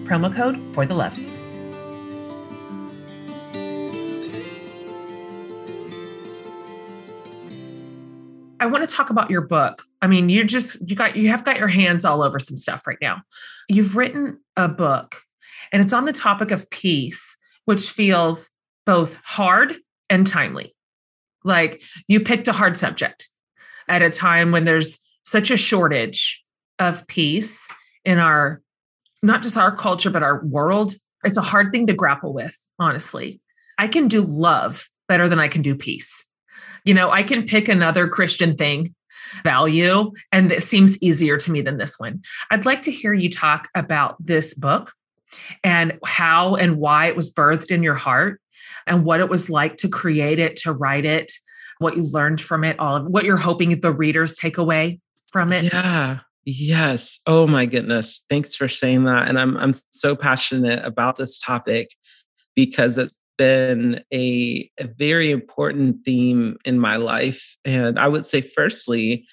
promo 0.07 0.35
code 0.35 0.75
for 0.75 0.87
the 0.87 0.95
love. 0.95 1.32
I 8.63 8.67
want 8.67 8.89
to 8.89 8.95
talk 8.95 9.11
about 9.11 9.29
your 9.29 9.41
book. 9.41 9.83
I 10.03 10.07
mean, 10.07 10.29
you 10.29 10.45
just 10.45 10.89
you 10.89 10.95
got 10.95 11.17
you 11.17 11.29
have 11.31 11.45
got 11.45 11.59
your 11.59 11.67
hands 11.67 12.05
all 12.05 12.23
over 12.23 12.39
some 12.39 12.57
stuff 12.57 12.87
right 12.87 12.99
now. 13.03 13.23
You've 13.69 13.97
written 13.97 14.39
a 14.57 14.69
book 14.69 15.21
and 15.73 15.83
it's 15.83 15.93
on 15.93 16.05
the 16.05 16.13
topic 16.13 16.53
of 16.53 16.71
peace, 16.71 17.37
which 17.65 17.91
feels 17.91 18.51
both 18.87 19.17
hard 19.25 19.75
and 20.09 20.25
timely. 20.25 20.77
Like 21.43 21.83
you 22.07 22.21
picked 22.21 22.47
a 22.47 22.53
hard 22.53 22.77
subject 22.77 23.29
at 23.89 24.01
a 24.01 24.11
time 24.11 24.53
when 24.53 24.65
there's 24.65 25.01
such 25.25 25.51
a 25.51 25.57
shortage 25.57 26.41
of 26.79 27.05
peace 27.09 27.67
in 28.05 28.19
our 28.19 28.63
not 29.25 29.43
just 29.43 29.57
our 29.57 29.75
culture 29.75 30.11
but 30.11 30.23
our 30.23 30.45
world. 30.45 30.95
It's 31.25 31.37
a 31.37 31.43
hard 31.43 31.73
thing 31.73 31.89
to 31.89 31.95
grapple 31.95 32.33
with, 32.33 32.57
honestly. 32.79 33.41
I 33.77 33.89
can 33.89 34.07
do 34.07 34.23
love 34.23 34.89
better 35.09 35.29
than 35.29 35.41
I 35.41 35.49
can 35.49 35.63
do 35.63 35.75
peace. 35.75 36.25
You 36.85 36.95
know, 36.95 37.11
I 37.11 37.23
can 37.23 37.47
pick 37.47 37.69
another 37.69 38.09
Christian 38.09 38.57
thing, 38.57 38.95
value, 39.45 40.11
and 40.33 40.51
it 40.51 40.63
seems 40.63 41.01
easier 41.03 41.37
to 41.39 41.51
me 41.53 41.63
than 41.63 41.79
this 41.79 41.99
one. 41.99 42.23
I'd 42.51 42.67
like 42.67 42.83
to 42.83 42.93
hear 42.93 43.13
you 43.13 43.31
talk 43.31 43.69
about 43.75 44.17
this 44.19 44.55
book 44.55 44.93
and 45.65 45.99
how 46.05 46.57
and 46.57 46.77
why 46.77 47.07
it 47.07 47.17
was 47.17 47.33
birthed 47.33 47.71
in 47.71 47.83
your 47.83 47.95
heart 47.95 48.41
and 48.87 49.05
what 49.05 49.21
it 49.21 49.29
was 49.29 49.49
like 49.49 49.77
to 49.79 49.89
create 49.89 50.39
it, 50.39 50.57
to 50.57 50.73
write 50.73 51.05
it, 51.05 51.33
what 51.79 51.97
you 51.97 52.03
learned 52.03 52.41
from 52.41 52.65
it, 52.65 52.79
all 52.79 52.97
of 52.97 53.07
what 53.07 53.25
you're 53.25 53.37
hoping 53.37 53.79
the 53.81 53.93
readers 53.93 54.35
take 54.35 54.59
away 54.59 55.01
from 55.29 55.53
it. 55.53 55.73
Yeah. 55.73 56.21
Yes. 56.45 57.21
Oh 57.27 57.47
my 57.47 57.67
goodness. 57.67 58.25
Thanks 58.29 58.57
for 58.57 58.69
saying 58.69 59.05
that. 59.05 59.29
And 59.29 59.39
I'm 59.39 59.57
I'm 59.57 59.73
so 59.91 60.17
passionate 60.17 60.85
about 60.85 61.17
this 61.17 61.39
topic 61.39 61.91
because 62.57 62.99
it's 62.99 63.19
been 63.39 64.03
a, 64.13 64.71
a 64.79 64.87
very 64.99 65.31
important 65.31 66.05
theme 66.05 66.57
in 66.65 66.79
my 66.79 66.97
life. 66.97 67.57
And 67.65 67.99
I 67.99 68.09
would 68.09 68.27
say, 68.27 68.41
firstly, 68.41 69.27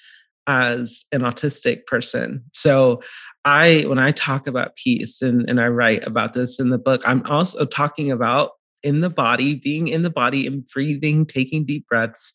as 0.46 1.04
an 1.12 1.20
autistic 1.20 1.86
person. 1.86 2.44
So 2.52 3.02
I 3.44 3.84
when 3.86 3.98
I 3.98 4.10
talk 4.12 4.46
about 4.46 4.76
peace 4.76 5.22
and, 5.22 5.48
and 5.48 5.60
I 5.60 5.68
write 5.68 6.06
about 6.06 6.32
this 6.32 6.58
in 6.58 6.70
the 6.70 6.78
book, 6.78 7.02
I'm 7.04 7.24
also 7.26 7.64
talking 7.64 8.10
about 8.10 8.50
in 8.82 9.00
the 9.00 9.10
body, 9.10 9.54
being 9.54 9.88
in 9.88 10.02
the 10.02 10.10
body 10.10 10.46
and 10.46 10.66
breathing, 10.66 11.26
taking 11.26 11.64
deep 11.64 11.86
breaths, 11.86 12.32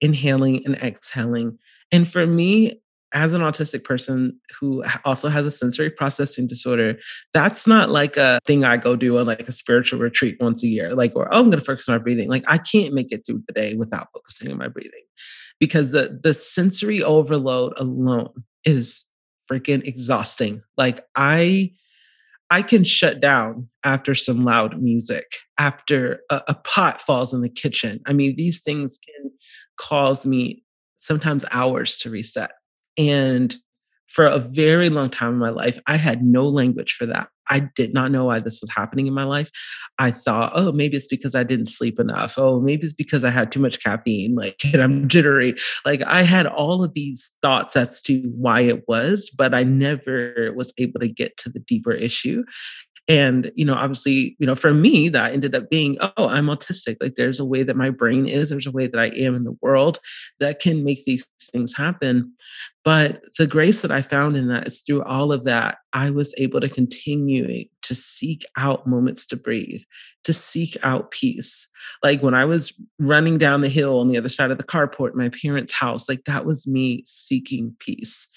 inhaling 0.00 0.62
and 0.64 0.76
exhaling. 0.76 1.58
And 1.92 2.10
for 2.10 2.26
me, 2.26 2.80
as 3.12 3.32
an 3.32 3.40
autistic 3.40 3.84
person 3.84 4.38
who 4.58 4.84
also 5.04 5.28
has 5.28 5.46
a 5.46 5.50
sensory 5.50 5.90
processing 5.90 6.46
disorder, 6.46 6.96
that's 7.32 7.66
not 7.66 7.90
like 7.90 8.16
a 8.16 8.38
thing 8.46 8.64
I 8.64 8.76
go 8.76 8.96
do 8.96 9.18
on 9.18 9.26
like 9.26 9.48
a 9.48 9.52
spiritual 9.52 9.98
retreat 9.98 10.36
once 10.40 10.62
a 10.62 10.68
year, 10.68 10.94
like, 10.94 11.14
or 11.16 11.32
oh, 11.32 11.38
I'm 11.38 11.46
going 11.46 11.58
to 11.58 11.64
focus 11.64 11.88
on 11.88 11.96
my 11.96 12.02
breathing. 12.02 12.28
Like, 12.28 12.44
I 12.46 12.58
can't 12.58 12.94
make 12.94 13.10
it 13.10 13.26
through 13.26 13.42
the 13.46 13.52
day 13.52 13.74
without 13.74 14.08
focusing 14.14 14.50
on 14.50 14.58
my 14.58 14.68
breathing 14.68 15.02
because 15.58 15.90
the, 15.90 16.18
the 16.22 16.34
sensory 16.34 17.02
overload 17.02 17.74
alone 17.78 18.30
is 18.64 19.04
freaking 19.50 19.84
exhausting. 19.86 20.62
Like, 20.76 21.04
I, 21.16 21.72
I 22.50 22.62
can 22.62 22.84
shut 22.84 23.20
down 23.20 23.68
after 23.84 24.14
some 24.14 24.44
loud 24.44 24.80
music, 24.80 25.24
after 25.58 26.20
a, 26.30 26.42
a 26.48 26.54
pot 26.54 27.00
falls 27.00 27.34
in 27.34 27.40
the 27.40 27.48
kitchen. 27.48 28.00
I 28.06 28.12
mean, 28.12 28.36
these 28.36 28.62
things 28.62 28.98
can 29.04 29.32
cause 29.76 30.24
me 30.24 30.62
sometimes 30.96 31.44
hours 31.50 31.96
to 31.96 32.10
reset 32.10 32.50
and 32.96 33.54
for 34.10 34.26
a 34.26 34.38
very 34.38 34.90
long 34.90 35.08
time 35.08 35.34
in 35.34 35.38
my 35.38 35.50
life, 35.50 35.80
I 35.86 35.96
had 35.96 36.22
no 36.22 36.48
language 36.48 36.94
for 36.98 37.06
that. 37.06 37.28
I 37.48 37.68
did 37.74 37.92
not 37.92 38.10
know 38.10 38.24
why 38.24 38.40
this 38.40 38.60
was 38.60 38.70
happening 38.70 39.06
in 39.06 39.12
my 39.12 39.24
life. 39.24 39.50
I 39.98 40.10
thought, 40.10 40.52
oh, 40.54 40.72
maybe 40.72 40.96
it's 40.96 41.08
because 41.08 41.34
I 41.34 41.42
didn't 41.42 41.66
sleep 41.66 41.98
enough. 41.98 42.34
Oh, 42.36 42.60
maybe 42.60 42.84
it's 42.84 42.92
because 42.92 43.24
I 43.24 43.30
had 43.30 43.50
too 43.50 43.60
much 43.60 43.82
caffeine, 43.82 44.34
like, 44.34 44.60
and 44.64 44.82
I'm 44.82 45.08
jittery. 45.08 45.54
Like, 45.84 46.02
I 46.02 46.22
had 46.22 46.46
all 46.46 46.82
of 46.84 46.94
these 46.94 47.36
thoughts 47.42 47.76
as 47.76 48.00
to 48.02 48.20
why 48.36 48.62
it 48.62 48.86
was, 48.88 49.30
but 49.36 49.54
I 49.54 49.64
never 49.64 50.52
was 50.56 50.72
able 50.78 51.00
to 51.00 51.08
get 51.08 51.36
to 51.38 51.48
the 51.48 51.60
deeper 51.60 51.92
issue. 51.92 52.44
And 53.10 53.50
you 53.56 53.64
know 53.64 53.74
obviously 53.74 54.36
you 54.38 54.46
know 54.46 54.54
for 54.54 54.72
me 54.72 55.08
that 55.08 55.32
ended 55.32 55.52
up 55.52 55.68
being 55.68 55.98
oh 56.00 56.28
i'm 56.28 56.46
autistic. 56.46 56.96
Like 57.00 57.16
there's 57.16 57.40
a 57.40 57.44
way 57.44 57.64
that 57.64 57.76
my 57.76 57.90
brain 57.90 58.28
is. 58.28 58.50
There's 58.50 58.68
a 58.68 58.70
way 58.70 58.86
that 58.86 59.00
i 59.00 59.06
am 59.08 59.34
in 59.34 59.42
the 59.42 59.56
world 59.60 59.98
that 60.38 60.60
can 60.60 60.84
make 60.84 61.04
these 61.04 61.26
things 61.50 61.74
happen. 61.74 62.32
But 62.84 63.22
the 63.36 63.48
grace 63.48 63.82
that 63.82 63.90
i 63.90 64.00
found 64.00 64.36
in 64.36 64.46
that 64.48 64.68
is 64.68 64.80
through 64.80 65.02
all 65.02 65.32
of 65.32 65.44
that 65.44 65.78
i 65.92 66.08
was 66.08 66.32
able 66.38 66.60
to 66.60 66.68
continue 66.68 67.64
to 67.82 67.94
seek 67.96 68.44
out 68.56 68.86
moments 68.86 69.26
to 69.26 69.36
breathe 69.36 69.82
to 70.22 70.32
seek 70.32 70.76
out 70.84 71.10
peace. 71.10 71.66
Like 72.04 72.22
when 72.22 72.34
i 72.34 72.44
was 72.44 72.72
running 73.00 73.38
down 73.38 73.62
the 73.62 73.68
hill 73.68 73.98
on 73.98 74.08
the 74.08 74.18
other 74.18 74.28
side 74.28 74.52
of 74.52 74.58
the 74.58 74.64
carport 74.64 75.14
my 75.14 75.30
parents 75.42 75.72
house 75.72 76.08
like 76.08 76.24
that 76.26 76.46
was 76.46 76.66
me 76.66 77.02
seeking 77.06 77.74
peace. 77.80 78.28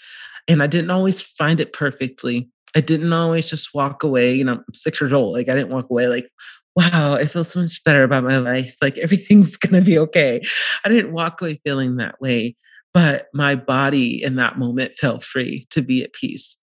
And 0.47 0.63
i 0.63 0.67
didn't 0.67 0.91
always 0.91 1.21
find 1.21 1.59
it 1.59 1.73
perfectly 1.73 2.49
I 2.75 2.81
didn't 2.81 3.13
always 3.13 3.49
just 3.49 3.73
walk 3.73 4.03
away. 4.03 4.33
You 4.35 4.43
know, 4.43 4.53
I'm 4.53 4.73
six 4.73 4.99
years 4.99 5.13
old. 5.13 5.33
Like 5.33 5.49
I 5.49 5.55
didn't 5.55 5.71
walk 5.71 5.89
away 5.89 6.07
like, 6.07 6.27
wow, 6.75 7.15
I 7.15 7.25
feel 7.25 7.43
so 7.43 7.61
much 7.61 7.83
better 7.83 8.03
about 8.03 8.23
my 8.23 8.37
life. 8.37 8.75
Like 8.81 8.97
everything's 8.99 9.57
gonna 9.57 9.81
be 9.81 9.97
okay. 9.99 10.41
I 10.83 10.89
didn't 10.89 11.13
walk 11.13 11.41
away 11.41 11.61
feeling 11.63 11.97
that 11.97 12.19
way, 12.21 12.55
but 12.93 13.27
my 13.33 13.55
body 13.55 14.23
in 14.23 14.35
that 14.37 14.57
moment 14.57 14.95
felt 14.95 15.23
free 15.23 15.67
to 15.71 15.81
be 15.81 16.03
at 16.03 16.13
peace. 16.13 16.57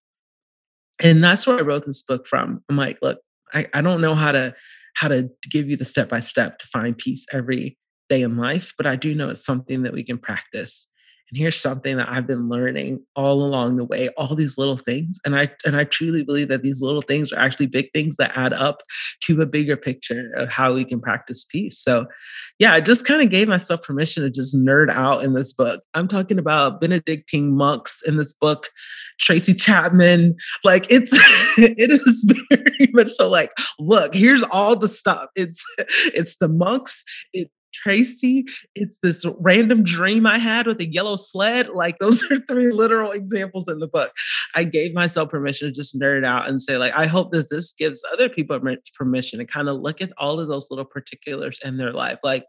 And 1.00 1.24
that's 1.24 1.46
where 1.46 1.58
I 1.58 1.62
wrote 1.62 1.84
this 1.86 2.02
book 2.02 2.26
from. 2.26 2.62
I'm 2.68 2.76
like, 2.76 2.98
look, 3.00 3.18
I, 3.54 3.66
I 3.72 3.80
don't 3.80 4.00
know 4.00 4.14
how 4.14 4.32
to 4.32 4.54
how 4.94 5.08
to 5.08 5.30
give 5.48 5.70
you 5.70 5.76
the 5.76 5.84
step 5.84 6.08
by 6.08 6.20
step 6.20 6.58
to 6.58 6.66
find 6.66 6.98
peace 6.98 7.24
every 7.32 7.78
day 8.08 8.22
in 8.22 8.36
life, 8.36 8.74
but 8.76 8.86
I 8.86 8.96
do 8.96 9.14
know 9.14 9.30
it's 9.30 9.44
something 9.44 9.82
that 9.84 9.92
we 9.92 10.02
can 10.02 10.18
practice 10.18 10.88
and 11.31 11.39
here's 11.39 11.61
something 11.61 11.97
that 11.97 12.09
i've 12.09 12.26
been 12.26 12.49
learning 12.49 13.01
all 13.16 13.45
along 13.45 13.76
the 13.76 13.85
way 13.85 14.09
all 14.16 14.35
these 14.35 14.59
little 14.59 14.78
things 14.78 15.18
and 15.24 15.37
i 15.37 15.49
and 15.64 15.76
i 15.76 15.85
truly 15.85 16.22
believe 16.22 16.49
that 16.49 16.62
these 16.62 16.81
little 16.81 17.03
things 17.03 17.33
are 17.33 17.39
actually 17.39 17.66
big 17.66 17.91
things 17.93 18.16
that 18.16 18.37
add 18.37 18.53
up 18.53 18.83
to 19.20 19.41
a 19.41 19.47
bigger 19.47 19.76
picture 19.76 20.33
of 20.37 20.49
how 20.49 20.72
we 20.72 20.85
can 20.85 21.01
practice 21.01 21.45
peace. 21.45 21.78
So 21.78 22.07
yeah 22.59 22.74
i 22.74 22.81
just 22.81 23.05
kind 23.05 23.22
of 23.22 23.31
gave 23.31 23.49
myself 23.49 23.83
permission 23.83 24.22
to 24.22 24.31
just 24.31 24.57
nerd 24.57 24.91
out 24.91 25.24
in 25.24 25.35
this 25.35 25.53
book. 25.53 25.83
I'm 25.95 26.09
talking 26.09 26.39
about 26.39 26.81
benedictine 26.81 27.57
monks 27.57 28.03
in 28.07 28.16
this 28.16 28.35
book 28.35 28.70
tracy 29.18 29.55
chapman. 29.55 30.35
Like 30.64 30.87
it's 30.91 31.11
it 31.59 31.91
is 31.91 32.24
very 32.51 32.91
much 32.93 33.11
so 33.11 33.28
like 33.28 33.51
look 33.78 34.14
here's 34.14 34.43
all 34.45 34.76
the 34.76 34.89
stuff. 34.89 35.28
It's 35.35 35.62
it's 35.78 36.37
the 36.37 36.49
monks 36.49 37.05
it 37.33 37.51
Tracy. 37.73 38.45
It's 38.75 38.99
this 39.03 39.25
random 39.39 39.83
dream 39.83 40.27
I 40.27 40.39
had 40.39 40.66
with 40.66 40.81
a 40.81 40.91
yellow 40.91 41.16
sled. 41.16 41.71
Like 41.71 41.99
those 41.99 42.23
are 42.31 42.39
three 42.49 42.73
literal 42.73 43.12
examples 43.12 43.68
in 43.68 43.79
the 43.79 43.89
book. 43.89 44.12
I 44.55 44.64
gave 44.64 44.95
myself 44.95 45.31
permission 45.31 45.68
to 45.68 45.73
just 45.73 45.99
nerd 45.99 46.25
out 46.25 46.49
and 46.49 46.61
say, 46.61 46.77
like, 46.77 46.93
I 46.95 47.07
hope 47.07 47.33
that 47.33 47.51
this 47.51 47.73
gives 47.73 48.03
other 48.12 48.29
people 48.29 48.59
permission 48.97 49.39
to 49.39 49.45
kind 49.45 49.68
of 49.68 49.81
look 49.81 50.01
at 50.01 50.12
all 50.18 50.41
of 50.41 50.49
those 50.49 50.68
little 50.71 50.85
particulars 50.85 51.59
in 51.64 51.77
their 51.77 51.93
life. 51.93 52.18
Like, 52.23 52.45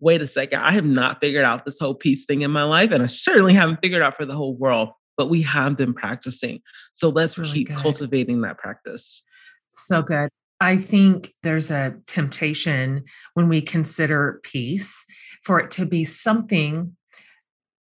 wait 0.00 0.22
a 0.22 0.28
second, 0.28 0.60
I 0.60 0.72
have 0.72 0.84
not 0.84 1.18
figured 1.20 1.44
out 1.44 1.64
this 1.64 1.78
whole 1.78 1.94
peace 1.94 2.24
thing 2.24 2.42
in 2.42 2.50
my 2.50 2.64
life, 2.64 2.90
and 2.90 3.02
I 3.02 3.06
certainly 3.06 3.54
haven't 3.54 3.80
figured 3.82 4.02
out 4.02 4.16
for 4.16 4.26
the 4.26 4.34
whole 4.34 4.56
world. 4.56 4.90
But 5.16 5.30
we 5.30 5.40
have 5.42 5.78
been 5.78 5.94
practicing. 5.94 6.60
So 6.92 7.08
let's 7.08 7.38
really 7.38 7.50
keep 7.50 7.68
good. 7.68 7.78
cultivating 7.78 8.42
that 8.42 8.58
practice. 8.58 9.22
So 9.70 10.02
good. 10.02 10.28
I 10.60 10.76
think 10.76 11.34
there's 11.42 11.70
a 11.70 11.96
temptation 12.06 13.04
when 13.34 13.48
we 13.48 13.60
consider 13.60 14.40
peace 14.42 15.04
for 15.42 15.60
it 15.60 15.70
to 15.72 15.86
be 15.86 16.04
something 16.04 16.96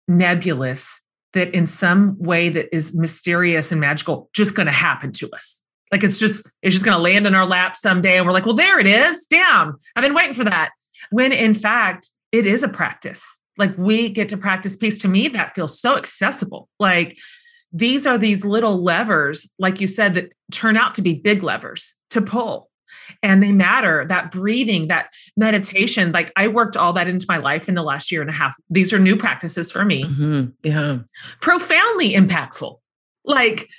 nebulous 0.08 1.02
that 1.34 1.54
in 1.54 1.68
some 1.68 2.18
way 2.20 2.50
that 2.50 2.74
is 2.76 2.94
mysterious 2.94 3.72
and 3.72 3.80
magical 3.80 4.30
just 4.34 4.56
going 4.56 4.66
to 4.66 4.72
happen 4.72 5.12
to 5.14 5.30
us. 5.32 5.62
Like 5.92 6.04
it's 6.04 6.18
just 6.18 6.50
it's 6.62 6.74
just 6.74 6.86
going 6.86 6.96
to 6.96 7.02
land 7.02 7.28
in 7.28 7.36
our 7.36 7.46
lap 7.46 7.76
someday 7.76 8.18
and 8.18 8.26
we're 8.26 8.34
like, 8.34 8.46
"Well, 8.46 8.56
there 8.56 8.80
it 8.80 8.88
is. 8.88 9.28
Damn. 9.30 9.78
I've 9.96 10.04
been 10.04 10.14
waiting 10.14 10.34
for 10.34 10.46
that." 10.46 10.72
When 11.10 11.32
in 11.34 11.54
fact, 11.54 12.10
it 12.32 12.46
is 12.46 12.64
a 12.64 12.70
practice. 12.70 13.26
Like 13.58 13.78
we 13.78 14.10
get 14.10 14.30
to 14.30 14.38
practice 14.38 14.78
peace. 14.78 14.98
To 15.00 15.10
me, 15.10 15.28
that 15.30 15.54
feels 15.54 15.80
so 15.80 15.98
accessible. 15.98 16.70
Like 16.80 17.18
these 17.72 18.06
are 18.06 18.18
these 18.18 18.44
little 18.44 18.84
levers, 18.84 19.50
like 19.60 19.80
you 19.80 19.88
said, 19.88 20.14
that 20.16 20.32
turn 20.52 20.78
out 20.78 20.96
to 20.96 21.02
be 21.02 21.14
big 21.14 21.44
levers 21.44 21.98
to 22.10 22.22
pull. 22.22 22.70
And 23.24 23.42
they 23.42 23.52
matter 23.52 24.06
that 24.08 24.32
breathing, 24.32 24.88
that 24.88 25.10
meditation. 25.38 26.12
Like 26.12 26.32
I 26.36 26.48
worked 26.48 26.76
all 26.76 26.94
that 26.94 27.08
into 27.08 27.26
my 27.30 27.38
life 27.38 27.70
in 27.70 27.76
the 27.76 27.84
last 27.84 28.12
year 28.12 28.22
and 28.22 28.30
a 28.30 28.34
half. 28.34 28.56
These 28.70 28.94
are 28.94 29.00
new 29.00 29.16
practices 29.16 29.72
for 29.72 29.86
me. 29.86 30.04
Mm-hmm. 30.04 30.50
Yeah. 30.64 31.00
Profoundly 31.42 32.14
impactful. 32.14 32.78
Like, 33.24 33.70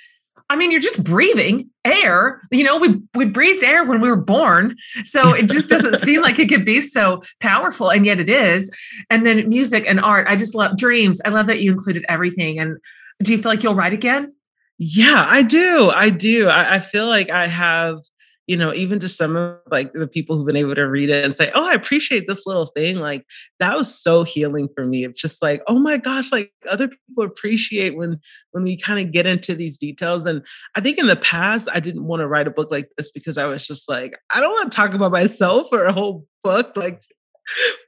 I 0.49 0.55
mean, 0.55 0.71
you're 0.71 0.81
just 0.81 1.03
breathing 1.03 1.69
air. 1.83 2.41
You 2.51 2.63
know, 2.63 2.77
we 2.77 3.01
we 3.15 3.25
breathed 3.25 3.63
air 3.63 3.83
when 3.85 4.01
we 4.01 4.07
were 4.07 4.15
born, 4.15 4.75
so 5.03 5.33
it 5.33 5.49
just 5.49 5.69
doesn't 5.69 6.01
seem 6.01 6.21
like 6.21 6.37
it 6.37 6.49
could 6.49 6.65
be 6.65 6.81
so 6.81 7.23
powerful, 7.39 7.89
and 7.89 8.05
yet 8.05 8.19
it 8.19 8.29
is. 8.29 8.69
And 9.09 9.25
then 9.25 9.49
music 9.49 9.85
and 9.87 9.99
art. 9.99 10.27
I 10.29 10.35
just 10.35 10.53
love 10.53 10.77
dreams. 10.77 11.21
I 11.25 11.29
love 11.29 11.47
that 11.47 11.61
you 11.61 11.71
included 11.71 12.05
everything. 12.07 12.59
And 12.59 12.77
do 13.21 13.31
you 13.31 13.37
feel 13.37 13.51
like 13.51 13.63
you'll 13.63 13.75
write 13.75 13.93
again? 13.93 14.33
Yeah, 14.77 15.25
I 15.27 15.43
do. 15.43 15.89
I 15.89 16.09
do. 16.09 16.49
I, 16.49 16.75
I 16.75 16.79
feel 16.79 17.07
like 17.07 17.29
I 17.29 17.47
have 17.47 17.99
you 18.47 18.57
know, 18.57 18.73
even 18.73 18.99
just 18.99 19.17
some 19.17 19.37
of 19.37 19.57
like 19.71 19.93
the 19.93 20.07
people 20.07 20.35
who've 20.35 20.45
been 20.45 20.57
able 20.57 20.75
to 20.75 20.83
read 20.83 21.09
it 21.09 21.23
and 21.23 21.35
say, 21.37 21.49
"Oh, 21.55 21.65
I 21.65 21.73
appreciate 21.73 22.27
this 22.27 22.45
little 22.45 22.65
thing." 22.65 22.97
Like 22.97 23.25
that 23.59 23.77
was 23.77 23.93
so 23.93 24.23
healing 24.23 24.67
for 24.75 24.85
me. 24.85 25.05
It's 25.05 25.21
just 25.21 25.41
like, 25.41 25.61
"Oh 25.67 25.79
my 25.79 25.97
gosh!" 25.97 26.31
Like 26.31 26.51
other 26.69 26.89
people 26.89 27.23
appreciate 27.23 27.95
when 27.95 28.19
when 28.51 28.63
we 28.63 28.75
kind 28.75 28.99
of 28.99 29.13
get 29.13 29.25
into 29.25 29.55
these 29.55 29.77
details. 29.77 30.25
And 30.25 30.41
I 30.75 30.81
think 30.81 30.97
in 30.97 31.07
the 31.07 31.15
past, 31.15 31.69
I 31.71 31.79
didn't 31.79 32.03
want 32.05 32.19
to 32.19 32.27
write 32.27 32.47
a 32.47 32.51
book 32.51 32.69
like 32.69 32.89
this 32.97 33.11
because 33.11 33.37
I 33.37 33.45
was 33.45 33.65
just 33.65 33.87
like, 33.87 34.19
I 34.33 34.41
don't 34.41 34.51
want 34.51 34.71
to 34.71 34.75
talk 34.75 34.93
about 34.93 35.13
myself 35.13 35.69
for 35.69 35.85
a 35.85 35.93
whole 35.93 36.25
book. 36.43 36.73
Like 36.75 37.01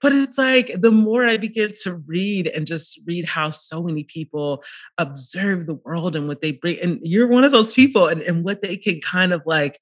but 0.02 0.14
it's 0.14 0.38
like 0.38 0.72
the 0.80 0.92
more 0.92 1.26
I 1.26 1.38
begin 1.38 1.74
to 1.84 1.96
read 1.96 2.48
and 2.48 2.68
just 2.68 3.00
read 3.06 3.28
how 3.28 3.52
so 3.52 3.82
many 3.82 4.04
people 4.04 4.64
observe 4.98 5.66
the 5.66 5.76
world 5.76 6.16
and 6.16 6.28
what 6.28 6.42
they 6.42 6.52
bring, 6.52 6.80
and 6.82 7.00
you're 7.04 7.28
one 7.28 7.44
of 7.44 7.52
those 7.52 7.74
people, 7.74 8.08
and, 8.08 8.22
and 8.22 8.44
what 8.44 8.62
they 8.62 8.78
can 8.78 9.02
kind 9.02 9.34
of 9.34 9.42
like 9.46 9.80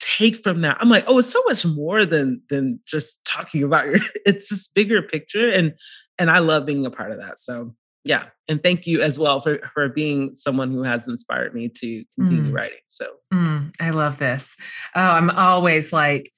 take 0.00 0.42
from 0.42 0.60
that. 0.62 0.76
I'm 0.80 0.90
like, 0.90 1.04
oh, 1.06 1.18
it's 1.18 1.30
so 1.30 1.42
much 1.46 1.64
more 1.64 2.04
than 2.04 2.42
than 2.50 2.80
just 2.86 3.24
talking 3.24 3.62
about 3.62 3.86
your. 3.86 4.00
It's 4.26 4.48
this 4.48 4.68
bigger 4.68 5.02
picture, 5.02 5.50
and 5.50 5.74
and 6.18 6.30
I 6.30 6.38
love 6.38 6.66
being 6.66 6.86
a 6.86 6.90
part 6.90 7.12
of 7.12 7.18
that. 7.18 7.38
So 7.38 7.74
yeah, 8.04 8.26
and 8.48 8.62
thank 8.62 8.86
you 8.86 9.02
as 9.02 9.18
well 9.18 9.40
for 9.40 9.58
for 9.72 9.88
being 9.88 10.34
someone 10.34 10.72
who 10.72 10.82
has 10.82 11.08
inspired 11.08 11.54
me 11.54 11.68
to 11.68 12.04
continue 12.18 12.52
mm. 12.52 12.54
writing. 12.54 12.78
So 12.88 13.06
mm, 13.32 13.74
I 13.80 13.90
love 13.90 14.18
this. 14.18 14.54
Oh, 14.94 15.00
I'm 15.00 15.30
always 15.30 15.92
like 15.92 16.30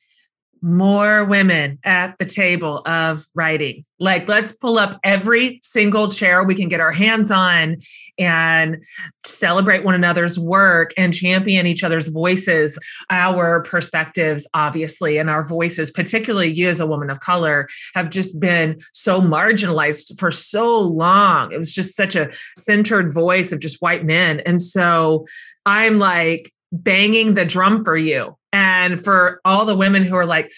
more 0.62 1.24
women 1.24 1.78
at 1.84 2.16
the 2.18 2.24
table 2.24 2.82
of 2.86 3.24
writing. 3.34 3.84
Like, 3.98 4.28
let's 4.28 4.52
pull 4.52 4.78
up 4.78 4.98
every 5.04 5.60
single 5.62 6.10
chair 6.10 6.44
we 6.44 6.54
can 6.54 6.68
get 6.68 6.80
our 6.80 6.92
hands 6.92 7.30
on 7.30 7.78
and 8.18 8.84
celebrate 9.24 9.84
one 9.84 9.94
another's 9.94 10.38
work 10.38 10.92
and 10.96 11.14
champion 11.14 11.66
each 11.66 11.82
other's 11.82 12.08
voices, 12.08 12.78
our 13.10 13.62
perspectives, 13.62 14.46
obviously, 14.54 15.16
and 15.16 15.30
our 15.30 15.42
voices, 15.42 15.90
particularly 15.90 16.52
you 16.52 16.68
as 16.68 16.80
a 16.80 16.86
woman 16.86 17.10
of 17.10 17.20
color, 17.20 17.68
have 17.94 18.10
just 18.10 18.38
been 18.38 18.78
so 18.92 19.20
marginalized 19.20 20.18
for 20.18 20.30
so 20.30 20.78
long. 20.78 21.52
It 21.52 21.58
was 21.58 21.72
just 21.72 21.96
such 21.96 22.14
a 22.14 22.30
centered 22.58 23.12
voice 23.12 23.52
of 23.52 23.60
just 23.60 23.80
white 23.80 24.04
men. 24.04 24.40
And 24.40 24.60
so 24.60 25.26
I'm 25.64 25.98
like, 25.98 26.52
banging 26.72 27.34
the 27.34 27.44
drum 27.44 27.84
for 27.84 27.96
you. 27.96 28.36
And 28.76 29.02
for 29.02 29.40
all 29.44 29.64
the 29.64 29.74
women 29.74 30.04
who 30.04 30.14
are 30.16 30.26
like, 30.26 30.52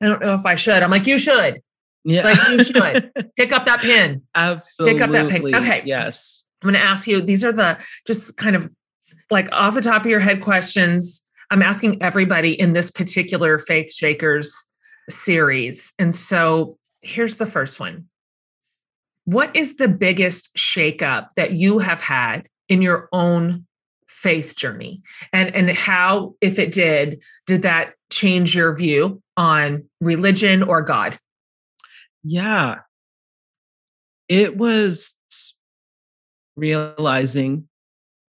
I 0.00 0.06
don't 0.06 0.20
know 0.20 0.34
if 0.34 0.46
I 0.46 0.54
should, 0.54 0.82
I'm 0.82 0.90
like, 0.90 1.06
you 1.06 1.18
should. 1.18 1.60
Yeah. 2.04 2.22
Like 2.22 2.48
you 2.48 2.64
should 2.64 3.12
pick 3.36 3.50
up 3.50 3.64
that 3.64 3.80
pin. 3.80 4.22
Absolutely. 4.34 4.94
Pick 4.94 5.02
up 5.02 5.10
that 5.10 5.28
pin. 5.28 5.54
Okay. 5.54 5.82
Yes. 5.84 6.44
I'm 6.62 6.68
going 6.68 6.80
to 6.80 6.86
ask 6.86 7.08
you, 7.08 7.20
these 7.20 7.42
are 7.42 7.52
the 7.52 7.78
just 8.06 8.36
kind 8.36 8.54
of 8.54 8.70
like 9.30 9.48
off 9.50 9.74
the 9.74 9.82
top 9.82 10.02
of 10.02 10.10
your 10.10 10.20
head 10.20 10.40
questions. 10.40 11.20
I'm 11.50 11.62
asking 11.62 12.02
everybody 12.02 12.52
in 12.52 12.72
this 12.72 12.90
particular 12.90 13.58
Faith 13.58 13.92
Shakers 13.92 14.54
series. 15.08 15.92
And 15.98 16.14
so 16.14 16.78
here's 17.02 17.36
the 17.36 17.46
first 17.46 17.80
one. 17.80 18.06
What 19.24 19.54
is 19.56 19.76
the 19.76 19.88
biggest 19.88 20.54
shakeup 20.54 21.28
that 21.34 21.52
you 21.52 21.80
have 21.80 22.00
had 22.00 22.48
in 22.68 22.82
your 22.82 23.08
own 23.12 23.66
faith 24.06 24.56
journey. 24.56 25.02
And 25.32 25.54
and 25.54 25.76
how 25.76 26.34
if 26.40 26.58
it 26.58 26.72
did 26.72 27.22
did 27.46 27.62
that 27.62 27.94
change 28.10 28.54
your 28.54 28.74
view 28.74 29.22
on 29.36 29.84
religion 30.00 30.62
or 30.62 30.82
god? 30.82 31.18
Yeah. 32.22 32.80
It 34.28 34.56
was 34.56 35.14
realizing 36.56 37.68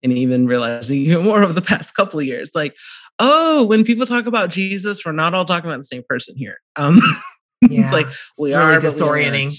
and 0.03 0.13
even 0.13 0.47
realizing 0.47 0.97
even 1.05 1.23
more 1.23 1.43
over 1.43 1.53
the 1.53 1.61
past 1.61 1.95
couple 1.95 2.19
of 2.19 2.25
years 2.25 2.49
like 2.55 2.73
oh 3.19 3.63
when 3.63 3.83
people 3.83 4.07
talk 4.07 4.25
about 4.25 4.49
jesus 4.49 5.05
we're 5.05 5.11
not 5.11 5.35
all 5.35 5.45
talking 5.45 5.69
about 5.69 5.77
the 5.77 5.83
same 5.83 6.03
person 6.07 6.35
here. 6.37 6.57
Um 6.75 6.99
yeah, 7.61 7.83
it's 7.83 7.93
like 7.93 8.07
we 8.37 8.51
it's 8.51 8.57
are 8.57 8.67
really 8.69 8.81
disorienting 8.81 9.53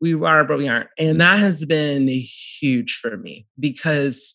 we, 0.00 0.14
we 0.14 0.26
are 0.26 0.44
but 0.44 0.58
we 0.58 0.68
aren't. 0.68 0.88
And 0.98 1.20
that 1.20 1.38
has 1.38 1.64
been 1.64 2.08
huge 2.08 2.98
for 3.00 3.16
me 3.16 3.46
because 3.58 4.34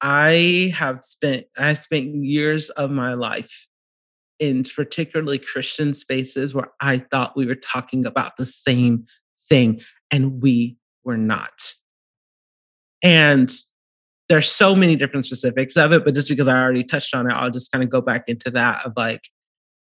I 0.00 0.72
have 0.76 1.02
spent 1.02 1.46
I 1.56 1.74
spent 1.74 2.14
years 2.14 2.70
of 2.70 2.90
my 2.90 3.14
life 3.14 3.66
in 4.38 4.62
particularly 4.64 5.38
Christian 5.38 5.94
spaces 5.94 6.54
where 6.54 6.70
I 6.80 6.98
thought 6.98 7.36
we 7.36 7.46
were 7.46 7.56
talking 7.56 8.06
about 8.06 8.36
the 8.36 8.46
same 8.46 9.06
thing 9.48 9.80
and 10.10 10.40
we 10.40 10.76
were 11.04 11.16
not. 11.16 11.74
And 13.02 13.52
there's 14.28 14.50
so 14.50 14.76
many 14.76 14.96
different 14.96 15.26
specifics 15.26 15.76
of 15.76 15.92
it, 15.92 16.04
but 16.04 16.14
just 16.14 16.28
because 16.28 16.48
I 16.48 16.60
already 16.60 16.84
touched 16.84 17.14
on 17.14 17.28
it, 17.28 17.34
I'll 17.34 17.50
just 17.50 17.72
kind 17.72 17.82
of 17.82 17.90
go 17.90 18.00
back 18.00 18.28
into 18.28 18.50
that 18.52 18.84
of 18.84 18.92
like 18.96 19.28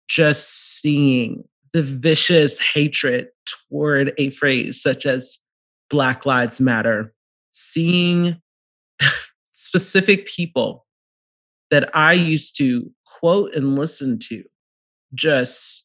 just 0.09 0.81
seeing 0.81 1.45
the 1.73 1.83
vicious 1.83 2.59
hatred 2.59 3.29
toward 3.71 4.13
a 4.19 4.31
phrase 4.31 4.83
such 4.83 5.07
as 5.07 5.39
Black 5.89 6.27
Lives 6.27 6.61
Matter, 6.61 7.13
seeing 7.51 8.41
specific 9.61 10.27
people 10.27 10.87
that 11.71 11.95
I 11.95 12.15
used 12.15 12.57
to 12.59 12.91
quote 13.05 13.55
and 13.55 13.79
listen 13.79 14.19
to 14.29 14.43
just 15.15 15.85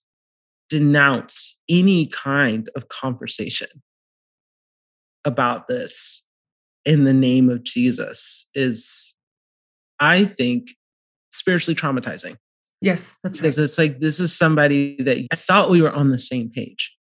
denounce 0.69 1.57
any 1.69 2.07
kind 2.07 2.69
of 2.75 2.87
conversation 2.87 3.67
about 5.25 5.67
this 5.67 6.23
in 6.85 7.03
the 7.03 7.13
name 7.13 7.49
of 7.49 7.63
Jesus 7.63 8.47
is, 8.55 9.13
I 9.99 10.25
think, 10.25 10.69
spiritually 11.31 11.75
traumatizing. 11.75 12.37
Yes, 12.81 13.15
that's 13.23 13.39
right. 13.39 13.43
Because 13.43 13.59
it's 13.59 13.77
like, 13.77 13.99
this 13.99 14.19
is 14.19 14.35
somebody 14.35 14.95
that 15.03 15.17
I 15.31 15.35
thought 15.35 15.69
we 15.69 15.81
were 15.81 15.91
on 15.91 16.11
the 16.11 16.19
same 16.19 16.49
page. 16.49 16.91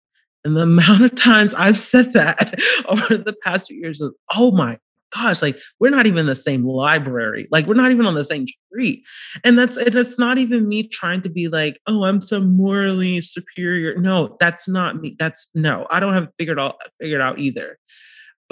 And 0.44 0.56
the 0.56 0.62
amount 0.64 1.04
of 1.04 1.14
times 1.14 1.54
I've 1.54 1.78
said 1.78 2.14
that 2.14 2.58
over 2.88 3.16
the 3.16 3.34
past 3.44 3.68
few 3.68 3.78
years 3.78 4.00
of, 4.00 4.14
oh 4.34 4.50
my 4.50 4.78
gosh, 5.14 5.42
like 5.42 5.58
we're 5.80 5.90
not 5.90 6.06
even 6.06 6.26
the 6.26 6.36
same 6.36 6.64
library. 6.64 7.46
Like 7.50 7.66
we're 7.66 7.74
not 7.74 7.92
even 7.92 8.06
on 8.06 8.14
the 8.14 8.24
same 8.24 8.46
street. 8.46 9.02
And 9.44 9.58
that's 9.58 9.76
and 9.76 9.94
it's 9.94 10.18
not 10.18 10.38
even 10.38 10.68
me 10.68 10.88
trying 10.88 11.22
to 11.22 11.28
be 11.28 11.48
like, 11.48 11.80
oh, 11.86 12.04
I'm 12.04 12.20
some 12.20 12.56
morally 12.56 13.20
superior. 13.22 13.98
No, 13.98 14.36
that's 14.40 14.68
not 14.68 15.00
me. 15.00 15.16
That's 15.18 15.48
no, 15.54 15.86
I 15.90 16.00
don't 16.00 16.14
have 16.14 16.28
figured 16.38 16.58
out 16.58 16.76
figured 17.00 17.20
out 17.20 17.38
either. 17.38 17.78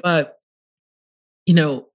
But 0.02 0.36
you 1.46 1.54
know, 1.54 1.86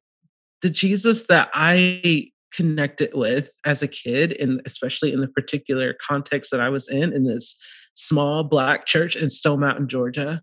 the 0.61 0.69
Jesus 0.69 1.23
that 1.27 1.49
I 1.53 2.31
connected 2.53 3.13
with 3.13 3.51
as 3.65 3.81
a 3.81 3.87
kid, 3.87 4.33
and 4.33 4.61
especially 4.65 5.13
in 5.13 5.21
the 5.21 5.27
particular 5.27 5.95
context 6.05 6.51
that 6.51 6.59
I 6.59 6.69
was 6.69 6.87
in, 6.87 7.13
in 7.13 7.23
this 7.23 7.55
small 7.93 8.43
black 8.43 8.85
church 8.85 9.15
in 9.15 9.29
Stone 9.29 9.59
Mountain, 9.59 9.87
Georgia, 9.87 10.41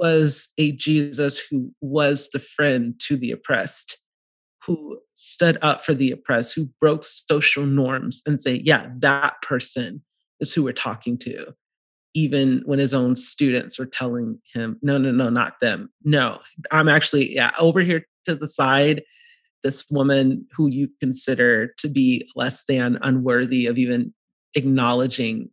was 0.00 0.48
a 0.56 0.72
Jesus 0.72 1.38
who 1.38 1.72
was 1.82 2.30
the 2.30 2.40
friend 2.40 2.98
to 3.06 3.16
the 3.16 3.30
oppressed, 3.30 3.98
who 4.64 4.98
stood 5.14 5.58
up 5.60 5.84
for 5.84 5.94
the 5.94 6.10
oppressed, 6.10 6.54
who 6.54 6.70
broke 6.80 7.04
social 7.04 7.66
norms 7.66 8.22
and 8.24 8.40
say, 8.40 8.62
yeah, 8.64 8.88
that 8.98 9.34
person 9.42 10.02
is 10.40 10.54
who 10.54 10.64
we're 10.64 10.72
talking 10.72 11.18
to. 11.18 11.48
Even 12.14 12.62
when 12.64 12.78
his 12.78 12.94
own 12.94 13.14
students 13.14 13.78
were 13.78 13.86
telling 13.86 14.40
him, 14.54 14.78
no, 14.82 14.96
no, 14.96 15.12
no, 15.12 15.28
not 15.28 15.60
them. 15.60 15.90
No, 16.02 16.40
I'm 16.70 16.88
actually, 16.88 17.34
yeah, 17.34 17.52
over 17.58 17.82
here 17.82 18.06
to 18.26 18.34
the 18.34 18.48
side, 18.48 19.02
this 19.62 19.84
woman 19.90 20.46
who 20.56 20.68
you 20.68 20.88
consider 20.98 21.74
to 21.78 21.88
be 21.88 22.26
less 22.34 22.64
than 22.64 22.98
unworthy 23.02 23.66
of 23.66 23.76
even 23.76 24.14
acknowledging 24.54 25.50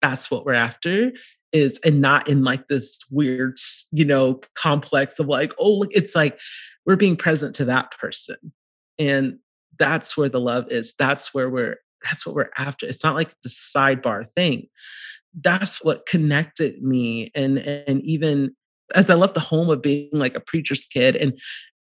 that's 0.00 0.30
what 0.30 0.46
we're 0.46 0.54
after 0.54 1.10
is 1.52 1.78
and 1.84 2.00
not 2.00 2.28
in 2.28 2.44
like 2.44 2.68
this 2.68 2.98
weird 3.10 3.58
you 3.90 4.04
know 4.04 4.40
complex 4.54 5.18
of 5.18 5.26
like 5.26 5.52
oh 5.58 5.72
look 5.72 5.90
it's 5.92 6.14
like 6.14 6.38
we're 6.84 6.96
being 6.96 7.16
present 7.16 7.54
to 7.54 7.64
that 7.64 7.90
person 7.98 8.36
and 8.98 9.38
that's 9.78 10.16
where 10.16 10.28
the 10.28 10.40
love 10.40 10.70
is 10.70 10.94
that's 10.98 11.32
where 11.32 11.48
we're 11.48 11.76
that's 12.04 12.26
what 12.26 12.34
we're 12.34 12.50
after 12.56 12.86
it's 12.86 13.04
not 13.04 13.14
like 13.14 13.34
the 13.42 13.48
sidebar 13.48 14.24
thing. 14.36 14.68
That's 15.40 15.82
what 15.84 16.06
connected 16.06 16.82
me 16.82 17.30
and 17.34 17.58
and 17.58 18.02
even 18.02 18.56
as 18.94 19.10
i 19.10 19.14
left 19.14 19.34
the 19.34 19.40
home 19.40 19.68
of 19.68 19.82
being 19.82 20.08
like 20.12 20.34
a 20.34 20.40
preacher's 20.40 20.86
kid 20.86 21.14
and 21.14 21.38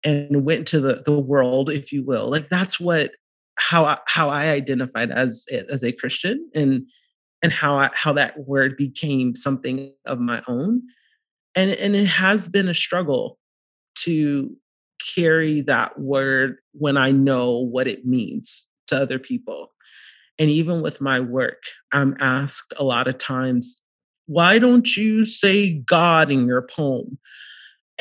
and 0.05 0.44
went 0.44 0.68
to 0.68 0.80
the 0.80 1.02
the 1.05 1.18
world 1.18 1.68
if 1.68 1.92
you 1.92 2.05
will 2.05 2.30
like 2.30 2.48
that's 2.48 2.78
what 2.78 3.11
how 3.57 3.84
I, 3.84 3.98
how 4.07 4.30
i 4.30 4.44
identified 4.46 5.11
as 5.11 5.46
as 5.68 5.82
a 5.82 5.92
christian 5.92 6.48
and 6.55 6.86
and 7.45 7.53
how 7.53 7.78
I, 7.78 7.90
how 7.92 8.14
that 8.14 8.49
word 8.49 8.74
became 8.78 9.34
something 9.34 9.92
of 10.07 10.18
my 10.18 10.42
own 10.49 10.80
and 11.55 11.72
and 11.72 11.95
it 11.95 12.07
has 12.07 12.49
been 12.49 12.68
a 12.68 12.74
struggle 12.74 13.38
to 13.97 14.57
carry 15.14 15.61
that 15.61 16.01
word 16.01 16.57
when 16.72 16.97
i 16.97 17.11
know 17.11 17.59
what 17.59 17.86
it 17.86 18.07
means 18.07 18.66
to 18.86 18.97
other 18.97 19.18
people 19.18 19.72
and 20.38 20.49
even 20.49 20.80
with 20.80 21.03
my 21.03 21.20
work 21.20 21.62
i'm 21.92 22.16
asked 22.18 22.72
a 22.78 22.82
lot 22.82 23.07
of 23.07 23.18
times 23.18 23.78
why 24.24 24.59
don't 24.59 24.97
you 24.97 25.26
say 25.26 25.70
god 25.70 26.30
in 26.30 26.47
your 26.47 26.62
poem 26.62 27.18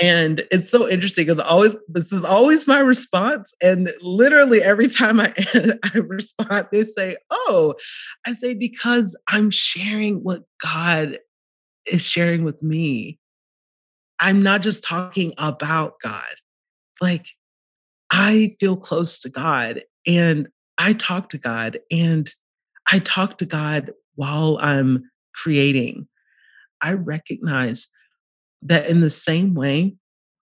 and 0.01 0.43
it's 0.51 0.69
so 0.69 0.89
interesting 0.89 1.27
because 1.27 1.43
always 1.43 1.75
this 1.87 2.11
is 2.11 2.23
always 2.23 2.65
my 2.67 2.79
response. 2.79 3.53
And 3.61 3.91
literally 4.01 4.63
every 4.63 4.87
time 4.89 5.19
I, 5.19 5.33
I 5.83 5.97
respond, 5.97 6.67
they 6.71 6.83
say, 6.83 7.17
Oh, 7.29 7.75
I 8.25 8.33
say, 8.33 8.53
because 8.53 9.15
I'm 9.27 9.51
sharing 9.51 10.23
what 10.23 10.43
God 10.61 11.19
is 11.85 12.01
sharing 12.01 12.43
with 12.43 12.61
me. 12.63 13.19
I'm 14.19 14.41
not 14.41 14.63
just 14.63 14.83
talking 14.83 15.33
about 15.37 15.95
God. 16.01 16.23
Like 17.01 17.27
I 18.09 18.55
feel 18.59 18.77
close 18.77 19.19
to 19.21 19.29
God 19.29 19.81
and 20.07 20.47
I 20.77 20.93
talk 20.93 21.29
to 21.29 21.37
God 21.37 21.79
and 21.91 22.29
I 22.91 22.99
talk 22.99 23.37
to 23.39 23.45
God 23.45 23.91
while 24.15 24.57
I'm 24.61 25.09
creating. 25.35 26.07
I 26.81 26.93
recognize 26.93 27.87
that 28.66 28.88
in 28.88 29.01
the 29.01 29.09
same 29.09 29.53
way 29.53 29.95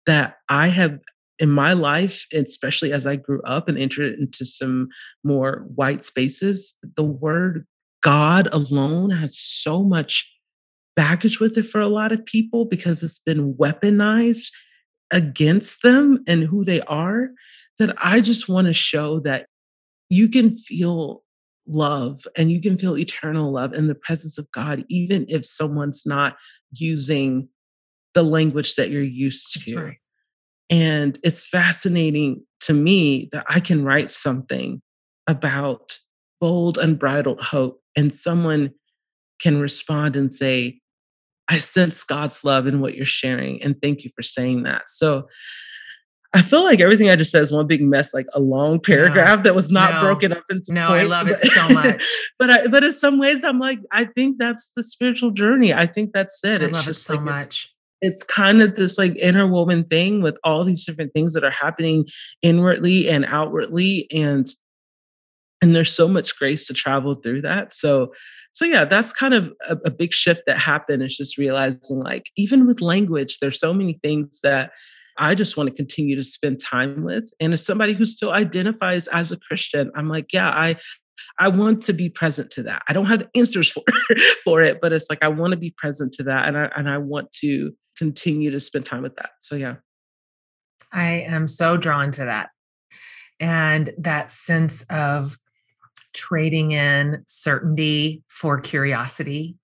that 0.07 0.37
I 0.49 0.69
have 0.69 0.99
in 1.39 1.51
my 1.51 1.73
life, 1.73 2.27
especially 2.33 2.93
as 2.93 3.07
I 3.07 3.17
grew 3.17 3.43
up 3.43 3.69
and 3.69 3.77
entered 3.77 4.19
into 4.19 4.45
some 4.45 4.89
more 5.25 5.67
white 5.75 6.05
spaces, 6.05 6.75
the 6.97 7.03
word 7.03 7.67
God 8.03 8.49
alone 8.53 9.11
has 9.11 9.39
so 9.39 9.83
much 9.83 10.31
baggage 10.95 11.41
with 11.41 11.59
it 11.59 11.65
for 11.65 11.81
a 11.81 11.89
lot 11.89 12.13
of 12.13 12.25
people 12.25 12.65
because 12.65 13.03
it's 13.03 13.19
been 13.19 13.55
weaponized 13.55 14.51
against 15.11 15.83
them 15.83 16.23
and 16.27 16.45
who 16.45 16.65
they 16.65 16.81
are. 16.83 17.31
That 17.81 17.95
I 17.99 18.21
just 18.21 18.49
want 18.49 18.69
to 18.69 18.73
show 18.73 19.19
that 19.21 19.47
you 20.09 20.29
can 20.29 20.57
feel 20.57 21.25
love 21.67 22.27
and 22.37 22.53
you 22.53 22.61
can 22.61 22.79
feel 22.79 22.97
eternal 22.97 23.51
love 23.51 23.73
in 23.75 23.89
the 23.89 23.95
presence 23.97 24.39
of 24.39 24.51
God, 24.53 24.85
even 24.89 25.27
if 25.29 25.45
someone's 25.45 26.05
not 26.07 26.37
using 26.73 27.49
the 28.15 28.23
language 28.23 28.77
that 28.77 28.91
you're 28.91 29.03
used 29.03 29.65
to. 29.65 29.77
Right. 29.77 29.97
And 30.71 31.19
it's 31.23 31.47
fascinating 31.47 32.45
to 32.61 32.73
me 32.73 33.29
that 33.33 33.45
I 33.49 33.61
can 33.61 33.85
write 33.85 34.11
something 34.11 34.81
about 35.27 35.99
bold, 36.41 36.79
unbridled 36.79 37.41
hope, 37.41 37.81
and 37.97 38.15
someone 38.15 38.73
can 39.41 39.61
respond 39.61 40.17
and 40.17 40.33
say, 40.33 40.81
I 41.49 41.59
sense 41.59 42.03
God's 42.05 42.43
love 42.45 42.67
in 42.67 42.81
what 42.81 42.95
you're 42.95 43.05
sharing. 43.05 43.63
And 43.63 43.81
thank 43.83 44.05
you 44.05 44.11
for 44.17 44.23
saying 44.23 44.63
that. 44.63 44.89
So 44.89 45.29
I 46.33 46.43
feel 46.43 46.65
like 46.65 46.81
everything 46.81 47.11
I 47.11 47.17
just 47.17 47.31
said 47.31 47.43
is 47.43 47.53
one 47.53 47.67
big 47.67 47.83
mess, 47.83 48.15
like 48.15 48.27
a 48.35 48.41
long 48.41 48.81
paragraph 48.81 49.41
no, 49.41 49.43
that 49.45 49.55
was 49.55 49.71
not 49.71 49.95
no, 49.95 50.01
broken 50.01 50.33
up 50.33 50.43
into 50.51 50.73
no, 50.73 50.89
points. 50.89 51.03
I 51.03 51.07
love 51.07 51.29
it 51.29 51.41
so 51.41 51.69
much. 51.69 52.05
but 52.39 52.51
I, 52.51 52.67
but 52.67 52.83
in 52.83 52.93
some 52.93 53.19
ways, 53.19 53.45
I'm 53.45 53.61
like, 53.61 53.79
I 53.93 54.07
think 54.07 54.39
that's 54.39 54.71
the 54.75 54.83
spiritual 54.83 55.31
journey. 55.31 55.73
I 55.73 55.87
think 55.87 56.13
that's 56.13 56.43
it. 56.43 56.63
I 56.63 56.65
it's 56.65 56.73
love 56.73 56.89
it 56.89 56.95
so 56.95 57.15
like 57.15 57.23
much 57.23 57.74
it's 58.05 58.23
kind 58.23 58.61
of 58.61 58.77
this 58.77 58.99
like 58.99 59.17
interwoven 59.17 59.85
thing 59.85 60.23
with 60.23 60.37
all 60.45 60.63
these 60.65 60.85
different 60.85 61.13
things 61.15 61.33
that 61.33 61.45
are 61.45 61.51
happening 61.51 62.05
inwardly 62.43 63.09
and 63.09 63.25
outwardly 63.25 64.07
and 64.13 64.49
and 65.63 65.75
there's 65.75 65.93
so 65.93 66.07
much 66.07 66.37
grace 66.37 66.67
to 66.67 66.75
travel 66.75 67.15
through 67.15 67.41
that 67.41 67.73
so 67.73 68.13
so 68.53 68.65
yeah 68.65 68.85
that's 68.85 69.13
kind 69.13 69.33
of 69.33 69.53
a, 69.69 69.77
a 69.87 69.91
big 69.91 70.13
shift 70.13 70.43
that 70.47 70.59
happened 70.59 71.03
is 71.03 71.17
just 71.17 71.39
realizing 71.39 71.99
like 72.01 72.31
even 72.37 72.67
with 72.67 72.81
language 72.81 73.39
there's 73.41 73.59
so 73.59 73.73
many 73.73 73.99
things 74.03 74.41
that 74.43 74.71
I 75.17 75.37
just 75.37 75.57
want 75.57 75.71
to 75.71 75.77
continue 75.77 76.17
to 76.17 76.25
spend 76.25 76.59
time 76.59 77.05
with. 77.05 77.31
And 77.39 77.55
as 77.55 77.65
somebody 77.65 77.93
who 77.93 78.05
still 78.05 78.33
identifies 78.33 79.07
as 79.07 79.31
a 79.31 79.37
Christian, 79.37 79.93
I'm 79.95 80.09
like, 80.09 80.33
yeah, 80.33 80.49
I 80.49 80.75
I 81.39 81.49
want 81.49 81.83
to 81.85 81.93
be 81.93 82.09
present 82.09 82.51
to 82.53 82.63
that. 82.65 82.83
I 82.89 82.93
don't 82.93 83.07
have 83.07 83.27
answers 83.35 83.71
for 83.71 83.83
for 84.45 84.63
it, 84.63 84.81
but 84.81 84.93
it's 84.93 85.09
like 85.09 85.23
I 85.23 85.29
want 85.29 85.53
to 85.53 85.57
be 85.57 85.75
present 85.77 86.13
to 86.15 86.23
that, 86.25 86.47
and 86.47 86.57
I 86.57 86.71
and 86.77 86.89
I 86.89 86.99
want 86.99 87.33
to 87.41 87.73
continue 87.97 88.51
to 88.51 88.61
spend 88.61 88.87
time 88.87 89.03
with 89.03 89.17
that. 89.17 89.31
So 89.41 89.57
yeah, 89.57 89.77
I 90.93 91.25
am 91.27 91.47
so 91.47 91.77
drawn 91.77 92.11
to 92.13 92.25
that, 92.25 92.51
and 93.41 93.93
that 93.99 94.31
sense 94.31 94.85
of 94.91 95.39
trading 96.15 96.73
in 96.73 97.25
certainty 97.27 98.23
for 98.29 98.61
curiosity 98.61 99.57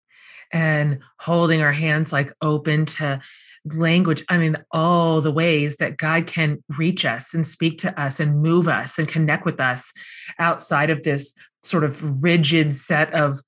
and 0.52 0.98
holding 1.18 1.62
our 1.62 1.72
hands 1.72 2.12
like 2.12 2.32
open 2.42 2.84
to 2.84 3.20
language 3.66 4.24
i 4.30 4.38
mean 4.38 4.56
all 4.72 5.20
the 5.20 5.30
ways 5.30 5.76
that 5.76 5.98
god 5.98 6.26
can 6.26 6.62
reach 6.78 7.04
us 7.04 7.34
and 7.34 7.46
speak 7.46 7.78
to 7.78 8.00
us 8.00 8.18
and 8.18 8.42
move 8.42 8.66
us 8.66 8.98
and 8.98 9.06
connect 9.06 9.44
with 9.44 9.60
us 9.60 9.92
outside 10.38 10.88
of 10.88 11.02
this 11.02 11.34
sort 11.62 11.84
of 11.84 12.22
rigid 12.22 12.74
set 12.74 13.12
of 13.12 13.40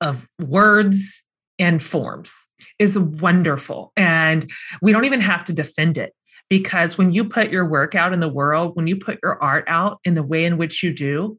of 0.00 0.26
words 0.40 1.24
and 1.58 1.82
forms 1.82 2.34
is 2.78 2.98
wonderful. 2.98 3.92
And 3.96 4.50
we 4.80 4.92
don't 4.92 5.04
even 5.04 5.20
have 5.20 5.44
to 5.46 5.52
defend 5.52 5.98
it 5.98 6.14
because 6.48 6.96
when 6.96 7.12
you 7.12 7.24
put 7.24 7.50
your 7.50 7.66
work 7.66 7.94
out 7.94 8.12
in 8.12 8.20
the 8.20 8.28
world, 8.28 8.74
when 8.74 8.86
you 8.86 8.96
put 8.96 9.18
your 9.22 9.42
art 9.42 9.64
out 9.66 9.98
in 10.04 10.14
the 10.14 10.22
way 10.22 10.44
in 10.44 10.56
which 10.56 10.82
you 10.82 10.94
do, 10.94 11.38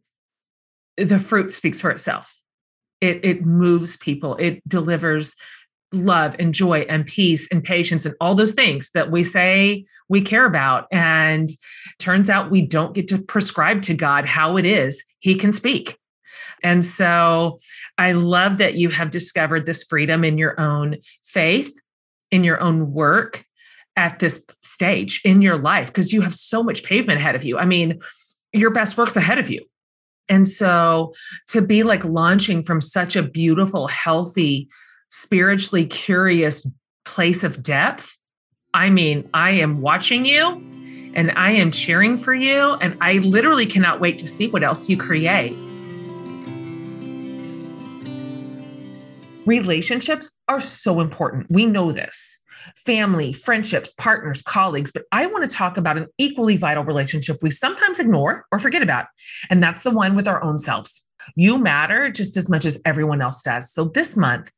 the 0.98 1.20
fruit 1.20 1.54
speaks 1.54 1.82
for 1.82 1.90
itself. 1.90 2.36
It, 3.02 3.24
it 3.24 3.46
moves 3.46 3.96
people, 3.96 4.36
it 4.36 4.62
delivers 4.68 5.34
love 5.92 6.36
and 6.38 6.54
joy 6.54 6.86
and 6.90 7.06
peace 7.06 7.48
and 7.52 7.64
patience 7.64 8.06
and 8.06 8.16
all 8.22 8.36
those 8.36 8.54
things 8.54 8.92
that 8.94 9.12
we 9.12 9.24
say 9.24 9.86
we 10.08 10.22
care 10.22 10.46
about. 10.46 10.88
And 10.92 11.50
turns 11.98 12.30
out 12.30 12.52
we 12.52 12.62
don't 12.62 12.94
get 12.94 13.08
to 13.10 13.18
prescribe 13.18 13.82
to 13.84 13.94
God 13.94 14.26
how 14.26 14.58
it 14.58 14.66
is 14.66 15.04
He 15.20 15.36
can 15.36 15.54
speak. 15.54 15.98
And 16.64 16.84
so 16.84 17.60
I 17.98 18.12
love 18.12 18.58
that 18.58 18.76
you 18.76 18.90
have 18.90 19.12
discovered 19.12 19.66
this 19.66 19.84
freedom 19.84 20.24
in 20.24 20.38
your 20.38 20.60
own 20.60 20.98
faith, 21.24 21.74
in 22.32 22.44
your 22.44 22.60
own 22.60 22.92
work 22.92 23.46
at 23.96 24.20
this 24.20 24.44
stage 24.62 25.22
in 25.26 25.42
your 25.42 25.58
life, 25.58 25.88
because 25.88 26.14
you 26.14 26.22
have 26.22 26.34
so 26.34 26.64
much 26.64 26.84
pavement 26.84 27.20
ahead 27.20 27.36
of 27.36 27.44
you. 27.44 27.58
I 27.58 27.66
mean, 27.66 28.00
your 28.54 28.72
best 28.72 28.98
work's 28.98 29.16
ahead 29.16 29.40
of 29.40 29.50
you. 29.50 29.64
And 30.30 30.48
so 30.48 31.14
to 31.48 31.62
be 31.62 31.84
like 31.84 32.06
launching 32.06 32.64
from 32.64 32.82
such 32.82 33.16
a 33.16 33.24
beautiful, 33.24 33.88
healthy, 33.88 34.70
spiritually 35.10 35.86
curious 35.86 36.66
place 37.06 37.44
of 37.44 37.62
depth, 37.62 38.18
I 38.74 38.90
mean, 38.90 39.30
I 39.34 39.52
am 39.52 39.82
watching 39.82 40.26
you 40.26 40.64
and 41.16 41.32
I 41.32 41.52
am 41.52 41.72
cheering 41.72 42.18
for 42.18 42.34
you. 42.34 42.74
And 42.76 42.98
I 43.02 43.14
literally 43.14 43.66
cannot 43.66 44.00
wait 44.00 44.20
to 44.20 44.28
see 44.28 44.48
what 44.48 44.64
else 44.64 44.90
you 44.90 44.98
create. 44.98 45.56
Relationships 49.46 50.30
are 50.48 50.60
so 50.60 51.02
important. 51.02 51.48
We 51.50 51.66
know 51.66 51.92
this 51.92 52.38
family, 52.76 53.34
friendships, 53.34 53.92
partners, 53.94 54.42
colleagues, 54.42 54.92
but 54.92 55.04
I 55.12 55.26
want 55.26 55.50
to 55.50 55.56
talk 55.56 55.78
about 55.78 55.98
an 55.98 56.08
equally 56.18 56.58
vital 56.58 56.84
relationship 56.84 57.38
we 57.42 57.50
sometimes 57.50 58.00
ignore 58.00 58.46
or 58.52 58.60
forget 58.60 58.84
about, 58.84 59.08
and 59.50 59.64
that's 59.64 59.84
the 59.84 59.92
one 59.92 60.16
with 60.16 60.28
our 60.28 60.44
own 60.44 60.58
selves. 60.58 61.04
You 61.36 61.58
matter 61.58 62.10
just 62.10 62.38
as 62.38 62.50
much 62.50 62.66
as 62.66 62.80
everyone 62.86 63.22
else 63.22 63.42
does. 63.42 63.72
So 63.72 63.86
this 63.86 64.16
month, 64.16 64.52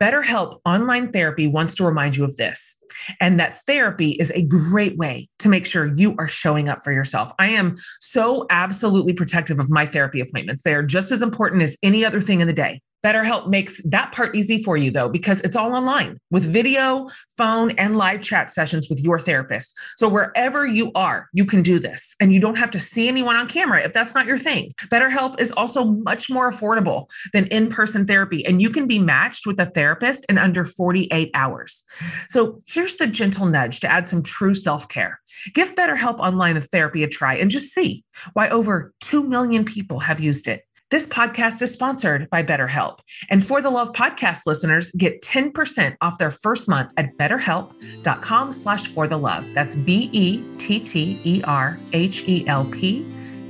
BetterHelp 0.00 0.60
Online 0.64 1.12
Therapy 1.12 1.46
wants 1.46 1.74
to 1.76 1.84
remind 1.84 2.16
you 2.16 2.24
of 2.24 2.36
this 2.36 2.78
and 3.20 3.38
that 3.40 3.62
therapy 3.64 4.12
is 4.12 4.32
a 4.34 4.42
great 4.42 4.96
way 4.96 5.28
to 5.40 5.48
make 5.48 5.66
sure 5.66 5.94
you 5.96 6.14
are 6.18 6.28
showing 6.28 6.68
up 6.68 6.82
for 6.84 6.92
yourself. 6.92 7.32
I 7.38 7.48
am 7.48 7.76
so 8.00 8.46
absolutely 8.50 9.12
protective 9.12 9.58
of 9.58 9.70
my 9.70 9.86
therapy 9.86 10.20
appointments. 10.20 10.62
They 10.62 10.74
are 10.74 10.82
just 10.82 11.12
as 11.12 11.22
important 11.22 11.62
as 11.62 11.76
any 11.82 12.04
other 12.04 12.20
thing 12.20 12.40
in 12.40 12.46
the 12.46 12.52
day. 12.52 12.80
BetterHelp 13.04 13.48
makes 13.48 13.80
that 13.84 14.12
part 14.12 14.34
easy 14.34 14.62
for 14.62 14.76
you, 14.76 14.90
though, 14.90 15.10
because 15.10 15.40
it's 15.42 15.56
all 15.56 15.74
online 15.74 16.18
with 16.30 16.42
video, 16.42 17.06
phone, 17.36 17.72
and 17.72 17.96
live 17.96 18.22
chat 18.22 18.48
sessions 18.50 18.88
with 18.88 18.98
your 19.00 19.18
therapist. 19.18 19.76
So 19.96 20.08
wherever 20.08 20.66
you 20.66 20.90
are, 20.94 21.28
you 21.34 21.44
can 21.44 21.62
do 21.62 21.78
this, 21.78 22.14
and 22.18 22.32
you 22.32 22.40
don't 22.40 22.56
have 22.56 22.70
to 22.70 22.80
see 22.80 23.06
anyone 23.06 23.36
on 23.36 23.46
camera 23.46 23.82
if 23.82 23.92
that's 23.92 24.14
not 24.14 24.26
your 24.26 24.38
thing. 24.38 24.70
BetterHelp 24.86 25.38
is 25.38 25.52
also 25.52 25.84
much 25.84 26.30
more 26.30 26.50
affordable 26.50 27.10
than 27.34 27.46
in 27.48 27.68
person 27.68 28.06
therapy, 28.06 28.44
and 28.46 28.62
you 28.62 28.70
can 28.70 28.86
be 28.86 28.98
matched 28.98 29.46
with 29.46 29.60
a 29.60 29.66
therapist 29.66 30.24
in 30.30 30.38
under 30.38 30.64
48 30.64 31.30
hours. 31.34 31.84
So 32.30 32.58
here's 32.66 32.96
the 32.96 33.06
gentle 33.06 33.46
nudge 33.46 33.80
to 33.80 33.90
add 33.90 34.08
some 34.08 34.22
true 34.22 34.54
self 34.54 34.88
care. 34.88 35.20
Give 35.52 35.74
BetterHelp 35.74 36.18
Online 36.18 36.60
Therapy 36.60 37.02
a 37.02 37.08
try 37.08 37.34
and 37.34 37.50
just 37.50 37.74
see 37.74 38.04
why 38.32 38.48
over 38.48 38.94
2 39.02 39.24
million 39.24 39.64
people 39.64 40.00
have 40.00 40.20
used 40.20 40.48
it. 40.48 40.62
This 40.94 41.06
podcast 41.08 41.60
is 41.60 41.72
sponsored 41.72 42.30
by 42.30 42.44
BetterHelp. 42.44 43.00
And 43.28 43.44
For 43.44 43.60
the 43.60 43.68
Love 43.68 43.92
podcast 43.94 44.42
listeners 44.46 44.92
get 44.92 45.22
10% 45.22 45.96
off 46.00 46.18
their 46.18 46.30
first 46.30 46.68
month 46.68 46.92
at 46.96 47.16
betterhelp.com 47.16 48.52
slash 48.52 48.86
for 48.86 49.08
the 49.08 49.16
love. 49.16 49.44
That's 49.54 49.74
B-E-T-T-E-R-H-E-L-P 49.74 50.26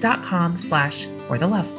dot 0.01 0.25
com 0.25 0.57
slash 0.57 1.07
for 1.29 1.37
the 1.37 1.47
love. 1.47 1.71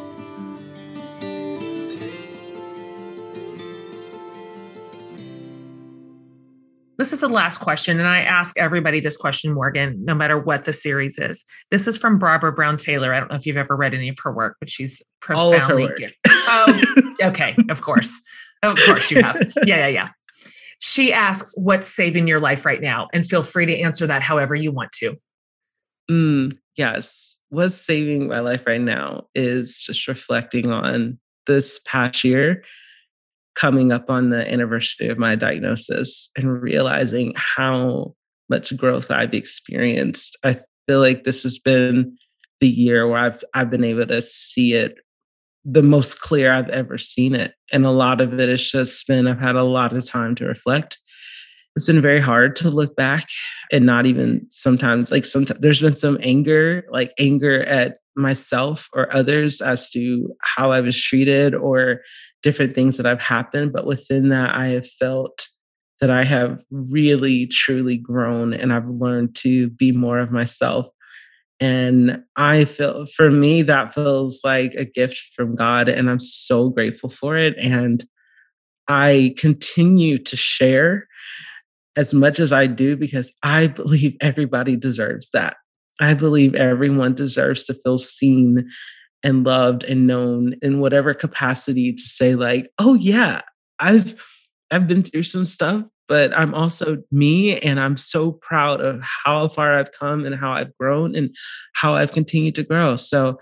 This 6.98 7.12
is 7.12 7.20
the 7.20 7.30
last 7.30 7.60
question, 7.60 8.00
and 8.00 8.08
I 8.08 8.20
ask 8.20 8.58
everybody 8.58 9.00
this 9.00 9.18
question, 9.18 9.54
Morgan, 9.54 10.04
no 10.06 10.16
matter 10.16 10.40
what 10.40 10.64
the 10.64 10.74
series 10.74 11.18
is. 11.18 11.44
This 11.72 11.88
is 11.88 11.98
from 11.98 12.18
Barbara 12.20 12.54
Brown 12.54 12.78
Taylor. 12.78 13.14
I 13.14 13.20
don't 13.20 13.30
know 13.30 13.36
if 13.36 13.46
you've 13.46 13.58
ever 13.58 13.76
read 13.76 13.94
any 13.94 14.10
of 14.10 14.18
her 14.24 14.34
work, 14.34 14.56
but 14.60 14.70
she's 14.70 15.02
profoundly 15.22 15.90
gifted. 15.98 16.18
Oh, 16.28 16.82
okay, 17.22 17.56
of 17.70 17.82
course. 17.82 18.22
Of 18.64 18.78
course 18.86 19.12
you 19.12 19.22
have. 19.22 19.36
Yeah, 19.66 19.78
yeah, 19.78 19.88
yeah. 19.88 20.08
She 20.80 21.12
asks, 21.12 21.54
What's 21.58 21.88
saving 21.88 22.28
your 22.28 22.40
life 22.40 22.66
right 22.66 22.82
now? 22.82 23.08
And 23.14 23.26
feel 23.26 23.44
free 23.44 23.66
to 23.66 23.80
answer 23.80 24.08
that 24.08 24.24
however 24.24 24.56
you 24.56 24.72
want 24.72 24.92
to. 25.00 25.16
Mm, 26.10 26.58
yes. 26.78 27.38
What's 27.50 27.76
saving 27.76 28.28
my 28.28 28.40
life 28.40 28.66
right 28.66 28.82
now 28.82 29.28
is 29.34 29.82
just 29.82 30.08
reflecting 30.08 30.72
on 30.72 31.20
this 31.48 31.80
past 31.86 32.24
year 32.24 32.64
coming 33.56 33.92
up 33.92 34.10
on 34.10 34.30
the 34.30 34.52
anniversary 34.52 35.08
of 35.08 35.18
my 35.18 35.36
diagnosis 35.36 36.30
and 36.36 36.62
realizing 36.62 37.34
how 37.36 38.14
much 38.50 38.76
growth 38.78 39.10
I've 39.10 39.34
experienced. 39.34 40.38
I 40.44 40.60
feel 40.88 41.00
like 41.00 41.24
this 41.24 41.44
has 41.44 41.58
been 41.58 42.18
the 42.62 42.68
year 42.68 43.08
where 43.08 43.20
I've 43.20 43.44
I've 43.54 43.70
been 43.70 43.84
able 43.84 44.08
to 44.08 44.22
see 44.22 44.74
it 44.74 44.96
the 45.64 45.84
most 45.84 46.20
clear 46.20 46.52
I've 46.52 46.70
ever 46.70 46.98
seen 46.98 47.34
it. 47.34 47.54
And 47.72 47.86
a 47.86 47.92
lot 47.92 48.22
of 48.22 48.40
it 48.40 48.50
has 48.50 48.64
just 48.64 49.08
been 49.08 49.28
I've 49.28 49.40
had 49.40 49.56
a 49.56 49.64
lot 49.64 49.96
of 49.96 50.06
time 50.06 50.36
to 50.36 50.46
reflect. 50.46 51.00
It's 51.76 51.86
been 51.86 52.02
very 52.02 52.22
hard 52.22 52.56
to 52.58 52.70
look 52.70 52.96
back 52.96 53.28
and 53.72 53.86
not 53.86 54.06
even 54.06 54.46
sometimes 54.50 55.12
like 55.12 55.26
sometimes 55.26 55.60
there's 55.60 55.82
been 55.82 55.98
some 55.98 56.18
anger, 56.22 56.86
like 56.90 57.14
anger 57.20 57.64
at 57.64 57.98
myself 58.16 58.88
or 58.94 59.14
others 59.14 59.60
as 59.60 59.90
to 59.90 60.34
how 60.42 60.72
I 60.72 60.80
was 60.80 61.02
treated 61.02 61.54
or 61.54 62.02
different 62.46 62.76
things 62.76 62.98
that 62.98 63.08
have 63.08 63.20
happened. 63.20 63.74
But 63.74 63.88
within 63.88 64.30
that, 64.30 64.56
I 64.56 64.68
have 64.68 64.88
felt 64.88 65.48
that 66.00 66.12
I 66.12 66.24
have 66.24 66.62
really, 66.70 67.48
truly 67.48 67.98
grown 67.98 68.54
and 68.54 68.72
I've 68.72 68.88
learned 68.88 69.36
to 69.38 69.70
be 69.72 69.92
more 69.92 70.20
of 70.20 70.32
myself. 70.32 70.86
And 71.60 72.22
I 72.36 72.66
feel 72.66 73.08
for 73.16 73.32
me, 73.32 73.64
that 73.64 73.96
feels 73.96 74.42
like 74.44 74.76
a 74.76 74.86
gift 74.86 75.32
from 75.36 75.56
God. 75.56 75.90
And 75.90 76.08
I'm 76.08 76.20
so 76.20 76.70
grateful 76.70 77.10
for 77.10 77.36
it. 77.36 77.56
And 77.58 78.06
I 78.88 79.34
continue 79.40 80.20
to 80.20 80.38
share 80.38 81.08
as 81.98 82.14
much 82.14 82.40
as 82.40 82.54
I 82.54 82.68
do 82.68 82.96
because 82.96 83.34
I 83.42 83.68
believe 83.68 84.18
everybody 84.22 84.76
deserves 84.76 85.32
that. 85.34 85.56
I 86.00 86.14
believe 86.14 86.54
everyone 86.54 87.16
deserves 87.16 87.64
to 87.64 87.74
feel 87.74 87.98
seen 87.98 88.70
and 89.24 89.44
loved 89.44 89.84
and 89.84 90.08
known 90.08 90.56
in 90.62 90.80
whatever 90.80 91.14
capacity 91.14 91.94
to 91.94 92.02
say 92.04 92.36
like, 92.36 92.70
"Oh 92.80 92.94
yeah, 92.94 93.42
I've 93.80 94.16
I've 94.72 94.88
been 94.88 95.04
through 95.04 95.24
some 95.24 95.46
stuff, 95.46 95.84
but 96.08 96.38
I'm 96.38 96.54
also 96.54 96.98
me 97.12 97.60
and 97.60 97.80
I'm 97.80 97.98
so 97.98 98.32
proud 98.32 98.82
of 98.82 99.02
how 99.02 99.48
far 99.48 99.78
I've 99.78 99.92
come 99.92 100.26
and 100.26 100.36
how 100.36 100.52
I've 100.52 100.76
grown 100.78 101.16
and 101.16 101.36
how 101.74 101.96
I've 101.96 102.12
continued 102.12 102.56
to 102.56 102.64
grow." 102.64 102.96
So 102.96 103.40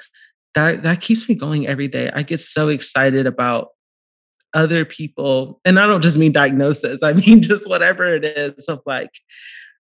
that 0.55 0.83
that 0.83 1.01
keeps 1.01 1.27
me 1.27 1.35
going 1.35 1.67
every 1.67 1.87
day. 1.87 2.11
I 2.13 2.23
get 2.23 2.39
so 2.39 2.69
excited 2.69 3.27
about 3.27 3.69
other 4.53 4.85
people 4.85 5.59
and 5.65 5.79
I 5.79 5.87
don't 5.87 6.03
just 6.03 6.17
mean 6.17 6.31
diagnosis. 6.31 7.03
I 7.03 7.13
mean 7.13 7.41
just 7.41 7.67
whatever 7.67 8.05
it 8.05 8.23
is 8.25 8.67
of 8.67 8.81
like 8.85 9.11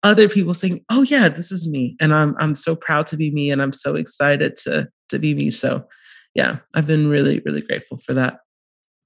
other 0.02 0.28
people 0.28 0.54
saying, 0.54 0.84
"Oh 0.90 1.02
yeah, 1.02 1.28
this 1.28 1.50
is 1.50 1.66
me," 1.66 1.96
and 2.00 2.14
I'm 2.14 2.36
I'm 2.38 2.54
so 2.54 2.76
proud 2.76 3.06
to 3.08 3.16
be 3.16 3.30
me, 3.30 3.50
and 3.50 3.60
I'm 3.60 3.72
so 3.72 3.96
excited 3.96 4.56
to 4.58 4.88
to 5.08 5.18
be 5.18 5.34
me. 5.34 5.50
So, 5.50 5.86
yeah, 6.34 6.58
I've 6.74 6.86
been 6.86 7.08
really 7.08 7.40
really 7.44 7.60
grateful 7.62 7.98
for 7.98 8.14
that. 8.14 8.38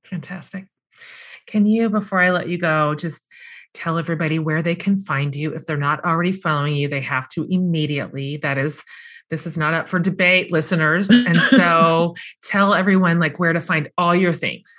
Fantastic. 0.05 0.67
Can 1.47 1.67
you, 1.67 1.89
before 1.89 2.21
I 2.21 2.31
let 2.31 2.49
you 2.49 2.59
go, 2.59 2.95
just 2.95 3.27
tell 3.75 3.99
everybody 3.99 4.39
where 4.39 4.63
they 4.63 4.75
can 4.75 4.97
find 4.97 5.35
you 5.35 5.53
if 5.55 5.67
they're 5.67 5.77
not 5.77 6.05
already 6.05 6.33
following 6.33 6.77
you? 6.77 6.89
They 6.89 7.01
have 7.01 7.29
to 7.31 7.47
immediately. 7.51 8.39
That 8.39 8.59
is. 8.59 8.83
This 9.31 9.47
is 9.47 9.57
not 9.57 9.73
up 9.73 9.89
for 9.89 9.99
debate, 9.99 10.53
listeners. 10.53 11.09
And 11.09 11.39
so 11.51 12.15
tell 12.43 12.75
everyone 12.75 13.19
like 13.19 13.39
where 13.39 13.55
to 13.55 13.63
find 13.63 13.89
all 13.97 14.15
your 14.15 14.33
things. 14.33 14.71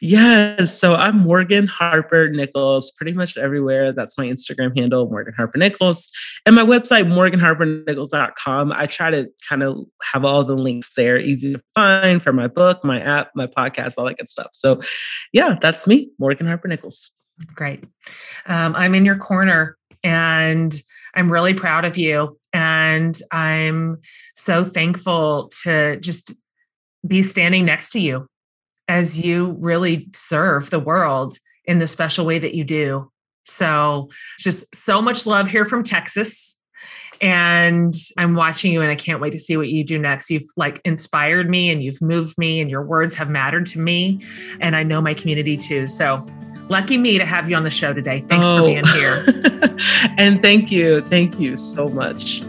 Yes. 0.00 0.78
So 0.78 0.94
I'm 0.94 1.18
Morgan 1.18 1.66
Harper 1.66 2.28
Nichols 2.28 2.90
pretty 2.92 3.12
much 3.12 3.36
everywhere. 3.36 3.92
That's 3.92 4.16
my 4.16 4.26
Instagram 4.26 4.76
handle, 4.78 5.08
Morgan 5.08 5.34
Harper 5.36 5.58
Nichols. 5.58 6.10
And 6.46 6.54
my 6.54 6.62
website, 6.62 7.06
morganharpernichols.com. 7.06 8.72
I 8.72 8.86
try 8.86 9.10
to 9.10 9.26
kind 9.48 9.62
of 9.62 9.86
have 10.12 10.24
all 10.24 10.44
the 10.44 10.54
links 10.54 10.94
there, 10.94 11.18
easy 11.18 11.54
to 11.54 11.62
find 11.74 12.22
for 12.22 12.32
my 12.32 12.46
book, 12.46 12.84
my 12.84 13.00
app, 13.00 13.30
my 13.34 13.46
podcast, 13.46 13.94
all 13.98 14.04
that 14.06 14.18
good 14.18 14.30
stuff. 14.30 14.50
So 14.52 14.80
yeah, 15.32 15.56
that's 15.60 15.86
me, 15.86 16.10
Morgan 16.18 16.46
Harper 16.46 16.68
Nichols. 16.68 17.10
Great. 17.54 17.84
Um, 18.46 18.74
I'm 18.76 18.94
in 18.94 19.04
your 19.04 19.16
corner 19.16 19.76
and 20.02 20.74
I'm 21.14 21.30
really 21.30 21.54
proud 21.54 21.84
of 21.84 21.96
you. 21.96 22.38
And 22.52 23.20
I'm 23.30 23.98
so 24.34 24.64
thankful 24.64 25.50
to 25.62 25.98
just 25.98 26.34
be 27.06 27.22
standing 27.22 27.64
next 27.64 27.90
to 27.90 28.00
you 28.00 28.26
as 28.90 29.20
you 29.20 29.56
really 29.60 30.08
serve 30.12 30.68
the 30.70 30.80
world 30.80 31.38
in 31.64 31.78
the 31.78 31.86
special 31.86 32.26
way 32.26 32.40
that 32.40 32.54
you 32.54 32.64
do. 32.64 33.08
So, 33.44 34.10
just 34.40 34.74
so 34.74 35.00
much 35.00 35.26
love 35.26 35.46
here 35.46 35.64
from 35.64 35.84
Texas. 35.84 36.58
And 37.20 37.94
I'm 38.18 38.34
watching 38.34 38.72
you 38.72 38.80
and 38.80 38.90
I 38.90 38.96
can't 38.96 39.20
wait 39.20 39.30
to 39.30 39.38
see 39.38 39.56
what 39.56 39.68
you 39.68 39.84
do 39.84 39.96
next. 39.96 40.28
You've 40.28 40.50
like 40.56 40.80
inspired 40.84 41.48
me 41.48 41.70
and 41.70 41.84
you've 41.84 42.02
moved 42.02 42.36
me, 42.36 42.60
and 42.60 42.68
your 42.68 42.82
words 42.82 43.14
have 43.14 43.30
mattered 43.30 43.66
to 43.66 43.78
me. 43.78 44.20
And 44.60 44.74
I 44.74 44.82
know 44.82 45.00
my 45.00 45.14
community 45.14 45.56
too. 45.56 45.86
So, 45.86 46.26
lucky 46.68 46.98
me 46.98 47.16
to 47.16 47.24
have 47.24 47.48
you 47.48 47.54
on 47.54 47.62
the 47.62 47.70
show 47.70 47.92
today. 47.92 48.24
Thanks 48.26 48.44
oh. 48.44 48.58
for 48.58 48.64
being 48.64 48.84
here. 48.86 49.24
and 50.18 50.42
thank 50.42 50.72
you. 50.72 51.02
Thank 51.02 51.38
you 51.38 51.56
so 51.56 51.88
much. 51.88 52.42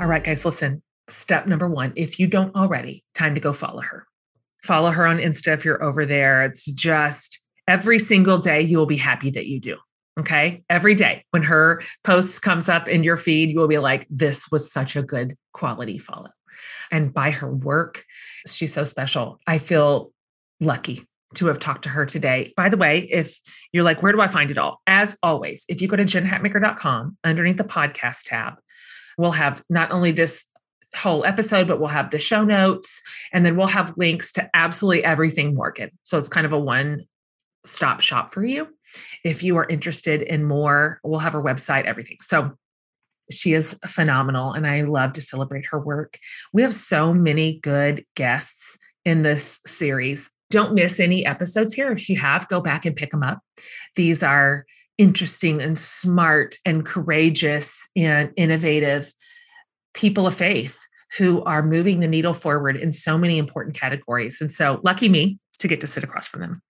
All 0.00 0.06
right, 0.06 0.24
guys, 0.24 0.46
listen. 0.46 0.82
Step 1.08 1.46
number 1.46 1.68
one 1.68 1.92
if 1.94 2.18
you 2.18 2.26
don't 2.26 2.54
already, 2.56 3.04
time 3.14 3.34
to 3.34 3.40
go 3.40 3.52
follow 3.52 3.82
her. 3.82 4.06
Follow 4.62 4.90
her 4.90 5.06
on 5.06 5.18
Insta 5.18 5.48
if 5.52 5.64
you're 5.64 5.82
over 5.82 6.06
there. 6.06 6.42
It's 6.44 6.64
just 6.64 7.40
every 7.68 7.98
single 7.98 8.38
day 8.38 8.62
you 8.62 8.78
will 8.78 8.86
be 8.86 8.96
happy 8.96 9.30
that 9.30 9.46
you 9.46 9.60
do. 9.60 9.76
Okay. 10.18 10.62
Every 10.70 10.94
day 10.94 11.24
when 11.32 11.42
her 11.42 11.82
post 12.02 12.40
comes 12.40 12.70
up 12.70 12.88
in 12.88 13.04
your 13.04 13.18
feed, 13.18 13.50
you 13.50 13.58
will 13.58 13.68
be 13.68 13.78
like, 13.78 14.06
this 14.08 14.50
was 14.50 14.72
such 14.72 14.96
a 14.96 15.02
good 15.02 15.36
quality 15.52 15.98
follow. 15.98 16.30
And 16.90 17.12
by 17.12 17.30
her 17.30 17.52
work, 17.52 18.04
she's 18.46 18.72
so 18.72 18.84
special. 18.84 19.38
I 19.46 19.58
feel 19.58 20.12
lucky 20.60 21.06
to 21.34 21.46
have 21.46 21.58
talked 21.58 21.84
to 21.84 21.90
her 21.90 22.06
today. 22.06 22.54
By 22.56 22.70
the 22.70 22.76
way, 22.76 23.00
if 23.10 23.38
you're 23.72 23.84
like, 23.84 24.02
where 24.02 24.12
do 24.12 24.20
I 24.20 24.28
find 24.28 24.50
it 24.50 24.58
all? 24.58 24.80
As 24.86 25.16
always, 25.22 25.64
if 25.68 25.82
you 25.82 25.88
go 25.88 25.96
to 25.96 26.04
jenhatmaker.com 26.04 27.18
underneath 27.22 27.58
the 27.58 27.64
podcast 27.64 28.24
tab, 28.24 28.54
we'll 29.20 29.32
have 29.32 29.62
not 29.68 29.90
only 29.90 30.12
this 30.12 30.46
whole 30.96 31.24
episode, 31.24 31.68
but 31.68 31.78
we'll 31.78 31.88
have 31.88 32.10
the 32.10 32.18
show 32.18 32.42
notes 32.42 33.00
and 33.32 33.44
then 33.44 33.56
we'll 33.56 33.66
have 33.66 33.94
links 33.96 34.32
to 34.32 34.50
absolutely 34.54 35.04
everything 35.04 35.54
Morgan. 35.54 35.90
So 36.02 36.18
it's 36.18 36.28
kind 36.28 36.46
of 36.46 36.52
a 36.52 36.58
one 36.58 37.04
stop 37.64 38.00
shop 38.00 38.32
for 38.32 38.44
you. 38.44 38.66
If 39.22 39.42
you 39.42 39.56
are 39.58 39.68
interested 39.68 40.22
in 40.22 40.44
more, 40.44 40.98
we'll 41.04 41.20
have 41.20 41.34
her 41.34 41.42
website, 41.42 41.84
everything. 41.84 42.16
So 42.22 42.52
she 43.30 43.52
is 43.52 43.76
phenomenal 43.86 44.52
and 44.52 44.66
I 44.66 44.82
love 44.82 45.12
to 45.12 45.20
celebrate 45.20 45.66
her 45.66 45.78
work. 45.78 46.18
We 46.52 46.62
have 46.62 46.74
so 46.74 47.12
many 47.12 47.60
good 47.60 48.04
guests 48.16 48.78
in 49.04 49.22
this 49.22 49.60
series. 49.66 50.30
Don't 50.50 50.74
miss 50.74 50.98
any 50.98 51.24
episodes 51.24 51.74
here. 51.74 51.92
If 51.92 52.08
you 52.08 52.16
have, 52.16 52.48
go 52.48 52.60
back 52.60 52.86
and 52.86 52.96
pick 52.96 53.10
them 53.10 53.22
up. 53.22 53.40
These 53.94 54.22
are 54.22 54.64
interesting 55.00 55.62
and 55.62 55.78
smart 55.78 56.56
and 56.66 56.84
courageous 56.84 57.88
and 57.96 58.30
innovative 58.36 59.10
people 59.94 60.26
of 60.26 60.34
faith 60.34 60.78
who 61.16 61.42
are 61.44 61.62
moving 61.62 62.00
the 62.00 62.06
needle 62.06 62.34
forward 62.34 62.76
in 62.76 62.92
so 62.92 63.16
many 63.16 63.38
important 63.38 63.74
categories. 63.74 64.42
And 64.42 64.52
so, 64.52 64.78
lucky 64.84 65.08
me 65.08 65.38
to 65.60 65.68
get 65.68 65.80
to 65.82 65.86
sit 65.86 66.02
across 66.02 66.26
from 66.26 66.40
them. 66.40 66.62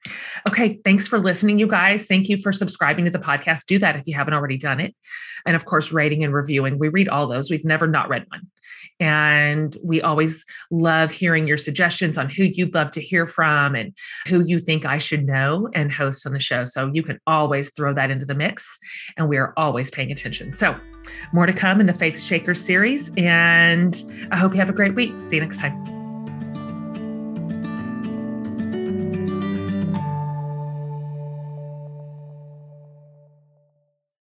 Okay, 0.47 0.81
thanks 0.85 1.07
for 1.09 1.19
listening, 1.19 1.59
you 1.59 1.67
guys. 1.67 2.07
Thank 2.07 2.29
you 2.29 2.37
for 2.37 2.53
subscribing 2.53 3.05
to 3.07 3.11
the 3.11 3.19
podcast. 3.19 3.67
Do 3.67 3.79
that 3.79 3.97
if 3.97 4.07
you 4.07 4.15
haven't 4.15 4.35
already 4.35 4.59
done 4.59 4.81
it. 4.81 4.95
And 5.47 5.57
of 5.57 5.65
course, 5.65 5.93
rating 5.93 6.23
and 6.23 6.35
reviewing. 6.35 6.79
We 6.79 6.89
read 6.89 7.09
all 7.09 7.27
those. 7.27 7.51
We've 7.51 7.65
never 7.65 7.87
not 7.87 8.09
read 8.09 8.27
one. 8.29 8.43
And 8.99 9.75
we 9.83 10.03
always 10.03 10.45
love 10.71 11.11
hearing 11.11 11.47
your 11.47 11.57
suggestions 11.57 12.19
on 12.19 12.29
who 12.29 12.45
you'd 12.45 12.75
love 12.75 12.91
to 12.93 13.01
hear 13.01 13.25
from 13.25 13.75
and 13.75 13.97
who 14.27 14.41
you 14.41 14.61
think 14.61 14.85
I 14.85 14.99
should 14.99 15.25
know 15.25 15.71
and 15.75 15.91
host 15.91 16.27
on 16.27 16.35
the 16.35 16.39
show. 16.39 16.67
So 16.67 16.91
you 16.93 17.03
can 17.03 17.19
always 17.27 17.73
throw 17.75 17.95
that 17.95 18.11
into 18.11 18.27
the 18.27 18.35
mix. 18.35 18.79
And 19.17 19.29
we 19.29 19.39
are 19.39 19.55
always 19.57 19.91
paying 19.91 20.13
attention. 20.13 20.53
So, 20.53 20.79
more 21.33 21.47
to 21.47 21.53
come 21.53 21.81
in 21.81 21.87
the 21.87 21.95
Faith 21.95 22.21
Shakers 22.21 22.63
series. 22.63 23.11
And 23.17 24.05
I 24.31 24.37
hope 24.37 24.53
you 24.53 24.59
have 24.59 24.69
a 24.69 24.75
great 24.75 24.95
week. 24.95 25.15
See 25.23 25.37
you 25.37 25.41
next 25.41 25.59
time. 25.59 26.00